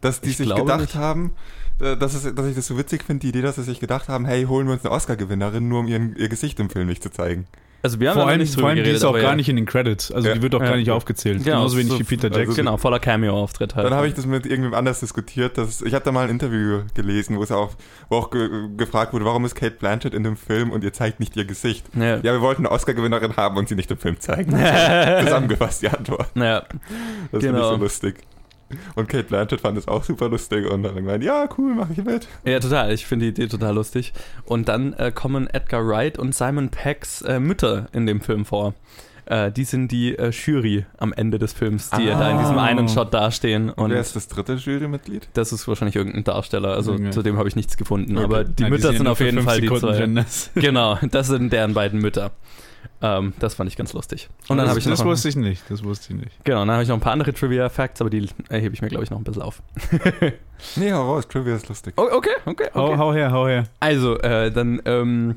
Dass 0.00 0.20
die 0.20 0.30
Ich 0.30 0.36
sich 0.36 0.54
gedacht 0.54 0.80
nicht. 0.80 0.94
haben, 0.94 1.32
äh, 1.80 1.96
dass, 1.96 2.14
es, 2.14 2.32
dass 2.34 2.46
ich 2.46 2.54
das 2.54 2.66
so 2.66 2.78
witzig 2.78 3.02
finde, 3.02 3.22
die 3.22 3.28
Idee, 3.30 3.42
dass 3.42 3.56
sie 3.56 3.64
sich 3.64 3.80
gedacht 3.80 4.08
haben, 4.08 4.26
hey, 4.26 4.44
holen 4.44 4.66
wir 4.66 4.74
uns 4.74 4.84
eine 4.84 4.92
Oscar-Gewinnerin, 4.92 5.68
nur 5.68 5.80
um 5.80 5.88
ihren, 5.88 6.14
ihr 6.16 6.28
Gesicht 6.28 6.60
im 6.60 6.70
Film 6.70 6.86
nicht 6.86 7.02
zu 7.02 7.10
zeigen. 7.10 7.46
Also 7.80 8.00
wir 8.00 8.10
haben 8.10 8.16
Vor 8.18 8.26
allem, 8.28 8.40
nicht 8.40 8.54
vor 8.58 8.64
allem 8.68 8.74
die 8.76 8.82
geredet, 8.82 8.96
ist 8.96 9.04
auch 9.04 9.12
gar 9.12 9.22
ja. 9.22 9.36
nicht 9.36 9.48
in 9.48 9.54
den 9.54 9.64
Credits. 9.64 10.10
Also 10.10 10.26
Ja. 10.28 10.34
die 10.34 10.42
wird 10.42 10.52
auch 10.56 10.60
Ja. 10.60 10.70
gar 10.70 10.76
nicht 10.76 10.90
aufgezählt. 10.90 11.44
Genau, 11.44 11.58
Genauso 11.58 11.76
wenig 11.78 11.92
so- 11.92 11.98
wie 12.00 12.02
Peter 12.04 12.26
also 12.26 12.38
Jackson. 12.40 12.56
Genau, 12.56 12.76
voller 12.76 12.98
Cameo-Auftritt 12.98 13.76
halt. 13.76 13.86
Dann 13.86 13.94
habe 13.94 14.08
ich 14.08 14.14
das 14.14 14.26
mit 14.26 14.46
irgendwem 14.46 14.74
anders 14.74 14.98
diskutiert. 14.98 15.56
Dass, 15.58 15.80
ich 15.82 15.94
habe 15.94 16.04
da 16.04 16.10
mal 16.10 16.24
ein 16.24 16.30
Interview 16.30 16.80
gelesen, 16.94 17.36
wo 17.36 17.42
es 17.44 17.52
auch, 17.52 17.70
wo 18.08 18.16
auch 18.16 18.30
ge 18.30 18.48
gefragt 18.76 19.12
wurde, 19.12 19.24
warum 19.24 19.44
ist 19.44 19.54
Kate 19.54 19.76
Blanchett 19.78 20.12
in 20.12 20.24
dem 20.24 20.36
Film 20.36 20.72
und 20.72 20.82
ihr 20.82 20.92
zeigt 20.92 21.20
nicht 21.20 21.36
ihr 21.36 21.44
Gesicht. 21.44 21.86
ja. 21.94 22.16
Ja, 22.16 22.22
wir 22.32 22.40
wollten 22.40 22.66
eine 22.66 22.72
Oscar-Gewinnerin 22.74 23.36
haben 23.36 23.56
und 23.56 23.68
sie 23.68 23.76
nicht 23.76 23.90
im 23.92 23.98
Film 23.98 24.18
zeigen. 24.18 24.50
Zusammengefasst 25.22 25.82
die 25.82 25.88
Antwort. 25.88 26.28
ja. 26.34 26.60
Das 26.60 26.68
finde 27.30 27.46
ich 27.46 27.52
Genau. 27.52 27.70
so 27.70 27.76
lustig. 27.76 28.16
Und 28.94 29.08
Kate 29.08 29.24
Blanchett 29.24 29.60
fand 29.60 29.78
es 29.78 29.88
auch 29.88 30.04
super 30.04 30.28
lustig 30.28 30.70
und 30.70 30.82
dann 30.82 30.94
gemeint, 30.94 31.24
ja, 31.24 31.48
cool, 31.56 31.74
mache 31.74 31.92
ich 31.92 32.04
mit. 32.04 32.26
Ja, 32.44 32.60
total. 32.60 32.92
Ich 32.92 33.06
finde 33.06 33.26
die 33.26 33.30
Idee 33.42 33.48
total 33.48 33.74
lustig. 33.74 34.12
Und 34.44 34.68
dann 34.68 34.92
äh, 34.94 35.10
kommen 35.14 35.46
Edgar 35.48 35.86
Wright 35.86 36.18
und 36.18 36.34
Simon 36.34 36.68
Peggs 36.68 37.22
äh, 37.22 37.40
Mütter 37.40 37.86
in 37.92 38.06
dem 38.06 38.20
Film 38.20 38.44
vor. 38.44 38.74
Äh, 39.26 39.52
die 39.52 39.64
sind 39.64 39.92
die 39.92 40.16
äh, 40.18 40.30
Jury 40.30 40.86
am 40.96 41.12
Ende 41.12 41.38
des 41.38 41.52
Films, 41.52 41.90
die 41.90 42.10
Ah. 42.10 42.18
da 42.18 42.30
in 42.30 42.38
diesem 42.38 42.58
einen 42.58 42.88
Shot 42.88 43.12
dastehen. 43.12 43.68
Und 43.70 43.90
wer 43.90 44.00
ist 44.00 44.16
das 44.16 44.26
dritte 44.28 44.54
Jurymitglied? 44.54 45.28
das 45.34 45.52
ist 45.52 45.68
wahrscheinlich 45.68 45.96
irgendein 45.96 46.24
Darsteller. 46.24 46.70
Also 46.74 46.92
Okay. 46.94 47.10
zu 47.10 47.22
dem 47.22 47.36
habe 47.36 47.48
ich 47.48 47.54
nichts 47.56 47.76
gefunden. 47.76 48.16
Okay. 48.16 48.24
Aber 48.24 48.44
die 48.44 48.62
Ja, 48.62 48.68
Mütter 48.70 48.88
sind 48.88 48.98
sind 48.98 49.06
auf 49.06 49.20
jeden 49.20 49.42
Fall 49.42 49.60
die 49.60 49.66
Sekunden 49.68 49.86
zwei. 49.94 49.98
Genders. 49.98 50.50
Genau, 50.54 50.98
das 51.10 51.26
sind 51.26 51.52
deren 51.52 51.74
beiden 51.74 52.00
Mütter. 52.00 52.30
Ähm, 53.00 53.32
das 53.38 53.54
fand 53.54 53.70
ich 53.70 53.76
ganz 53.76 53.92
lustig. 53.92 54.28
Und 54.48 54.56
dann 54.56 54.58
das, 54.58 54.70
habe 54.70 54.78
ich 54.80 54.84
das 54.86 54.98
noch, 54.98 55.06
wusste 55.06 55.28
ich 55.28 55.36
nicht. 55.36 55.62
Das 55.68 55.84
wusste 55.84 56.12
ich 56.12 56.20
nicht. 56.20 56.44
genau, 56.44 56.60
dann 56.60 56.72
habe 56.72 56.82
ich 56.82 56.88
noch 56.88 56.96
ein 56.96 57.00
paar 57.00 57.12
andere 57.12 57.32
Trivia-Facts, 57.32 58.00
aber 58.00 58.10
die 58.10 58.28
erhebe 58.48 58.74
ich 58.74 58.82
mir, 58.82 58.88
glaube 58.88 59.04
ich, 59.04 59.10
noch 59.10 59.18
ein 59.18 59.24
bisschen 59.24 59.42
auf. 59.42 59.62
Nee, 60.74 60.92
hau 60.92 61.14
raus, 61.14 61.28
Trivia 61.28 61.54
ist 61.54 61.68
lustig. 61.68 61.94
Oh, 61.96 62.08
okay, 62.10 62.34
okay, 62.44 62.68
Hau, 62.74 62.88
okay. 62.88 62.96
hau 62.98 63.12
her, 63.14 63.30
hau 63.30 63.46
her. 63.46 63.64
Also, 63.78 64.18
äh, 64.18 64.50
dann, 64.50 64.82
ähm, 64.86 65.36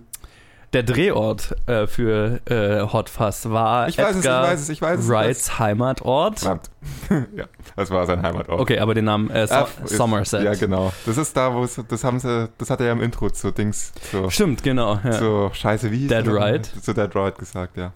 der 0.74 0.84
Drehort 0.84 1.55
äh, 1.67 1.86
für 1.88 2.39
äh, 2.49 2.82
Hot 2.93 3.09
Fuzz 3.09 3.45
war 3.49 3.88
Ich 3.89 3.97
weiß 3.97 4.11
es, 4.11 4.15
ich 4.17 4.26
Edgar 4.26 4.43
weiß 4.43 4.61
es, 4.61 4.69
ich 4.69 4.82
weiß 4.82 4.99
es. 5.01 5.09
Wrights 5.09 5.59
Heimatort. 5.59 6.39
Verdammt. 6.39 6.69
ja, 7.36 7.45
das 7.76 7.91
war 7.91 8.05
sein 8.05 8.22
Heimatort. 8.22 8.59
Okay, 8.59 8.80
aber 8.80 8.93
den 8.93 9.05
Namen 9.05 9.30
äh, 9.30 9.45
so 9.47 9.53
Ah, 9.53 9.67
ist- 9.84 9.95
Somerset. 9.97 10.43
Ja, 10.43 10.53
genau. 10.53 10.91
Das 11.05 11.17
ist 11.17 11.36
da, 11.36 11.53
wo 11.53 11.63
es, 11.63 11.80
das 11.88 12.03
haben 12.03 12.19
sie, 12.19 12.49
das 12.57 12.69
hat 12.69 12.80
er 12.80 12.88
ja 12.88 12.91
im 12.93 13.01
Intro 13.01 13.30
zu 13.30 13.51
Dings, 13.51 13.91
zu, 14.09 14.30
Stimmt, 14.30 14.63
genau. 14.63 14.99
Ja. 15.03 15.11
zu 15.11 15.49
Scheiße, 15.53 15.91
wie 15.91 16.07
Dead? 16.07 16.24
Right. 16.28 16.65
Zu 16.65 16.93
Dead 16.93 17.13
Right 17.15 17.38
gesagt, 17.38 17.78
ja. 17.78 17.91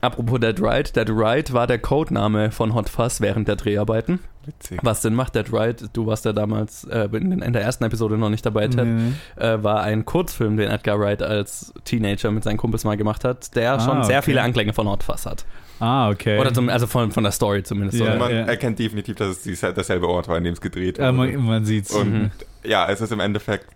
Apropos 0.00 0.38
Dead 0.38 0.60
Right, 0.60 0.94
Dead 0.94 1.08
Right 1.10 1.52
war 1.52 1.66
der 1.66 1.78
Codename 1.78 2.50
von 2.52 2.74
Hot 2.74 2.88
Fuzz 2.88 3.20
während 3.20 3.48
der 3.48 3.56
Dreharbeiten. 3.56 4.20
Witzig. 4.46 4.78
Was 4.82 5.02
Sinn 5.02 5.14
macht, 5.14 5.34
Dead 5.34 5.52
Right, 5.52 5.84
du 5.92 6.06
warst 6.06 6.24
ja 6.24 6.32
damals 6.32 6.84
äh, 6.84 7.08
in, 7.12 7.52
der 7.52 7.62
ersten 7.62 7.84
Episode 7.84 8.16
noch 8.16 8.30
nicht 8.30 8.46
dabei, 8.46 8.68
Ted, 8.68 8.86
Nee. 8.86 9.12
äh, 9.36 9.62
war 9.62 9.82
ein 9.82 10.04
Kurzfilm, 10.04 10.56
den 10.56 10.70
Edgar 10.70 10.98
Wright 11.00 11.20
als 11.22 11.74
Teenager 11.84 12.30
mit 12.30 12.44
seinen 12.44 12.56
Kumpels 12.56 12.84
mal 12.84 12.96
gemacht 12.96 13.24
hat, 13.24 13.54
der 13.56 13.74
Ah, 13.74 13.80
schon 13.80 14.04
sehr 14.04 14.18
okay. 14.18 14.24
viele 14.26 14.42
Anklänge 14.42 14.72
von 14.72 14.88
Hot 14.88 15.02
Fuzz 15.02 15.26
hat. 15.26 15.44
Ah, 15.80 16.08
okay. 16.10 16.38
Oder 16.40 16.52
zum, 16.54 16.68
also 16.70 16.86
von, 16.86 17.12
von 17.12 17.22
der 17.24 17.32
Story 17.32 17.62
zumindest. 17.62 17.98
Ja, 18.00 18.06
oder? 18.06 18.16
man 18.18 18.30
ja. 18.30 18.36
erkennt 18.42 18.78
definitiv, 18.78 19.16
dass 19.16 19.44
es 19.46 19.60
derselbe 19.60 20.08
Ort 20.08 20.28
war, 20.28 20.38
in 20.38 20.44
dem 20.44 20.52
es 20.54 20.60
gedreht 20.60 20.98
ja, 20.98 21.14
wurde. 21.16 21.32
man, 21.36 21.44
man 21.46 21.64
sieht's. 21.64 21.92
Und 21.94 22.12
Mhm. 22.12 22.30
ja, 22.64 22.88
es 22.88 23.00
ist 23.00 23.12
im 23.12 23.20
Endeffekt 23.20 23.66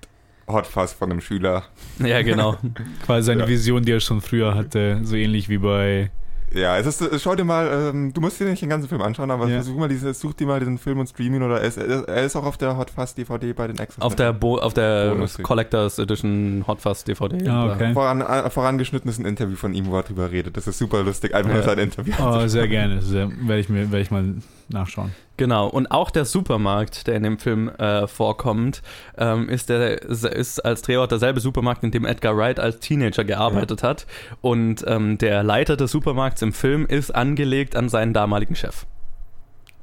Hot 0.48 0.66
Fuzz 0.66 0.92
von 0.92 1.10
einem 1.10 1.20
Schüler. 1.20 1.64
ja 1.98 2.22
genau. 2.22 2.56
Quasi 3.06 3.26
seine 3.26 3.42
Ja. 3.42 3.48
Vision, 3.48 3.82
die 3.84 3.92
er 3.92 4.00
schon 4.00 4.20
früher 4.20 4.54
hatte. 4.54 5.00
So 5.04 5.16
ähnlich 5.16 5.48
wie 5.48 5.58
bei. 5.58 6.10
Ja, 6.54 6.76
es 6.76 6.84
ist, 6.86 7.00
äh, 7.00 7.18
schau 7.18 7.34
dir 7.34 7.44
mal, 7.44 7.66
ähm, 7.94 8.12
du 8.12 8.20
musst 8.20 8.38
dir 8.38 8.44
nicht 8.44 8.60
den 8.60 8.68
ganzen 8.68 8.86
Film 8.86 9.00
anschauen, 9.00 9.30
aber 9.30 9.46
Ja. 9.48 9.54
versuch 9.54 9.74
mal 9.78 9.88
diese, 9.88 10.12
such 10.12 10.34
dir 10.34 10.46
mal 10.46 10.60
diesen 10.60 10.76
Film 10.76 10.98
und 10.98 11.06
stream 11.08 11.34
ihn 11.34 11.42
oder 11.42 11.62
er 11.62 11.66
ist, 11.66 11.78
er 11.78 12.24
ist 12.24 12.36
auch 12.36 12.44
auf 12.44 12.58
der 12.58 12.76
Hot 12.76 12.90
Fuzz 12.90 13.14
DVD 13.14 13.54
bei 13.54 13.68
den 13.68 13.78
Extras. 13.78 14.04
Auf 14.04 14.16
der, 14.16 14.34
Bo 14.34 14.58
auf 14.58 14.74
der. 14.74 15.16
Collectors 15.42 15.98
Edition 15.98 16.62
Hot 16.66 16.82
Fuzz 16.82 17.04
DVD. 17.04 17.48
Ah, 17.48 17.72
okay. 17.72 17.94
Voran, 17.94 18.20
äh, 18.20 18.50
vorangeschnitten 18.50 19.08
ist 19.10 19.18
ein 19.18 19.24
Interview 19.24 19.56
von 19.56 19.72
ihm, 19.72 19.86
wo 19.86 19.96
er 19.96 20.02
drüber 20.02 20.30
redet. 20.30 20.54
Das 20.58 20.66
ist 20.66 20.76
super 20.76 21.02
lustig, 21.02 21.34
einfach 21.34 21.48
Ja. 21.52 21.56
nur 21.56 21.64
sein 21.64 21.78
Interview. 21.78 22.12
Oh, 22.22 22.46
sehr 22.46 22.68
gerne. 22.68 23.00
Sehr, 23.00 23.30
werde 23.30 23.60
ich 23.60 23.70
mir, 23.70 23.90
werde 23.90 24.02
ich 24.02 24.10
mal 24.10 24.34
nachschauen. 24.72 25.12
Genau, 25.36 25.66
und 25.68 25.90
auch 25.90 26.10
der 26.10 26.24
Supermarkt, 26.24 27.06
der 27.06 27.16
in 27.16 27.22
dem 27.22 27.38
Film 27.38 27.68
äh, 27.68 28.06
vorkommt, 28.06 28.82
ähm, 29.16 29.48
ist, 29.48 29.68
der, 29.68 30.02
ist 30.02 30.60
als 30.60 30.82
Drehort 30.82 31.10
derselbe 31.10 31.40
Supermarkt, 31.40 31.82
in 31.82 31.90
dem 31.90 32.04
Edgar 32.04 32.36
Wright 32.36 32.60
als 32.60 32.78
Teenager 32.80 33.24
gearbeitet 33.24 33.82
hat. 33.82 34.06
Und 34.40 34.84
ähm, 34.86 35.18
der 35.18 35.42
Leiter 35.42 35.76
des 35.76 35.90
Supermarkts 35.90 36.42
im 36.42 36.52
Film 36.52 36.86
ist 36.86 37.10
angelegt 37.14 37.76
an 37.76 37.88
seinen 37.88 38.12
damaligen 38.12 38.54
Chef. 38.54 38.86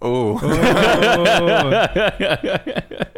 Oh. 0.02 0.40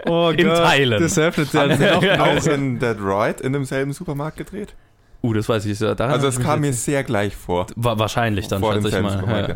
Oh, 0.08 0.30
In 0.36 0.48
Gott, 0.48 0.58
Teilen. 0.58 1.02
Das 1.02 1.18
öffnet 1.18 1.54
ja 1.54 1.68
noch 1.68 2.04
auch 2.20 2.48
in 2.48 2.80
Dead 2.80 2.98
Right 3.00 3.40
in 3.40 3.54
demselben 3.54 3.94
Supermarkt 3.94 4.38
gedreht? 4.38 4.74
Uh, 5.24 5.34
das 5.34 5.48
weiß 5.48 5.66
ich. 5.68 5.80
ja, 5.80 5.94
daran 5.94 6.14
Also 6.16 6.28
hab 6.28 6.34
es 6.34 6.40
kam 6.40 6.62
mir 6.62 6.74
sehr 6.74 7.04
gleich 7.04 7.36
vor. 7.36 7.68
Wa- 7.76 8.00
wahrscheinlich 8.00 8.48
dann, 8.48 8.60
vor 8.60 8.74
schätze 8.74 8.88
ich 8.88 9.02
mal. 9.04 9.24
Ja, 9.28 9.50
ja. 9.50 9.56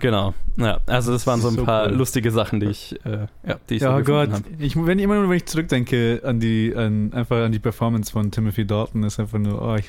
genau. 0.00 0.34
Ja, 0.56 0.80
also 0.86 1.12
das 1.12 1.24
waren 1.26 1.40
so 1.40 1.48
ein 1.48 1.54
So 1.54 1.64
paar 1.64 1.86
cool. 1.86 1.92
lustige 1.94 2.32
Sachen, 2.32 2.58
die 2.58 2.66
ich, 2.66 2.96
äh, 3.04 3.26
ja, 3.46 3.56
die 3.70 3.74
ich 3.76 3.82
Ja 3.82 3.96
so 3.96 4.02
Gott, 4.02 4.30
gefunden 4.30 4.32
habe. 4.56 4.64
ich, 4.64 4.74
wenn 4.76 4.98
immer 4.98 5.14
nur 5.14 5.28
wenn 5.30 5.36
ich 5.36 5.46
zurückdenke 5.46 6.20
an 6.24 6.40
die, 6.40 6.74
an, 6.76 7.12
einfach 7.12 7.44
an 7.44 7.52
die 7.52 7.60
Performance 7.60 8.10
von 8.10 8.30
Timothy 8.32 8.66
Dalton, 8.66 9.04
ist 9.04 9.20
einfach 9.20 9.38
nur, 9.38 9.62
oh, 9.62 9.76
ich, 9.76 9.88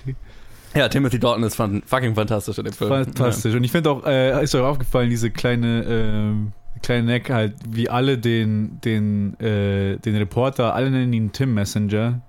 Ja, 0.75 0.89
Timothy 0.89 1.17
Dalton 1.19 1.41
ist 1.43 1.55
fan 1.55 1.81
fucking 1.85 2.13
fantastisch 2.13 2.57
in 2.59 2.65
dem 2.65 2.73
Film. 2.73 2.89
fantastisch. 2.91 3.55
Und 3.55 3.63
ich 3.63 3.71
finde 3.71 3.89
auch, 3.89 4.05
äh, 4.05 4.43
ist 4.43 4.53
euch 4.53 4.61
aufgefallen, 4.61 5.09
diese 5.09 5.31
kleine, 5.31 5.83
ähm, 5.87 6.51
kleine 6.83 7.03
Neck 7.07 7.31
halt, 7.31 7.55
wie 7.67 7.89
alle 7.89 8.19
den, 8.19 8.79
den, 8.85 9.39
äh, 9.39 9.97
den 9.97 10.15
Reporter, 10.17 10.75
alle 10.75 10.91
nennen 10.91 11.13
ihn 11.13 11.31
Tim 11.31 11.53
Messenger, 11.55 12.21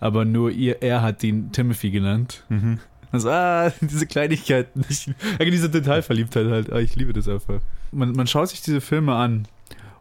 aber 0.00 0.24
nur 0.24 0.50
ihr, 0.50 0.82
er 0.82 1.02
hat 1.02 1.22
ihn 1.24 1.52
Timothy 1.52 1.90
genannt. 1.90 2.44
Mhm. 2.48 2.78
Also, 3.12 3.30
ah, 3.30 3.72
diese 3.80 4.06
Kleinigkeiten. 4.06 4.84
Ich, 4.88 5.06
ja, 5.06 5.44
diese 5.44 5.70
Detailverliebtheit 5.70 6.46
halt. 6.48 6.72
Ah, 6.72 6.78
ich 6.80 6.96
liebe 6.96 7.12
das 7.12 7.28
einfach. 7.28 7.60
Man, 7.92 8.12
man 8.12 8.26
schaut 8.26 8.48
sich 8.48 8.62
diese 8.62 8.80
Filme 8.80 9.14
an 9.14 9.46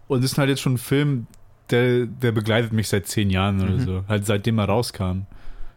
und 0.08 0.24
es 0.24 0.32
ist 0.32 0.38
halt 0.38 0.50
jetzt 0.50 0.62
schon 0.62 0.74
ein 0.74 0.78
Film, 0.80 1.28
der, 1.70 2.06
der 2.06 2.32
begleitet 2.32 2.74
mich 2.74 2.90
seit 2.90 3.08
zehn 3.08 3.30
Jahren 3.30 3.62
oder 3.62 3.72
Mhm. 3.72 3.80
so. 3.86 4.04
Halt 4.08 4.26
seitdem 4.26 4.58
er 4.60 4.66
rauskam. 4.66 5.22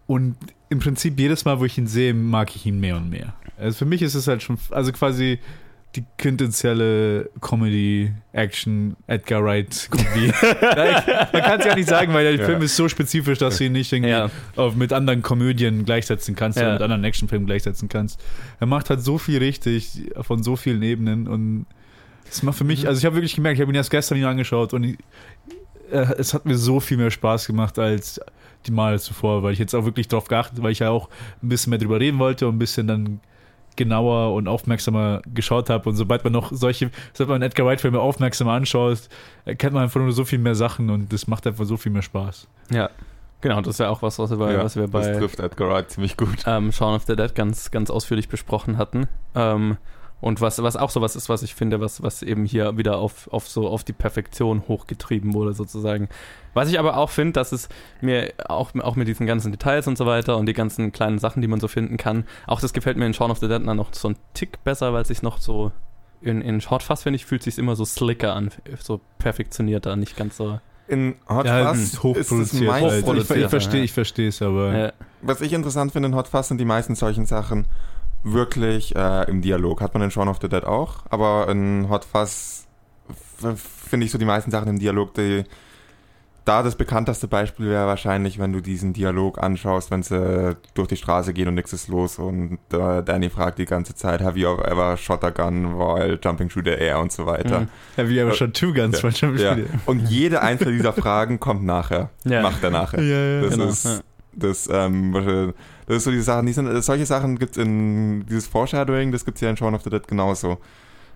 Und 0.07 0.37
im 0.71 0.79
Prinzip 0.81 1.19
jedes 1.19 1.45
Mal, 1.45 1.61
wo 1.61 1.65
ich 1.65 1.77
ihn 1.79 1.87
sehe, 1.87 2.15
mag 2.15 2.55
ich 2.57 2.65
ihn 2.67 2.81
mehr 2.81 2.97
und 2.97 3.11
mehr. 3.11 3.35
Also 3.59 3.79
für 3.79 3.85
mich 3.85 4.03
ist 4.03 4.15
es 4.15 4.27
halt 4.29 4.43
schon, 4.43 4.59
also 4.71 4.93
quasi 4.93 5.39
die 5.97 6.05
quintentielle 6.19 7.31
Comedy, 7.41 8.13
Action, 8.33 8.95
Edgar 9.07 9.43
Wright 9.43 9.89
Kombi. 9.91 10.27
Man 11.33 11.43
kann 11.43 11.61
es 11.61 11.67
ja 11.67 11.75
nicht 11.75 11.89
sagen, 11.89 12.13
weil 12.13 12.25
der 12.25 12.35
Ja. 12.41 12.45
Film 12.45 12.63
ist 12.63 12.77
so 12.77 12.89
spezifisch, 12.89 13.39
dass 13.39 13.59
du 13.59 13.65
ihn 13.65 13.73
nicht 13.73 13.93
irgendwie 13.93 14.11
Ja, 14.13 14.31
auf, 14.57 14.77
mit 14.77 14.93
anderen 14.93 15.23
Komödien 15.23 15.85
gleichsetzen 15.85 16.35
kannst 16.37 16.59
Ja. 16.59 16.65
oder 16.65 16.73
mit 16.75 16.83
anderen 16.83 17.05
Actionfilmen 17.05 17.47
gleichsetzen 17.47 17.89
kannst. 17.89 18.21
Er 18.61 18.67
macht 18.67 18.91
halt 18.91 19.01
so 19.03 19.19
viel 19.19 19.39
richtig 19.39 20.11
von 20.21 20.43
so 20.43 20.57
vielen 20.57 20.83
Ebenen 20.83 21.27
und 21.27 21.67
es 22.31 22.43
macht 22.43 22.59
für 22.59 22.65
mich, 22.65 22.83
Mhm. 22.83 22.89
also 22.89 22.99
ich 22.99 23.05
habe 23.07 23.17
wirklich 23.17 23.35
gemerkt, 23.35 23.57
ich 23.57 23.63
habe 23.63 23.73
ihn 23.73 23.77
erst 23.77 23.91
gestern 23.91 24.19
wieder 24.19 24.29
angeschaut 24.29 24.75
und 24.75 24.85
ich, 24.85 24.99
äh, 25.91 26.07
es 26.19 26.35
hat 26.35 26.45
mir 26.45 26.57
so 26.59 26.81
viel 26.81 26.99
mehr 26.99 27.11
Spaß 27.11 27.47
gemacht 27.47 27.79
als 27.79 28.21
die 28.67 28.73
Male 28.73 28.99
zuvor, 28.99 29.43
weil 29.43 29.55
ich 29.55 29.59
jetzt 29.59 29.75
auch 29.75 29.87
wirklich 29.87 30.09
drauf 30.09 30.29
geachtet, 30.29 30.63
weil 30.63 30.73
ich 30.73 30.81
ja 30.81 30.91
auch 30.91 31.09
ein 31.43 31.49
bisschen 31.49 31.71
mehr 31.71 31.79
drüber 31.79 31.99
reden 31.99 32.19
wollte 32.19 32.47
und 32.47 32.57
ein 32.57 32.59
bisschen 32.59 32.87
dann 32.87 33.21
genauer 33.79 34.35
und 34.35 34.49
aufmerksamer 34.49 35.23
geschaut 35.33 35.71
habe 35.71 35.89
und 35.89 35.97
sobald 35.97 36.25
man 36.25 36.35
noch 36.35 36.53
solche, 36.53 36.91
sobald 37.15 37.41
man 37.41 37.49
Edgar 37.49 37.67
Wright 37.67 37.81
Filme 37.81 38.01
aufmerksamer 38.01 38.53
anschaut, 38.53 39.09
erkennt 39.47 39.73
man 39.73 39.85
einfach 39.85 40.01
nur 40.01 40.13
so 40.13 40.27
viel 40.27 40.39
mehr 40.39 40.55
Sachen 40.55 40.91
und 40.91 41.11
das 41.13 41.27
macht 41.27 41.47
einfach 41.47 41.65
so 41.65 41.79
viel 41.79 41.93
mehr 41.93 42.03
Spaß. 42.03 42.47
ja. 42.71 42.91
Genau, 43.41 43.61
das 43.61 43.75
ist 43.75 43.79
ja 43.79 43.89
auch 43.89 44.03
was, 44.03 44.19
was 44.19 44.31
wir 44.31 44.37
bei, 44.37 44.53
ja, 44.53 44.65
was 44.65 44.75
wir 44.75 44.89
das 44.89 44.91
bei 44.91 45.13
trifft 45.13 45.39
Edgar 45.39 45.69
Wright 45.69 45.89
ziemlich 45.89 46.17
gut. 46.17 46.43
ähm, 46.47 46.73
Shaun 46.73 46.97
of 46.97 47.05
the 47.05 47.15
Dead 47.15 47.33
ganz, 47.37 47.71
ganz 47.71 47.89
ausführlich 47.89 48.29
besprochen 48.29 48.79
hatten. 48.79 49.07
Ähm, 49.37 49.77
und 50.21 50.41
was, 50.41 50.61
was 50.63 50.77
auch 50.77 50.91
sowas 50.91 51.15
ist, 51.15 51.29
was 51.29 51.43
ich 51.43 51.55
finde, 51.55 51.81
was, 51.81 52.03
was 52.03 52.23
eben 52.23 52.45
hier 52.45 52.77
wieder 52.77 52.99
auf, 52.99 53.29
auf 53.33 53.49
so 53.49 53.69
auf 53.69 53.85
die 53.85 53.93
Perfektion 53.93 54.65
hochgetrieben 54.67 55.33
wurde, 55.33 55.53
sozusagen. 55.53 56.09
Was 56.55 56.69
ich 56.69 56.79
aber 56.79 56.97
auch 56.97 57.11
finde, 57.11 57.35
dass 57.35 57.53
es 57.53 57.69
mir 58.01 58.33
auch, 58.49 58.75
auch 58.81 58.97
mit 58.97 59.07
diesen 59.07 59.27
ganzen 59.27 59.53
Details 59.53 59.87
und 59.87 59.97
so 59.97 60.07
weiter 60.07 60.37
und 60.37 60.47
die 60.47 60.55
ganzen 60.55 60.91
kleinen 60.91 61.19
Sachen, 61.19 61.41
die 61.41 61.49
man 61.49 61.61
so 61.61 61.69
finden 61.69 61.97
kann, 61.99 62.25
auch 62.47 62.61
das 62.61 62.73
gefällt 62.73 62.97
mir 62.97 63.07
in 63.07 63.15
Shaun 63.15 63.31
of 63.31 63.39
the 63.39 63.47
Dead 63.49 63.65
dann 63.65 63.77
noch 63.77 63.95
so 63.95 64.09
ein 64.09 64.17
Tick 64.35 64.65
besser, 64.65 64.93
weil 64.93 65.03
es 65.03 65.09
sich 65.09 65.23
noch 65.23 65.39
so 65.39 65.71
in, 66.21 66.41
in 66.41 66.61
Short 66.61 66.83
Fast, 66.83 67.05
finde 67.05 67.17
ich, 67.17 67.27
fühlt 67.27 67.45
sich 67.45 67.59
immer 67.59 67.77
so 67.77 67.85
slicker 67.85 68.35
an, 68.35 68.51
so 68.81 69.01
perfektionierter, 69.19 69.95
nicht 69.95 70.17
ganz 70.17 70.37
so. 70.37 70.59
In 70.89 71.15
Hot 71.29 71.47
Ja, 71.47 71.67
Fuzz 71.69 71.77
ist 71.79 71.85
ist 71.85 71.93
es 71.93 72.03
hochproduziert. 72.03 72.73
halt. 72.73 72.85
Ich, 72.85 72.93
hochproduziert, 72.93 73.39
ich 73.39 73.49
verstehe 73.49 73.79
ja. 73.81 73.85
ich 73.85 73.93
verstehe 73.93 74.29
es, 74.29 74.43
aber 74.43 74.75
Äh, 74.75 74.93
was 75.21 75.41
ich 75.43 75.53
interessant 75.53 75.93
finde 75.93 76.09
in 76.09 76.15
Hot 76.17 76.29
Fuzz 76.29 76.49
sind 76.49 76.59
die 76.59 76.65
meisten 76.65 76.95
solchen 76.95 77.27
Sachen 77.27 77.67
wirklich 78.23 78.95
äh, 78.97 79.29
im 79.31 79.43
Dialog. 79.43 79.81
Hat 79.81 79.95
man 79.95 80.03
in 80.03 80.11
Shaun 80.11 80.29
of 80.29 80.39
the 80.41 80.49
Dead 80.49 80.65
auch, 80.65 81.05
aber 81.11 81.49
in 81.49 81.89
Hot 81.89 82.05
Fuzz 82.05 82.67
finde 83.89 84.07
ich 84.07 84.13
so 84.13 84.19
die 84.19 84.25
meisten 84.25 84.51
Sachen 84.51 84.69
im 84.69 84.79
Dialog, 84.79 85.15
die 85.15 85.45
da 86.45 86.63
das 86.63 86.77
bekannteste 86.77 87.29
Beispiel 87.29 87.69
wäre 87.69 87.87
wahrscheinlich, 87.87 88.39
wenn 88.39 88.55
du 88.55 88.63
diesen 88.63 88.95
Dialog 88.95 89.37
anschaust, 89.43 89.91
wenn 89.91 90.03
sie 90.03 90.57
durch 90.73 90.89
die 90.89 90.97
Straße 90.97 91.35
gehen 91.35 91.47
und 91.47 91.55
nichts 91.57 91.75
ist 91.75 91.89
los 91.89 92.19
und 92.19 92.59
äh, 92.73 93.03
Danny 93.03 93.29
fragt 93.29 93.59
die 93.59 93.67
ganze 93.67 93.95
Zeit, 93.95 94.23
have 94.23 94.39
you 94.39 94.49
ever 94.63 94.97
shot 94.97 95.23
a 95.25 95.31
gun 95.31 95.79
while 95.79 96.19
jumping 96.23 96.49
through 96.49 96.65
the 96.65 96.71
air 96.71 97.01
und 97.01 97.13
so 97.13 97.27
weiter. 97.27 97.61
Mhm. 97.97 98.09
wie 98.09 98.21
aber 98.21 98.31
Äh, 98.31 98.35
schon 98.35 98.55
Two 98.55 98.73
Guns 98.73 98.95
ja, 98.95 99.01
von 99.01 99.11
Jump 99.11 99.39
Ja. 99.39 99.53
Spiele. 99.53 99.69
Und 99.85 100.09
jede 100.09 100.41
einzelne 100.41 100.73
dieser 100.73 100.95
Fragen 100.95 101.39
kommt 101.39 101.65
nachher. 101.65 102.09
Ja. 102.25 102.41
Macht 102.41 102.65
er 102.65 102.71
nachher. 102.71 103.03
Ja, 103.03 103.19
ja. 103.19 103.41
Das 103.43 103.51
Genau, 103.53 103.65
ist 103.67 104.03
das, 104.33 104.69
ähm, 104.73 105.53
Das 105.89 105.97
ist 105.97 106.05
so 106.05 106.11
diese 106.11 106.25
Sachen, 106.25 106.45
die 106.45 106.53
sind, 106.53 106.83
solche 106.83 107.07
Sachen 107.07 107.39
gibt 107.39 107.57
es 107.57 107.65
in 107.65 108.27
dieses 108.27 108.47
Foreshadowing, 108.47 109.11
das 109.11 109.25
gibt 109.25 109.39
es 109.39 109.41
ja 109.41 109.49
in 109.49 109.57
Shaun 109.57 109.75
of 109.75 109.83
the 109.83 109.89
Dead 109.89 110.07
genauso. 110.07 110.59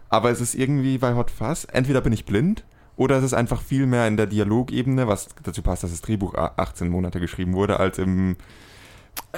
Aber 0.09 0.31
es 0.31 0.41
ist 0.41 0.55
irgendwie 0.55 0.97
bei 0.97 1.15
Hot 1.15 1.31
Fuzz, 1.31 1.67
entweder 1.71 2.01
bin 2.01 2.15
ich 2.15 2.25
blind 2.25 2.65
oder 2.97 3.19
es 3.19 3.25
ist 3.25 3.35
einfach 3.35 3.61
viel 3.61 3.85
mehr 3.85 4.09
in 4.09 4.17
der 4.17 4.27
Dialogebene, 4.27 5.07
was 5.07 5.29
dazu 5.43 5.61
passt, 5.61 5.83
dass 5.83 5.91
das 5.91 6.01
Drehbuch 6.01 6.35
18 6.35 6.89
Monate 6.89 7.21
geschrieben 7.21 7.53
wurde, 7.53 7.81
als 7.81 7.99
im 7.99 8.37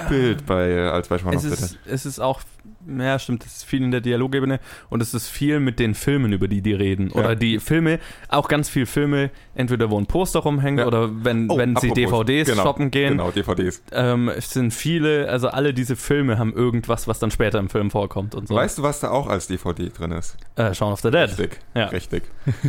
Bild 0.09 0.45
bei, 0.45 0.89
als 0.89 1.07
bei 1.07 1.17
Shaun 1.17 1.33
es 1.35 1.43
the 1.43 1.49
ist, 1.49 1.77
es 1.85 2.05
ist 2.05 2.19
auch, 2.19 2.41
ja 2.85 3.17
stimmt, 3.17 3.45
es 3.45 3.57
ist 3.57 3.63
viel 3.63 3.81
in 3.81 3.91
der 3.91 4.01
Dialogebene 4.01 4.59
und 4.89 5.01
es 5.01 5.13
ist 5.13 5.29
viel 5.29 5.61
mit 5.61 5.79
den 5.79 5.95
Filmen, 5.95 6.33
über 6.33 6.49
die 6.49 6.61
die 6.61 6.73
reden. 6.73 7.11
Ja. 7.13 7.15
Oder 7.15 7.35
die 7.37 7.59
Filme, 7.59 7.99
auch 8.27 8.49
ganz 8.49 8.67
viel 8.67 8.85
Filme, 8.87 9.31
entweder 9.53 9.89
wo 9.89 9.97
ein 9.97 10.05
Poster 10.05 10.39
rumhängt 10.39 10.79
Ja. 10.79 10.87
oder 10.87 11.23
wenn, 11.23 11.49
Oh, 11.49 11.57
wenn 11.57 11.77
sie 11.77 11.91
DVDs 11.91 12.49
genau, 12.49 12.63
shoppen 12.63 12.91
gehen. 12.91 13.11
Genau, 13.11 13.31
DVDs. 13.31 13.81
Ähm, 13.93 14.27
es 14.27 14.49
sind 14.51 14.73
viele, 14.73 15.29
also 15.29 15.47
alle 15.47 15.73
diese 15.73 15.95
Filme 15.95 16.37
haben 16.37 16.53
irgendwas, 16.53 17.07
was 17.07 17.19
dann 17.19 17.31
später 17.31 17.59
im 17.59 17.69
Film 17.69 17.89
vorkommt 17.89 18.35
und 18.35 18.49
so. 18.49 18.55
Weißt 18.55 18.77
du, 18.77 18.83
was 18.83 18.99
da 18.99 19.11
auch 19.11 19.27
als 19.27 19.47
DVD 19.47 19.89
drin 19.89 20.11
ist? 20.11 20.35
Äh, 20.57 20.73
Shaun 20.73 20.91
of 20.91 20.99
the 20.99 21.09
Dead. 21.11 21.29
Richtig. 21.29 21.59
Ja. 21.73 21.85
Richtig. 21.87 22.23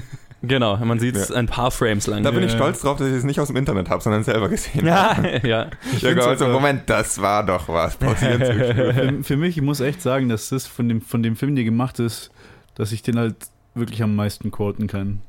Genau, 0.47 0.77
man 0.79 0.99
sieht 0.99 1.17
es 1.17 1.29
Ja. 1.31 1.37
ein 1.37 1.47
paar 1.47 1.71
Frames 1.71 2.07
lang. 2.07 2.23
Da 2.23 2.31
bin 2.31 2.43
ich 2.43 2.53
Ja. 2.53 2.57
stolz 2.59 2.81
drauf, 2.81 2.99
dass 2.99 3.09
ich 3.09 3.15
es 3.15 3.25
nicht 3.25 3.41
aus 3.41 3.49
dem 3.49 3.57
Internet 3.57 3.89
habe, 3.91 4.03
sondern 4.03 4.23
selber 4.25 4.49
gesehen 4.49 4.85
ja, 4.87 5.17
habe. 5.17 5.41
ja. 5.49 5.71
Ich 5.97 6.05
habe 6.05 6.25
also, 6.25 6.47
Moment, 6.49 6.83
das 6.91 7.21
war 7.21 7.45
doch 7.45 7.69
was. 7.69 7.95
Für, 7.97 9.19
für 9.23 9.37
mich, 9.37 9.57
ich 9.57 9.63
muss 9.63 9.81
echt 9.81 10.03
sagen, 10.03 10.29
dass 10.29 10.49
das 10.51 10.67
von 10.67 10.89
dem, 10.89 11.01
von 11.01 11.23
dem 11.23 11.37
Film, 11.37 11.55
der 11.57 11.65
gemacht 11.65 11.99
ist, 11.99 12.31
dass 12.75 12.93
ich 12.93 13.03
den 13.03 13.19
halt 13.19 13.37
wirklich 13.75 14.03
am 14.03 14.15
meisten 14.15 14.51
quoten 14.51 14.87
kann. 14.87 15.21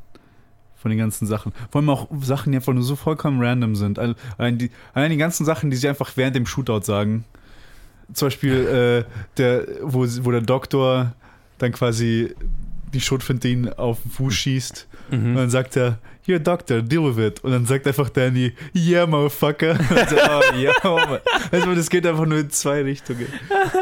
Von 0.75 0.89
den 0.91 0.99
ganzen 0.99 1.25
Sachen. 1.25 1.53
Vor 1.71 1.81
allem 1.81 1.89
auch 1.89 2.07
Sachen, 2.21 2.51
die 2.51 2.57
einfach 2.57 2.73
nur 2.73 2.83
so 2.83 2.95
vollkommen 2.95 3.41
random 3.43 3.75
sind. 3.75 3.97
All- 3.99 4.15
Allein 4.37 4.57
die, 4.57 4.69
allein 4.93 5.09
die 5.11 5.17
ganzen 5.17 5.43
Sachen, 5.45 5.69
die 5.71 5.75
sie 5.77 5.89
einfach 5.89 6.11
während 6.15 6.35
dem 6.35 6.45
Shootout 6.45 6.81
sagen. 6.83 7.25
Zum 8.13 8.27
Beispiel, 8.27 9.05
äh, 9.07 9.11
der, 9.37 9.65
wo, 9.81 10.05
wo 10.21 10.31
der 10.31 10.41
Doktor 10.41 11.13
dann 11.57 11.71
quasi 11.71 12.35
die 12.93 13.01
Schrotflinte 13.01 13.77
auf 13.79 14.01
den 14.03 14.11
Fuß 14.11 14.33
schießt. 14.33 14.86
Und 15.11 15.31
Mhm. 15.31 15.35
dann 15.35 15.49
sagt 15.49 15.75
er, 15.75 15.97
hier 16.21 16.39
Doctor, 16.39 16.81
deal 16.81 17.03
with 17.15 17.17
it. 17.25 17.43
Und 17.43 17.51
dann 17.51 17.65
sagt 17.65 17.87
einfach 17.87 18.09
Danny, 18.09 18.51
yeah, 18.75 19.05
motherfucker. 19.07 19.71
Und 19.89 20.09
so, 20.09 20.15
oh, 20.17 20.55
ja, 20.57 20.73
man. 20.83 21.19
Also 21.51 21.73
das 21.73 21.89
geht 21.89 22.05
einfach 22.05 22.25
nur 22.25 22.39
in 22.39 22.49
zwei 22.49 22.81
Richtungen. 22.81 23.27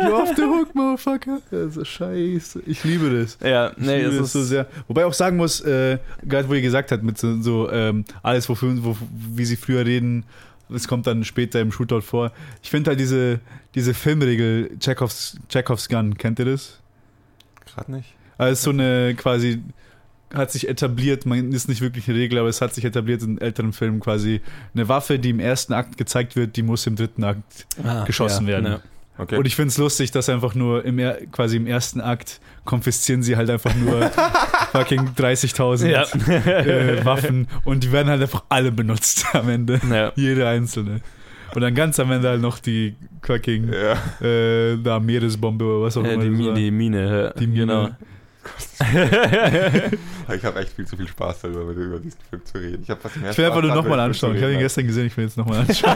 You 0.04 0.14
off 0.14 0.30
the 0.36 0.44
hook, 0.44 0.76
motherfucker. 0.76 1.40
Also 1.52 1.84
scheiße. 1.84 2.62
Ich 2.68 2.84
liebe 2.84 3.10
das. 3.20 3.38
Ja, 3.44 3.72
Ich 3.72 3.78
nee, 3.78 3.98
liebe 3.98 4.10
es 4.10 4.18
das 4.18 4.26
ist 4.28 4.34
so 4.34 4.44
sehr. 4.44 4.68
Wobei 4.88 5.02
ich 5.02 5.08
auch 5.08 5.14
sagen 5.14 5.38
muss, 5.38 5.62
äh, 5.62 5.98
gerade 6.24 6.48
wo 6.48 6.54
ihr 6.54 6.62
gesagt 6.62 6.92
habt, 6.92 7.02
mit 7.02 7.18
so, 7.18 7.42
so 7.42 7.72
ähm, 7.72 8.06
alles, 8.22 8.48
wofür, 8.48 8.72
wo, 8.84 8.96
wie 9.36 9.46
sie 9.46 9.56
früher 9.56 9.84
reden, 9.84 10.24
das 10.70 10.88
kommt 10.88 11.08
dann 11.08 11.24
später 11.24 11.60
im 11.62 11.72
Shootout 11.72 12.02
vor. 12.02 12.32
Ich 12.62 12.70
finde 12.70 12.90
halt 12.92 13.00
diese, 13.00 13.40
diese 13.74 13.94
Filmregel, 13.96 14.70
Chekhovs, 14.80 15.38
Chekhovs 15.50 15.90
Gun, 15.90 16.16
kennt 16.18 16.38
ihr 16.40 16.46
das? 16.46 16.80
Gerade 17.66 17.92
nicht. 17.92 18.14
Also 18.38 18.66
so 18.66 18.70
eine 18.72 19.16
quasi 19.16 19.62
hat 20.34 20.52
sich 20.52 20.68
etabliert, 20.68 21.26
man 21.26 21.52
ist 21.52 21.70
nicht 21.70 21.82
wirklich 21.82 22.08
eine 22.10 22.18
Regel, 22.18 22.40
aber 22.40 22.50
es 22.50 22.60
hat 22.62 22.74
sich 22.74 22.84
etabliert 22.86 23.22
in 23.22 23.40
älteren 23.40 23.74
Filmen 23.74 24.00
quasi 24.00 24.42
eine 24.74 24.90
Waffe, 24.90 25.20
die 25.20 25.30
im 25.30 25.40
ersten 25.40 25.74
Akt 25.74 25.98
gezeigt 25.98 26.36
wird, 26.36 26.56
die 26.58 26.64
muss 26.64 26.86
im 26.88 26.96
dritten 26.96 27.24
Akt. 27.24 27.68
ah, 27.84 28.04
geschossen 28.06 28.48
werden. 28.48 28.66
Ja. 28.66 28.80
Okay. 29.18 29.38
Und 29.38 29.46
ich 29.48 29.56
finde 29.56 29.70
es 29.70 29.78
lustig, 29.78 30.12
dass 30.12 30.28
einfach 30.28 30.56
nur 30.56 30.84
im 30.84 30.98
quasi 31.32 31.56
im 31.56 31.68
ersten 31.68 32.02
Akt 32.02 32.42
konfiszieren 32.66 33.24
sie 33.24 33.38
halt 33.38 33.50
einfach 33.50 33.74
nur 33.76 34.12
fucking 34.74 35.12
30.000 35.16 35.88
Ja. 35.90 36.04
äh, 36.04 37.06
Waffen 37.06 37.48
und 37.64 37.84
die 37.86 37.94
werden 37.94 38.10
halt 38.10 38.22
einfach 38.22 38.44
alle 38.50 38.74
benutzt 38.74 39.26
am 39.34 39.48
Ende. 39.48 39.80
ja. 39.90 40.12
Jede 40.16 40.48
einzelne. 40.50 41.00
Und 41.54 41.62
dann 41.62 41.74
ganz 41.74 41.98
am 42.02 42.12
Ende 42.12 42.28
halt 42.28 42.42
noch 42.42 42.60
die 42.60 42.96
fucking 43.22 43.72
ja. 43.72 43.94
äh, 44.28 44.78
da 44.84 45.00
Meeresbombe 45.00 45.64
oder 45.64 45.86
was 45.86 45.96
auch 45.96 46.04
Äh, 46.04 46.16
immer. 46.16 46.54
die, 46.54 46.64
die 46.64 46.72
Mine. 46.72 47.22
ja. 47.34 47.40
Die 47.40 47.48
Mine. 47.48 47.60
Genau. 47.66 47.90
Ich 50.36 50.44
habe 50.44 50.60
echt 50.60 50.74
viel 50.74 50.88
zu 50.88 50.98
viel 50.98 51.08
Spaß 51.08 51.42
darüber, 51.42 51.72
über 51.72 52.00
diesen 52.00 52.20
Film 52.30 52.44
zu 52.46 52.58
reden. 52.58 52.82
Ich, 52.84 52.90
hab 52.90 53.02
fast 53.02 53.16
mehr 53.18 53.32
Ich 53.32 53.38
will 53.38 53.46
einfach 53.46 53.62
nur 53.62 53.76
nochmal 53.76 54.00
anschauen. 54.00 54.36
Ich 54.36 54.42
habe 54.42 54.54
ihn 54.54 54.60
gestern 54.60 54.88
gesehen, 54.88 55.06
ich 55.06 55.16
will 55.18 55.26
jetzt 55.26 55.38
nochmal 55.38 55.60
anschauen. 55.68 55.96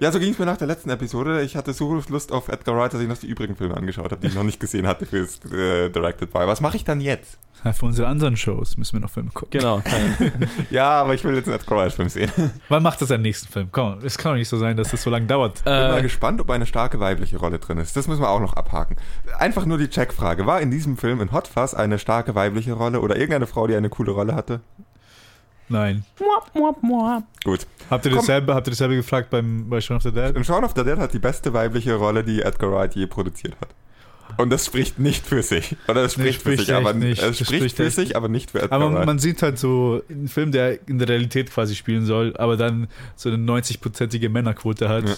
Ja, 0.00 0.10
so 0.10 0.18
ging 0.18 0.32
es 0.32 0.38
mir 0.38 0.46
nach 0.46 0.56
der 0.56 0.66
letzten 0.66 0.90
Episode. 0.90 1.42
Ich 1.42 1.56
hatte 1.56 1.72
so 1.72 2.02
Lust 2.08 2.32
auf 2.32 2.48
Edgar 2.48 2.76
Wright, 2.76 2.92
dass 2.92 3.00
ich 3.00 3.08
noch 3.08 3.16
die 3.16 3.28
übrigen 3.28 3.54
Filme 3.56 3.76
angeschaut 3.76 4.10
habe, 4.10 4.20
die 4.20 4.26
ich 4.26 4.34
noch 4.34 4.42
nicht 4.42 4.58
gesehen 4.58 4.86
hatte 4.86 5.06
fürs 5.06 5.40
äh, 5.52 5.88
Directed 5.88 6.32
By. 6.32 6.40
Was 6.46 6.60
mache 6.60 6.76
ich 6.76 6.84
dann 6.84 7.00
jetzt? 7.00 7.38
Ja, 7.64 7.72
Für 7.72 7.86
unsere 7.86 8.06
anderen 8.06 8.36
Shows 8.36 8.76
müssen 8.76 8.94
wir 8.94 9.00
noch 9.00 9.10
Filme 9.10 9.30
gucken. 9.30 9.58
Genau. 9.58 9.82
Ja, 10.70 10.90
aber 11.00 11.14
ich 11.14 11.24
will 11.24 11.34
jetzt 11.34 11.48
einen 11.48 11.56
Edgar 11.56 11.78
Wright-Film 11.78 12.08
sehen. 12.08 12.30
Wann 12.68 12.82
macht 12.82 13.00
das 13.00 13.10
einen 13.10 13.22
nächsten 13.22 13.50
Film? 13.50 13.68
Komm, 13.72 13.98
es 14.04 14.18
kann 14.18 14.32
doch 14.32 14.36
nicht 14.38 14.48
so 14.48 14.58
sein, 14.58 14.76
dass 14.76 14.90
das 14.90 15.02
so 15.02 15.10
lange 15.10 15.26
dauert. 15.26 15.64
Bin 15.64 15.72
mal 15.72 15.98
äh, 15.98 16.02
gespannt, 16.02 16.40
ob 16.40 16.50
eine 16.50 16.66
starke 16.66 17.00
weibliche 17.00 17.36
Rolle 17.38 17.58
drin 17.58 17.78
ist. 17.78 17.96
Das 17.96 18.06
müssen 18.06 18.20
wir 18.20 18.28
auch 18.28 18.40
noch 18.40 18.54
abhaken. 18.54 18.96
Einfach 19.38 19.64
nur 19.66 19.78
die 19.78 19.88
Checkfrage. 19.88 20.46
War 20.46 20.60
in 20.60 20.70
diesem 20.70 20.96
Film 20.96 21.20
in 21.20 21.32
Hot 21.32 21.48
Fuzz 21.48 21.74
eine 21.78 21.98
starke 21.98 22.34
weibliche 22.34 22.72
Rolle 22.72 23.00
oder 23.00 23.16
irgendeine 23.16 23.46
Frau, 23.46 23.66
die 23.66 23.74
eine 23.76 23.88
coole 23.88 24.12
Rolle 24.12 24.34
hatte? 24.34 24.60
Nein. 25.70 26.04
Gut. 27.44 27.66
Habt 27.90 28.06
ihr 28.06 28.12
dasselbe, 28.12 28.54
habt 28.54 28.66
ihr 28.66 28.70
dasselbe 28.70 28.96
gefragt 28.96 29.28
beim, 29.30 29.68
bei 29.68 29.80
Shaun 29.80 29.98
of 29.98 30.02
the 30.02 30.12
Dead? 30.12 30.34
In 30.34 30.44
Shaun 30.44 30.64
of 30.64 30.72
the 30.74 30.82
Dead 30.82 30.96
hat 30.98 31.12
die 31.12 31.18
beste 31.18 31.52
weibliche 31.52 31.94
Rolle, 31.94 32.24
die 32.24 32.40
Edgar 32.42 32.72
Wright 32.72 32.94
je 32.94 33.06
produziert 33.06 33.54
hat. 33.60 33.68
Und 34.36 34.50
das 34.50 34.66
spricht 34.66 34.98
nicht 34.98 35.26
für 35.26 35.42
sich. 35.42 35.74
Oder 35.88 36.02
es 36.04 36.16
Nee, 36.16 36.24
spricht, 36.24 36.42
für 36.42 36.52
spricht 36.52 36.66
sich, 36.66 36.74
aber 36.74 36.92
nicht. 36.94 37.20
es 37.20 37.26
Das 37.38 37.46
spricht, 37.48 37.60
spricht 37.60 37.76
für 37.76 37.90
sich, 37.90 38.14
aber 38.16 38.28
nicht 38.28 38.50
für 38.50 38.62
Edgar 38.62 38.80
Aber 38.80 38.94
Wright. 38.94 39.06
man 39.06 39.18
sieht 39.18 39.42
halt 39.42 39.58
so 39.58 40.02
einen 40.08 40.28
Film, 40.28 40.52
der 40.52 40.86
in 40.88 40.98
der 40.98 41.08
Realität 41.08 41.50
quasi 41.50 41.74
spielen 41.74 42.04
soll, 42.04 42.34
aber 42.36 42.56
dann 42.56 42.88
so 43.16 43.30
eine 43.30 43.38
90-prozentige 43.38 44.28
Männerquote 44.28 44.88
hat. 44.88 45.08
Ja. 45.08 45.14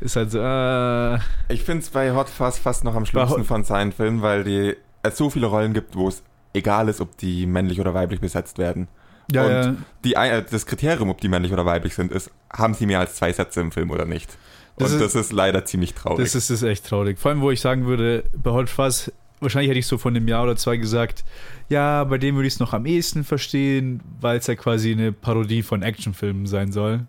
Ist 0.00 0.16
halt 0.16 0.30
so, 0.30 0.38
äh, 0.40 1.16
Ich 1.52 1.62
finde 1.64 1.82
es 1.82 1.90
bei 1.90 2.12
Hot 2.12 2.28
Fuzz 2.28 2.58
fast 2.58 2.82
noch 2.84 2.94
am 2.94 3.04
schlimmsten 3.04 3.44
von 3.44 3.62
seinen 3.64 3.92
Filmen, 3.92 4.22
weil 4.22 4.42
die, 4.44 4.76
es 5.08 5.18
so 5.18 5.30
viele 5.30 5.46
Rollen 5.46 5.72
gibt, 5.74 5.96
wo 5.96 6.08
es 6.08 6.22
egal 6.52 6.88
ist, 6.88 7.00
ob 7.00 7.16
die 7.18 7.46
männlich 7.46 7.80
oder 7.80 7.94
weiblich 7.94 8.20
besetzt 8.20 8.58
werden. 8.58 8.88
ja, 9.32 9.42
Und 9.44 9.50
ja. 9.50 9.74
Die, 10.04 10.14
äh, 10.14 10.44
das 10.50 10.66
Kriterium, 10.66 11.10
ob 11.10 11.20
die 11.20 11.28
männlich 11.28 11.52
oder 11.52 11.66
weiblich 11.66 11.94
sind, 11.94 12.12
ist, 12.12 12.30
haben 12.52 12.74
sie 12.74 12.86
mehr 12.86 13.00
als 13.00 13.16
zwei 13.16 13.32
Sätze 13.32 13.60
im 13.60 13.72
Film 13.72 13.90
oder 13.90 14.04
nicht. 14.06 14.36
Das 14.78 14.92
Und 14.92 15.00
ist- 15.00 15.14
das 15.14 15.26
ist 15.26 15.32
leider 15.32 15.64
ziemlich 15.64 15.94
traurig. 15.94 16.24
Das 16.24 16.34
ist, 16.34 16.50
das 16.50 16.62
ist 16.62 16.68
echt 16.68 16.86
traurig. 16.86 17.18
Vor 17.18 17.30
allem, 17.30 17.40
wo 17.40 17.50
ich 17.50 17.60
sagen 17.60 17.86
würde, 17.86 18.24
bei 18.34 18.66
Fuzz, 18.66 19.10
wahrscheinlich 19.40 19.70
hätte 19.70 19.78
ich 19.78 19.86
so 19.86 19.98
von 19.98 20.14
einem 20.16 20.28
Jahr 20.28 20.44
oder 20.44 20.56
zwei 20.56 20.76
gesagt, 20.76 21.24
ja, 21.68 22.04
bei 22.04 22.18
dem 22.18 22.34
würde 22.36 22.46
ich 22.46 22.54
es 22.54 22.60
noch 22.60 22.72
am 22.72 22.86
ehesten 22.86 23.24
verstehen, 23.24 24.00
weil 24.20 24.38
es 24.38 24.46
ja 24.46 24.54
quasi 24.54 24.92
eine 24.92 25.12
Parodie 25.12 25.62
von 25.62 25.82
Actionfilmen 25.82 26.46
sein 26.46 26.72
soll. 26.72 27.06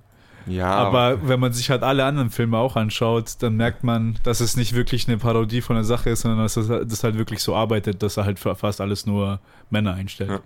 Ja, 0.48 0.70
Aber 0.72 1.28
wenn 1.28 1.40
man 1.40 1.54
sich 1.54 1.70
halt 1.70 1.84
alle 1.84 2.06
anderen 2.06 2.30
Filme 2.30 2.58
auch 2.58 2.76
anschaut, 2.76 3.36
dann 3.40 3.56
merkt 3.58 3.84
man, 3.84 4.18
dass 4.24 4.40
es 4.40 4.56
nicht 4.58 4.74
wirklich 4.76 5.08
eine 5.08 5.18
Parodie 5.18 5.62
von 5.62 5.76
der 5.76 5.84
Sache 5.86 6.10
ist, 6.10 6.22
sondern 6.22 6.42
dass 6.42 6.58
es 6.58 6.68
das 6.68 7.04
halt 7.04 7.18
wirklich 7.18 7.42
so 7.42 7.56
arbeitet, 7.56 8.02
dass 8.04 8.18
er 8.18 8.26
halt 8.26 8.40
fast 8.40 8.82
alles 8.82 9.06
nur 9.06 9.40
Männer 9.70 9.94
einstellt. 9.96 10.30
Ja. 10.30 10.40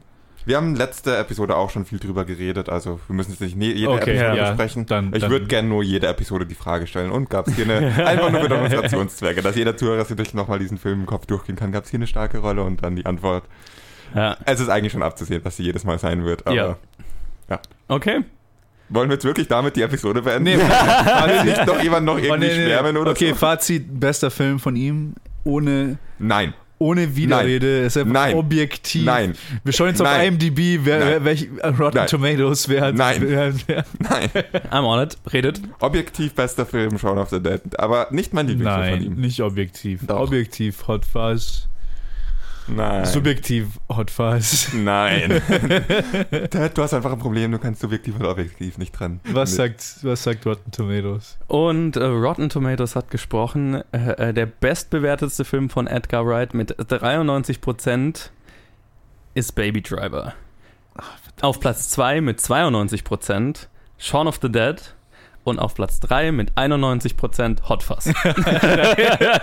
wir 0.45 0.57
haben 0.57 0.75
letzte 0.75 1.15
Episode 1.17 1.55
auch 1.55 1.69
schon 1.69 1.85
viel 1.85 1.99
drüber 1.99 2.25
geredet, 2.25 2.67
also 2.67 2.99
wir 3.07 3.15
müssen 3.15 3.29
jetzt 3.31 3.41
nicht 3.41 3.55
jede 3.55 3.91
Okay, 3.91 4.11
Episode 4.17 4.37
ja, 4.37 4.47
besprechen. 4.49 4.85
dann- 4.87 5.13
ich 5.13 5.29
würde 5.29 5.45
gerne 5.45 5.67
nur 5.69 5.83
jede 5.83 6.07
Episode 6.07 6.45
die 6.47 6.55
Frage 6.55 6.87
stellen. 6.87 7.11
Und 7.11 7.29
gab 7.29 7.47
es 7.47 7.55
hier 7.55 7.65
eine, 7.65 8.05
einfach 8.07 8.31
nur 8.31 8.41
für 8.41 8.49
Demonstrationszwecke, 8.49 9.41
dass 9.43 9.55
jeder 9.55 9.77
Zuhörer 9.77 10.03
sich 10.03 10.33
nochmal 10.33 10.57
diesen 10.57 10.77
Film 10.79 11.01
im 11.01 11.05
Kopf 11.05 11.27
durchgehen 11.27 11.55
kann. 11.55 11.71
Gab 11.71 11.83
es 11.83 11.91
hier 11.91 11.99
eine 11.99 12.07
starke 12.07 12.39
Rolle 12.39 12.63
und 12.63 12.81
dann 12.83 12.95
die 12.95 13.05
Antwort. 13.05 13.43
ja. 14.15 14.35
Es 14.45 14.59
ist 14.59 14.69
eigentlich 14.69 14.93
schon 14.93 15.03
abzusehen, 15.03 15.43
dass 15.43 15.57
sie 15.57 15.63
jedes 15.63 15.83
Mal 15.83 15.99
sein 15.99 16.23
wird, 16.25 16.47
aber 16.47 16.77
Ja. 17.49 17.59
Okay. 17.87 18.21
Wollen 18.93 19.09
wir 19.09 19.15
jetzt 19.15 19.25
wirklich 19.25 19.47
damit 19.47 19.75
die 19.75 19.81
Episode 19.81 20.21
beenden? 20.21 20.43
Nee, 20.43 20.57
Will 20.57 21.43
nicht 21.45 21.65
noch 21.65 21.81
jemand 21.81 22.05
noch 22.05 22.15
Oh, 22.15 22.17
irgendwie 22.17 22.47
nee, 22.47 22.57
nee. 22.57 22.65
schwärmen 22.65 22.97
oder 22.97 23.11
Okay, 23.11 23.29
so? 23.29 23.35
Fazit, 23.35 23.99
bester 23.99 24.29
Film 24.31 24.59
von 24.59 24.75
ihm, 24.75 25.13
ohne, 25.43 25.97
Nein, 26.19 26.53
ohne 26.77 27.15
Widerrede, 27.15 27.81
ist 27.81 27.95
einfach 27.97 28.11
Nein. 28.11 28.35
objektiv. 28.35 29.05
nein, 29.05 29.33
Wir 29.63 29.71
schauen 29.73 29.89
jetzt 29.89 30.01
auf 30.01 30.07
Nein. 30.07 30.33
IMDb, 30.33 30.79
wer, 30.83 30.99
Nein. 30.99 31.07
wer, 31.09 31.25
welch, 31.25 31.49
äh, 31.61 31.67
Rotten 31.67 31.97
Nein. 31.97 32.07
Tomatoes, 32.07 32.69
wer 32.69 32.81
hat... 32.81 32.95
Nein. 32.95 33.17
Wer, 33.21 33.53
wer, 33.67 33.85
nein. 33.99 34.29
I'm 34.71 34.83
on 34.85 34.99
it. 35.03 35.17
Redet. 35.31 35.61
Objektiv 35.79 36.33
bester 36.33 36.65
Film, 36.65 36.97
Shaun 36.97 37.17
of 37.19 37.29
the 37.29 37.39
Dead. 37.41 37.61
Aber 37.77 38.07
nicht 38.11 38.33
mein 38.33 38.47
Lieblingsfilm 38.47 38.83
von 38.89 38.93
nein, 38.99 39.03
ihm. 39.03 39.21
nicht 39.21 39.41
objektiv. 39.41 40.01
Doch. 40.07 40.19
Objektiv 40.21 40.87
Hot 40.87 41.05
Fuzz. 41.05 41.67
Nein. 42.71 43.05
Subjektiv 43.05 43.79
Hot 43.89 44.09
Fuzz. 44.09 44.71
Nein. 44.73 45.41
Ted, 46.49 46.77
du 46.77 46.81
hast 46.81 46.93
einfach 46.93 47.11
ein 47.11 47.19
Problem, 47.19 47.51
du 47.51 47.59
kannst 47.59 47.81
subjektiv 47.81 48.15
und 48.15 48.25
objektiv 48.25 48.77
nicht 48.77 48.93
trennen. 48.93 49.19
Was 49.25 49.55
sagt, 49.55 49.97
was 50.03 50.23
sagt 50.23 50.45
Rotten 50.45 50.71
Tomatoes? 50.71 51.37
Und 51.47 51.97
äh, 51.97 52.05
Rotten 52.05 52.49
Tomatoes 52.49 52.95
hat 52.95 53.11
gesprochen, 53.11 53.83
äh, 53.91 54.29
äh, 54.29 54.33
der 54.33 54.45
bestbewertetste 54.45 55.43
Film 55.43 55.69
von 55.69 55.87
Edgar 55.87 56.25
Wright 56.25 56.53
mit 56.53 56.77
93% 56.79 58.29
ist 59.33 59.55
Baby 59.55 59.81
Driver. 59.81 60.33
Auf 61.41 61.59
Platz 61.59 61.89
2 61.89 62.21
mit 62.21 62.39
92% 62.39 63.67
Shaun 63.97 64.27
of 64.27 64.39
the 64.41 64.51
Dead. 64.51 64.95
Und 65.43 65.57
auf 65.57 65.73
Platz 65.73 65.99
3 66.01 66.31
mit 66.31 66.51
91% 66.53 67.67
Hot 67.67 67.81
Fuzz. 67.81 68.11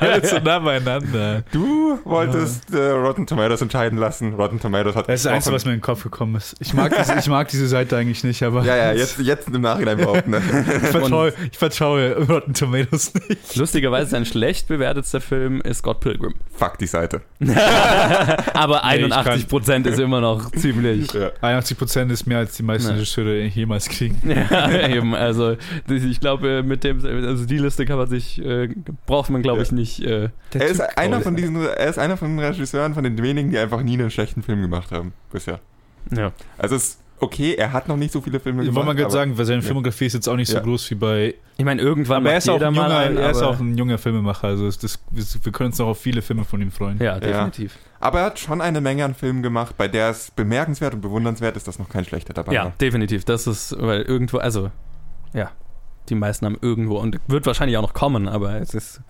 Alles 0.01 0.31
so 0.31 0.39
nah 0.39 0.61
beieinander. 0.61 1.43
Du 1.53 1.99
wolltest 2.05 2.73
äh, 2.73 2.91
Rotten 2.91 3.27
Tomatoes 3.27 3.63
entscheiden 3.63 3.99
lassen. 3.99 4.35
Rotten 4.35 4.61
Tomatoes 4.61 4.95
hat 4.95 5.09
Das 5.09 5.17
ist 5.17 5.25
das 5.27 5.33
Einzige, 5.33 5.57
was 5.57 5.65
mir 5.65 5.73
in 5.73 5.79
den 5.79 5.83
Kopf 5.83 6.05
gekommen 6.05 6.37
ist. 6.37 6.55
Ich 6.61 6.73
mag 6.73 6.95
diese, 6.97 7.19
ich 7.19 7.27
mag 7.29 7.49
diese 7.49 7.67
Seite 7.67 7.97
eigentlich 7.97 8.23
nicht, 8.23 8.43
aber 8.45 8.63
Ja, 8.65 8.77
ja, 8.77 8.93
jetzt, 8.93 9.19
jetzt 9.23 9.49
im 9.49 9.61
Nachhinein 9.61 9.97
behaupten. 9.97 10.31
Ne? 10.31 10.41
ich, 10.83 10.89
vertraue, 10.89 11.33
ich 11.51 11.59
vertraue 11.59 12.17
Rotten 12.29 12.55
Tomatoes 12.55 13.13
nicht. 13.29 13.57
Lustigerweise 13.57 14.11
sein 14.11 14.25
schlecht 14.25 14.69
bewertetster 14.69 15.21
Film 15.21 15.61
ist 15.63 15.79
Scott 15.79 15.99
Pilgrim. 16.01 16.35
Fuck 16.55 16.79
die 16.79 16.87
Seite. 16.87 17.23
Aber 18.55 18.83
Nee, 18.85 19.07
ich 19.07 19.13
81% 19.13 19.87
ist 19.87 19.99
immer 19.99 20.21
noch 20.21 20.51
ziemlich. 20.53 21.13
Ja. 21.13 21.31
81% 21.43 22.11
ist 22.11 22.27
mehr 22.27 22.39
als 22.39 22.57
die 22.57 22.63
meisten 22.63 22.89
Nee. 22.89 22.95
Regisseure 22.95 23.41
jemals 23.47 23.89
kriegen. 23.89 24.21
Ja, 24.51 24.89
eben. 24.89 25.15
Also, 25.15 25.57
das- 25.87 25.88
ich 26.11 26.21
glaube, 26.21 26.63
mit 26.63 26.85
dem, 26.85 27.05
also 27.05 27.45
die 27.47 27.59
Liste 27.59 27.85
kann 27.87 27.99
man 27.99 28.09
sich, 28.09 28.45
äh, 28.45 28.69
braucht 29.07 29.31
man, 29.31 29.43
glaube 29.43 29.59
Ja. 29.59 29.63
ich, 29.65 29.73
nicht. 29.73 30.01
Äh, 30.05 30.29
Er 30.55 30.67
ist, 30.67 30.79
Typ 30.79 30.87
einer 30.97 31.21
von 31.21 31.37
diesen, 31.37 31.57
er 31.65 31.87
ist 31.89 31.99
einer 31.99 32.17
von 32.17 32.29
den 32.37 32.39
Regisseuren, 32.45 32.95
von 32.95 33.05
den 33.05 33.21
wenigen, 33.23 33.51
die 33.51 33.59
einfach 33.59 33.83
nie 33.83 33.95
einen 33.95 34.11
schlechten 34.11 34.43
Film 34.43 34.63
gemacht 34.63 34.93
haben 34.93 35.13
bisher. 35.33 35.61
ja. 36.11 36.33
Also 36.57 36.77
es 36.77 36.85
ist 36.85 37.01
okay, 37.21 37.55
er 37.57 37.73
hat 37.73 37.89
noch 37.89 37.97
nicht 37.97 38.13
so 38.13 38.21
viele 38.21 38.39
Filme 38.39 38.63
Ich 38.63 38.67
gemacht. 38.69 38.77
wollte 38.87 38.87
mal 38.95 38.95
gerade 39.03 39.11
sagen, 39.13 39.37
weil 39.37 39.45
seine 39.45 39.61
Ja. 39.61 39.67
Filmografie 39.67 40.07
ist 40.07 40.13
jetzt 40.13 40.29
auch 40.29 40.37
nicht 40.37 40.49
so 40.49 40.57
Ja. 40.57 40.63
groß 40.63 40.89
wie 40.93 40.95
bei. 40.95 41.35
Ich 41.57 41.65
meine, 41.65 41.83
irgendwann 41.83 42.19
Aber 42.19 42.31
er 42.31 42.39
ist, 42.39 42.49
auch 42.49 42.61
ein 42.63 42.73
mal 42.73 42.83
junger, 42.85 42.97
einen, 42.99 43.17
er 43.17 43.31
ist 43.31 43.43
auch 43.43 43.59
ein 43.59 43.77
junger 43.77 43.99
Filmemacher, 43.99 44.47
also 44.47 44.69
es- 44.69 44.79
das, 44.79 45.01
wir 45.11 45.51
können 45.53 45.71
uns 45.71 45.79
noch 45.81 45.89
auf 45.89 45.99
viele 46.01 46.23
Filme 46.23 46.45
von 46.45 46.63
ihm 46.63 46.71
freuen. 46.71 46.97
Ja, 47.03 47.19
definitiv. 47.19 47.77
Aber 47.99 48.21
er 48.21 48.27
hat 48.27 48.39
schon 48.39 48.61
eine 48.61 48.81
Menge 48.81 49.05
an 49.05 49.17
Filmen 49.17 49.43
gemacht, 49.43 49.77
bei 49.77 49.89
der 49.89 50.11
es 50.11 50.31
bemerkenswert 50.31 50.95
und 50.95 51.01
bewundernswert 51.01 51.57
ist, 51.57 51.67
dass 51.67 51.81
noch 51.81 51.89
kein 51.89 52.05
schlechter 52.05 52.33
dabei 52.35 52.53
Ja, 52.53 52.65
war. 52.67 52.73
definitiv. 52.81 53.25
Das 53.25 53.49
ist, 53.49 53.75
weil 53.81 54.03
irgendwo, 54.03 54.39
also, 54.39 54.71
ja, 55.35 55.51
die 56.11 56.15
meisten 56.15 56.47
haben 56.47 56.59
irgendwo 56.61 56.99
und 56.99 57.19
wird 57.27 57.47
wahrscheinlich 57.47 57.77
auch 57.77 57.83
noch 57.83 57.95
kommen, 57.95 58.29
aber 58.29 58.61
es 58.61 58.75
ist 58.75 59.01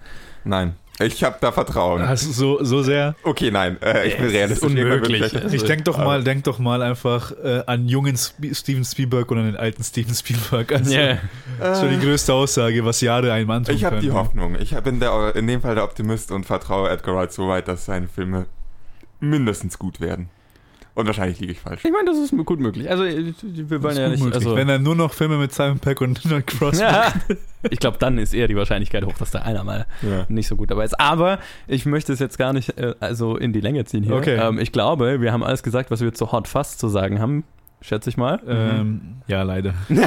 Nein, 0.45 0.77
ich 1.01 1.23
habe 1.23 1.37
da 1.41 1.53
Vertrauen. 1.53 2.03
Also 2.03 2.33
so, 2.33 2.65
so 2.65 2.83
sehr. 2.83 3.15
Okay, 3.23 3.51
nein, 3.51 3.77
äh, 3.83 4.09
ich 4.09 4.17
bin 4.17 4.27
realistisch. 4.29 4.69
Unmöglich. 4.69 5.33
Ich 5.53 5.63
denk 5.63 5.85
doch 5.85 5.99
mal, 5.99 6.25
denk 6.25 6.45
doch 6.45 6.59
mal 6.59 6.83
einfach 6.83 7.33
äh, 7.33 7.63
an 7.67 7.89
jungen 7.89 8.15
Sp 8.19 8.51
Steven 8.53 8.85
Spielberg 8.85 9.31
und 9.31 9.39
an 9.39 9.47
den 9.47 9.57
alten 9.57 9.85
Steven 9.85 10.15
Spielberg. 10.15 10.73
Also, 10.73 10.93
Ja. 10.93 11.19
Das 11.59 11.83
war 11.83 11.89
die 11.89 11.99
größte 11.99 12.33
Aussage, 12.33 12.85
was 12.85 13.01
Jahre 13.01 13.33
einem 13.33 13.51
antun 13.51 13.75
Ich 13.75 13.85
habe 13.85 14.01
die. 14.01 14.11
Hoffnung. 14.11 14.57
Ich 14.59 14.75
bin 14.81 15.01
der, 15.01 15.35
in 15.37 15.47
dem 15.47 15.61
Fall 15.61 15.75
der 15.75 15.85
Optimist 15.85 16.33
und 16.33 16.47
vertraue 16.47 16.89
Edgar 16.91 17.15
Wright 17.15 17.33
so 17.33 17.49
weit, 17.49 17.69
dass 17.69 17.85
seine 17.85 18.09
Filme 18.09 18.47
mindestens 19.21 19.79
gut 19.79 20.01
werden. 20.01 20.31
Und 20.99 21.07
wahrscheinlich 21.07 21.39
liege 21.39 21.53
ich 21.53 21.61
falsch. 21.61 21.85
Ich 21.85 21.93
meine, 21.93 22.07
das 22.11 22.19
ist 22.19 22.35
gut 22.45 22.59
möglich. 22.59 22.91
Also, 22.91 23.05
äh, 23.05 23.33
wir 23.43 23.83
wollen 23.85 23.95
Das 23.95 23.95
ist 23.95 23.99
ja 23.99 24.05
gut 24.07 24.11
nicht, 24.11 24.25
möglich. 24.25 24.35
also, 24.35 24.57
Wenn 24.57 24.69
er 24.69 24.81
nur 24.81 24.97
noch 24.97 25.13
Filme 25.15 25.39
mit 25.39 25.53
Simon 25.55 25.79
Peck 25.79 26.01
und 26.01 26.25
Donald 26.25 26.47
Cross 26.49 26.81
ja, 26.81 27.13
ich 27.71 27.79
glaube, 27.79 27.99
dann 27.99 28.19
ist 28.19 28.35
eher 28.35 28.49
die 28.49 28.57
Wahrscheinlichkeit 28.57 29.05
hoch, 29.05 29.15
dass 29.17 29.31
da 29.31 29.39
einer 29.43 29.63
mal 29.63 29.87
Ja. 30.03 30.27
nicht 30.29 30.49
so 30.49 30.57
gut 30.57 30.73
dabei 30.73 30.85
ist. 30.85 30.99
Aber 30.99 31.39
ich 31.69 31.87
möchte 31.87 32.13
es 32.13 32.19
jetzt 32.19 32.37
gar 32.37 32.53
nicht 32.53 32.77
äh, 32.79 32.95
also 32.99 33.37
in 33.37 33.53
die 33.53 33.61
Länge 33.61 33.85
ziehen 33.85 34.03
hier. 34.03 34.17
Okay. 34.17 34.39
Ähm, 34.43 34.59
ich 34.59 34.73
glaube, 34.73 35.21
wir 35.21 35.33
haben 35.33 35.45
alles 35.45 35.63
gesagt, 35.63 35.93
was 35.93 36.01
wir 36.01 36.13
zu 36.15 36.33
Hot 36.33 36.49
Fuzz 36.49 36.77
zu 36.79 36.89
sagen 36.89 37.21
haben. 37.21 37.45
Schätze 37.81 38.11
ich 38.11 38.17
mal. 38.17 38.41
Ähm, 38.47 39.23
ja, 39.29 39.43
leider. 39.43 39.75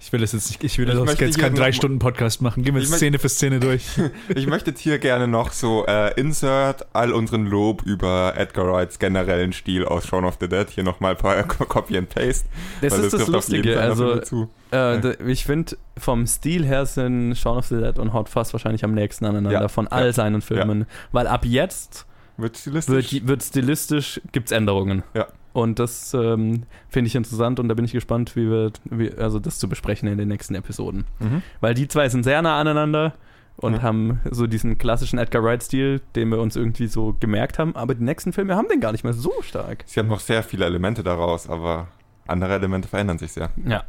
Ich 0.00 0.12
will 0.12 0.20
das 0.20 0.32
jetzt 0.32 0.50
nicht, 0.50 0.64
ich 0.64 0.78
will 0.78 0.88
Ich 0.88 0.94
das 0.94 1.18
jetzt 1.20 1.38
keinen 1.38 1.54
drei 1.54 1.72
Stunden 1.72 1.98
Podcast 1.98 2.42
machen. 2.42 2.62
Gehen 2.62 2.74
wir 2.74 2.82
Szene 2.84 3.18
für 3.18 3.28
Szene 3.28 3.60
durch. 3.60 3.84
Ich 4.34 4.46
möchte 4.46 4.70
jetzt 4.70 4.80
hier 4.80 4.98
gerne 4.98 5.28
noch 5.28 5.52
so 5.52 5.84
äh, 5.86 6.12
insert 6.18 6.86
all 6.94 7.12
unseren 7.12 7.46
Lob 7.46 7.82
über 7.82 8.34
Edgar 8.36 8.66
Wrights 8.72 8.98
generellen 8.98 9.52
Stil 9.52 9.84
aus 9.84 10.06
Shaun 10.06 10.24
of 10.24 10.36
the 10.40 10.48
Dead 10.48 10.68
hier 10.70 10.84
nochmal 10.84 11.16
paar 11.16 11.42
Copy 11.44 11.96
and 11.98 12.08
Paste. 12.08 12.46
Das 12.80 12.96
ist 12.98 13.12
das 13.12 13.20
jeden 13.20 13.32
Lustige. 13.32 13.80
Also, 13.80 14.48
äh, 14.72 15.22
ich 15.30 15.44
finde, 15.44 15.76
vom 15.98 16.26
Stil 16.26 16.64
her 16.64 16.86
sind 16.86 17.34
Shaun 17.36 17.58
of 17.58 17.66
the 17.66 17.76
Dead 17.78 17.98
und 17.98 18.12
Hot 18.12 18.28
Fuzz 18.28 18.52
wahrscheinlich 18.52 18.84
am 18.84 18.94
nächsten 18.94 19.24
aneinander 19.24 19.62
Ja. 19.62 19.68
von 19.68 19.88
all 19.88 20.06
Ja. 20.06 20.12
seinen 20.12 20.40
Filmen. 20.42 20.86
Weil 21.12 21.26
ab 21.26 21.44
jetzt 21.44 22.06
Wird 22.36 22.56
stilistisch. 22.56 23.12
wird, 23.12 23.26
wird 23.28 23.42
stilistisch, 23.42 24.20
gibt 24.32 24.46
es 24.46 24.52
Änderungen. 24.52 25.02
Ja. 25.14 25.26
Und 25.52 25.78
das 25.78 26.14
ähm, 26.14 26.62
finde 26.88 27.08
ich 27.08 27.14
interessant 27.14 27.60
und 27.60 27.68
da 27.68 27.74
bin 27.74 27.84
ich 27.84 27.92
gespannt, 27.92 28.36
wie 28.36 28.48
wir 28.50 28.72
wie, 28.84 29.12
also 29.12 29.38
das 29.38 29.58
zu 29.58 29.68
besprechen 29.68 30.08
in 30.08 30.16
den 30.18 30.28
nächsten 30.28 30.54
Episoden. 30.54 31.04
mhm. 31.20 31.42
Weil 31.60 31.74
die 31.74 31.88
zwei 31.88 32.08
sind 32.08 32.22
sehr 32.24 32.40
nah 32.42 32.58
aneinander 32.58 33.12
und 33.56 33.74
Ja. 33.74 33.82
haben 33.82 34.20
so 34.30 34.46
diesen 34.46 34.78
klassischen 34.78 35.18
Edgar 35.18 35.42
Wright-Stil, 35.44 36.00
den 36.14 36.30
wir 36.30 36.40
uns 36.40 36.56
irgendwie 36.56 36.86
so 36.86 37.14
gemerkt 37.20 37.58
haben, 37.58 37.76
aber 37.76 37.94
die 37.94 38.02
nächsten 38.02 38.32
Filme 38.32 38.56
haben 38.56 38.68
den 38.68 38.80
gar 38.80 38.92
nicht 38.92 39.04
mehr 39.04 39.12
so 39.12 39.32
stark. 39.42 39.84
Sie 39.86 40.00
haben 40.00 40.08
noch 40.08 40.20
sehr 40.20 40.42
viele 40.42 40.64
Elemente 40.64 41.02
daraus, 41.02 41.48
aber 41.50 41.88
andere 42.26 42.54
Elemente 42.54 42.88
verändern 42.88 43.18
sich 43.18 43.32
sehr. 43.32 43.50
Ja. 43.66 43.84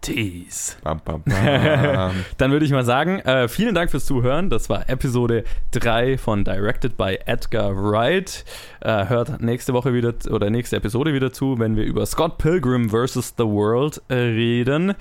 Tease. 0.00 0.76
Bam, 0.84 1.00
bam, 1.04 1.22
bam. 1.26 2.12
Dann 2.38 2.52
würde 2.52 2.64
ich 2.64 2.70
mal 2.72 2.84
sagen, 2.84 3.18
äh, 3.20 3.48
vielen 3.48 3.74
Dank 3.74 3.90
fürs 3.90 4.04
Zuhören. 4.04 4.50
Das 4.50 4.68
war 4.68 4.88
Episode 4.88 5.44
3 5.72 6.16
von 6.18 6.44
Directed 6.44 6.96
by 6.96 7.18
Edgar 7.26 7.74
Wright. 7.74 8.44
Äh, 8.80 9.06
hört 9.08 9.40
nächste 9.40 9.72
Woche 9.72 9.92
wieder 9.94 10.14
oder 10.30 10.48
nächste 10.50 10.76
Episode 10.76 11.12
wieder 11.12 11.32
zu, 11.32 11.58
wenn 11.58 11.76
wir 11.76 11.84
über 11.84 12.06
Scott 12.06 12.38
Pilgrim 12.38 12.90
vs. 12.90 13.34
The 13.36 13.44
World 13.44 14.00
äh, 14.08 14.14
reden. 14.14 14.94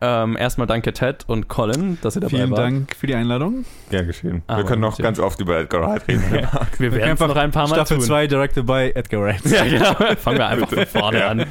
Ähm, 0.00 0.36
erstmal 0.36 0.68
danke 0.68 0.92
Ted 0.92 1.24
und 1.26 1.48
Colin, 1.48 1.98
dass 2.02 2.14
ihr 2.16 2.20
dabei 2.20 2.36
Vielen 2.36 2.50
wart. 2.50 2.60
Dank 2.60 2.94
für 2.96 3.08
die 3.08 3.16
Einladung. 3.16 3.64
Gern 3.90 4.06
geschehen. 4.06 4.42
Aber 4.46 4.58
Wir 4.58 4.64
können 4.64 4.80
noch 4.80 4.96
ganz 4.98 5.18
oft 5.18 5.40
über 5.40 5.58
Edgar 5.58 5.82
Wright 5.82 6.06
reden. 6.06 6.22
Wir 6.30 6.40
Wir 6.78 6.92
werden 6.92 7.12
es 7.14 7.18
können 7.18 7.28
noch 7.30 7.36
ein 7.36 7.50
paar 7.50 7.66
Mal 7.68 7.74
Staffel 7.74 7.96
tun. 7.98 8.06
2, 8.06 8.26
directed 8.28 8.64
by 8.66 8.92
Edgar 8.94 9.22
Wright. 9.22 9.44
Ja, 9.44 9.64
genau. 9.64 10.14
Fangen 10.16 10.38
wir 10.38 10.46
einfach 10.46 10.68
von 10.68 10.86
vorne 10.86 11.18
Ja. 11.18 11.28
an. 11.30 11.44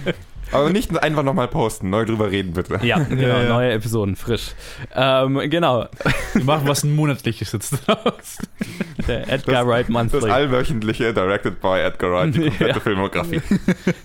Aber 0.52 0.70
nicht 0.70 0.98
einfach 1.02 1.24
nochmal 1.24 1.48
posten, 1.48 1.90
neu 1.90 2.06
drüber 2.06 2.32
reden 2.32 2.54
bitte. 2.54 2.80
Ja, 2.84 3.00
genau. 3.00 3.22
Ja, 3.22 3.44
ja. 3.44 3.50
Neue 3.50 3.72
Episoden, 3.72 4.16
frisch. 4.16 4.52
Ähm, 4.96 5.42
genau. 5.50 5.88
Wir 6.34 6.44
machen 6.44 6.68
was 6.68 6.84
ein 6.84 6.96
monatliches 6.96 7.52
jetzt 7.52 7.88
draus. 7.88 8.38
Der 9.08 9.32
Edgar 9.32 9.64
Das- 9.64 9.68
Wright 9.68 9.86
Das 9.88 9.94
Monthly. 9.94 10.30
allwöchentliche 10.32 11.14
Directed 11.14 11.62
by 11.62 11.80
Edgar 11.80 12.12
Wright, 12.12 12.36
die 12.36 12.42
komplette 12.50 12.66
Ja. 12.76 12.80
Filmografie. 12.80 13.42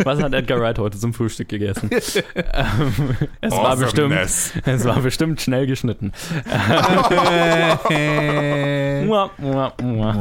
Was 0.04 0.22
hat 0.22 0.34
Edgar 0.34 0.60
Wright 0.60 0.78
heute 0.78 0.98
zum 0.98 1.14
Frühstück 1.14 1.48
gegessen? 1.48 1.90
ähm, 1.92 2.00
es, 3.40 3.52
war 3.52 3.76
bestimmt, 3.76 4.14
es 4.14 4.84
war 4.84 5.00
bestimmt 5.00 5.40
schnell 5.40 5.66
geschnitten. 5.66 6.12
Mua, 9.06 9.30
mua, 9.38 9.72
mua. 9.82 10.16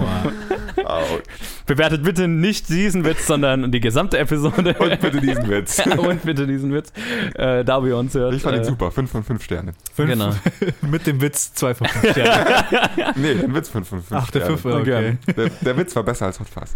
Bewertet 1.65 2.03
bitte 2.03 2.27
nicht 2.27 2.69
diesen 2.69 3.05
Witz, 3.05 3.27
sondern 3.27 3.71
die 3.71 3.79
gesamte 3.79 4.17
Episode. 4.17 4.75
Und 4.79 4.99
bitte 5.01 5.21
diesen 5.21 5.49
Witz. 5.49 5.81
Und 5.85 6.10
bitte 6.23 6.47
diesen 6.47 6.73
Witz, 6.73 6.91
äh, 7.35 7.63
da 7.63 7.83
wir 7.83 7.97
uns 7.97 8.13
hört. 8.13 8.33
Ich 8.33 8.41
fand 8.41 8.55
ihn 8.55 8.61
äh, 8.61 8.65
super. 8.65 8.91
5 8.91 9.11
von 9.11 9.23
5 9.23 9.43
Sterne. 9.43 9.73
Fünf, 9.93 10.09
Genau. 10.09 10.31
Mit 10.81 11.07
dem 11.07 11.21
Witz 11.21 11.53
2 11.53 11.73
von 11.75 11.87
5 11.87 12.11
Sternen. 12.11 12.63
Nee, 13.15 13.35
den 13.35 13.53
Witz 13.55 13.69
5 13.69 13.87
von 13.87 14.01
5 14.03 14.11
Ach, 14.21 14.31
der 14.31 14.39
Sterne. 14.41 14.57
5, 14.57 14.75
okay. 14.75 15.17
Der, 15.35 15.49
der 15.49 15.77
Witz 15.77 15.95
war 15.95 16.03
besser 16.03 16.25
als 16.27 16.39
Hot 16.39 16.49
Fuzz. 16.49 16.75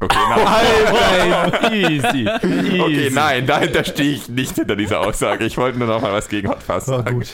Okay, 0.00 0.16
nein. 0.30 1.32
Alter, 1.32 1.72
easy, 1.72 2.28
easy. 2.44 2.80
Okay, 2.80 3.10
nein, 3.12 3.46
dahinter 3.46 3.82
stehe 3.84 4.12
ich 4.14 4.28
nicht 4.28 4.54
hinter 4.54 4.76
dieser 4.76 5.00
Aussage. 5.00 5.44
Ich 5.44 5.56
wollte 5.58 5.78
nur 5.78 5.88
noch 5.88 6.00
mal 6.00 6.12
was 6.12 6.28
gegen 6.28 6.48
Hot 6.48 6.62
Fuzz 6.62 6.88
War 6.88 6.98
sagen. 7.02 7.16
gut. 7.18 7.28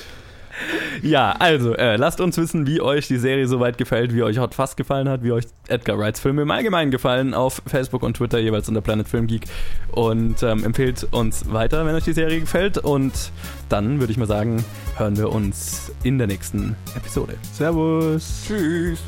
Ja, 1.03 1.33
also, 1.39 1.75
äh, 1.75 1.97
lasst 1.97 2.21
uns 2.21 2.37
wissen, 2.37 2.67
wie 2.67 2.81
euch 2.81 3.09
die 3.09 3.17
Serie 3.17 3.47
soweit 3.47 3.79
gefällt, 3.79 4.15
wie 4.15 4.23
euch 4.23 4.39
Hot 4.39 4.55
Fuzz 4.55 4.77
gefallen 4.77 5.09
hat, 5.09 5.23
wie 5.23 5.33
euch 5.33 5.45
Edgar 5.69 5.99
Wrights 5.99 6.21
Filme 6.21 6.43
im 6.43 6.51
Allgemeinen 6.51 6.91
gefallen, 6.91 7.35
auf 7.35 7.63
Facebook 7.67 8.03
und 8.03 8.17
Twitter 8.17 8.39
jeweils 8.39 8.69
unter 8.69 8.81
Planet 8.81 9.09
Film 9.09 9.27
Geek. 9.27 9.45
Und 9.91 10.43
ähm, 10.43 10.65
empfehlt 10.65 11.07
uns 11.11 11.53
weiter, 11.53 11.85
wenn 11.87 11.95
euch 11.95 12.05
die 12.05 12.13
Serie 12.13 12.41
gefällt. 12.41 12.79
Und 12.79 13.13
dann 13.69 14.01
würde 14.01 14.13
ich 14.13 14.19
mal 14.19 14.27
sagen, 14.27 14.65
hören 14.97 15.17
wir 15.17 15.31
uns 15.31 15.93
in 16.03 16.19
der 16.19 16.27
nächsten 16.27 16.77
Episode. 16.97 17.35
Servus. 17.53 18.45
Tschüss. 18.47 19.01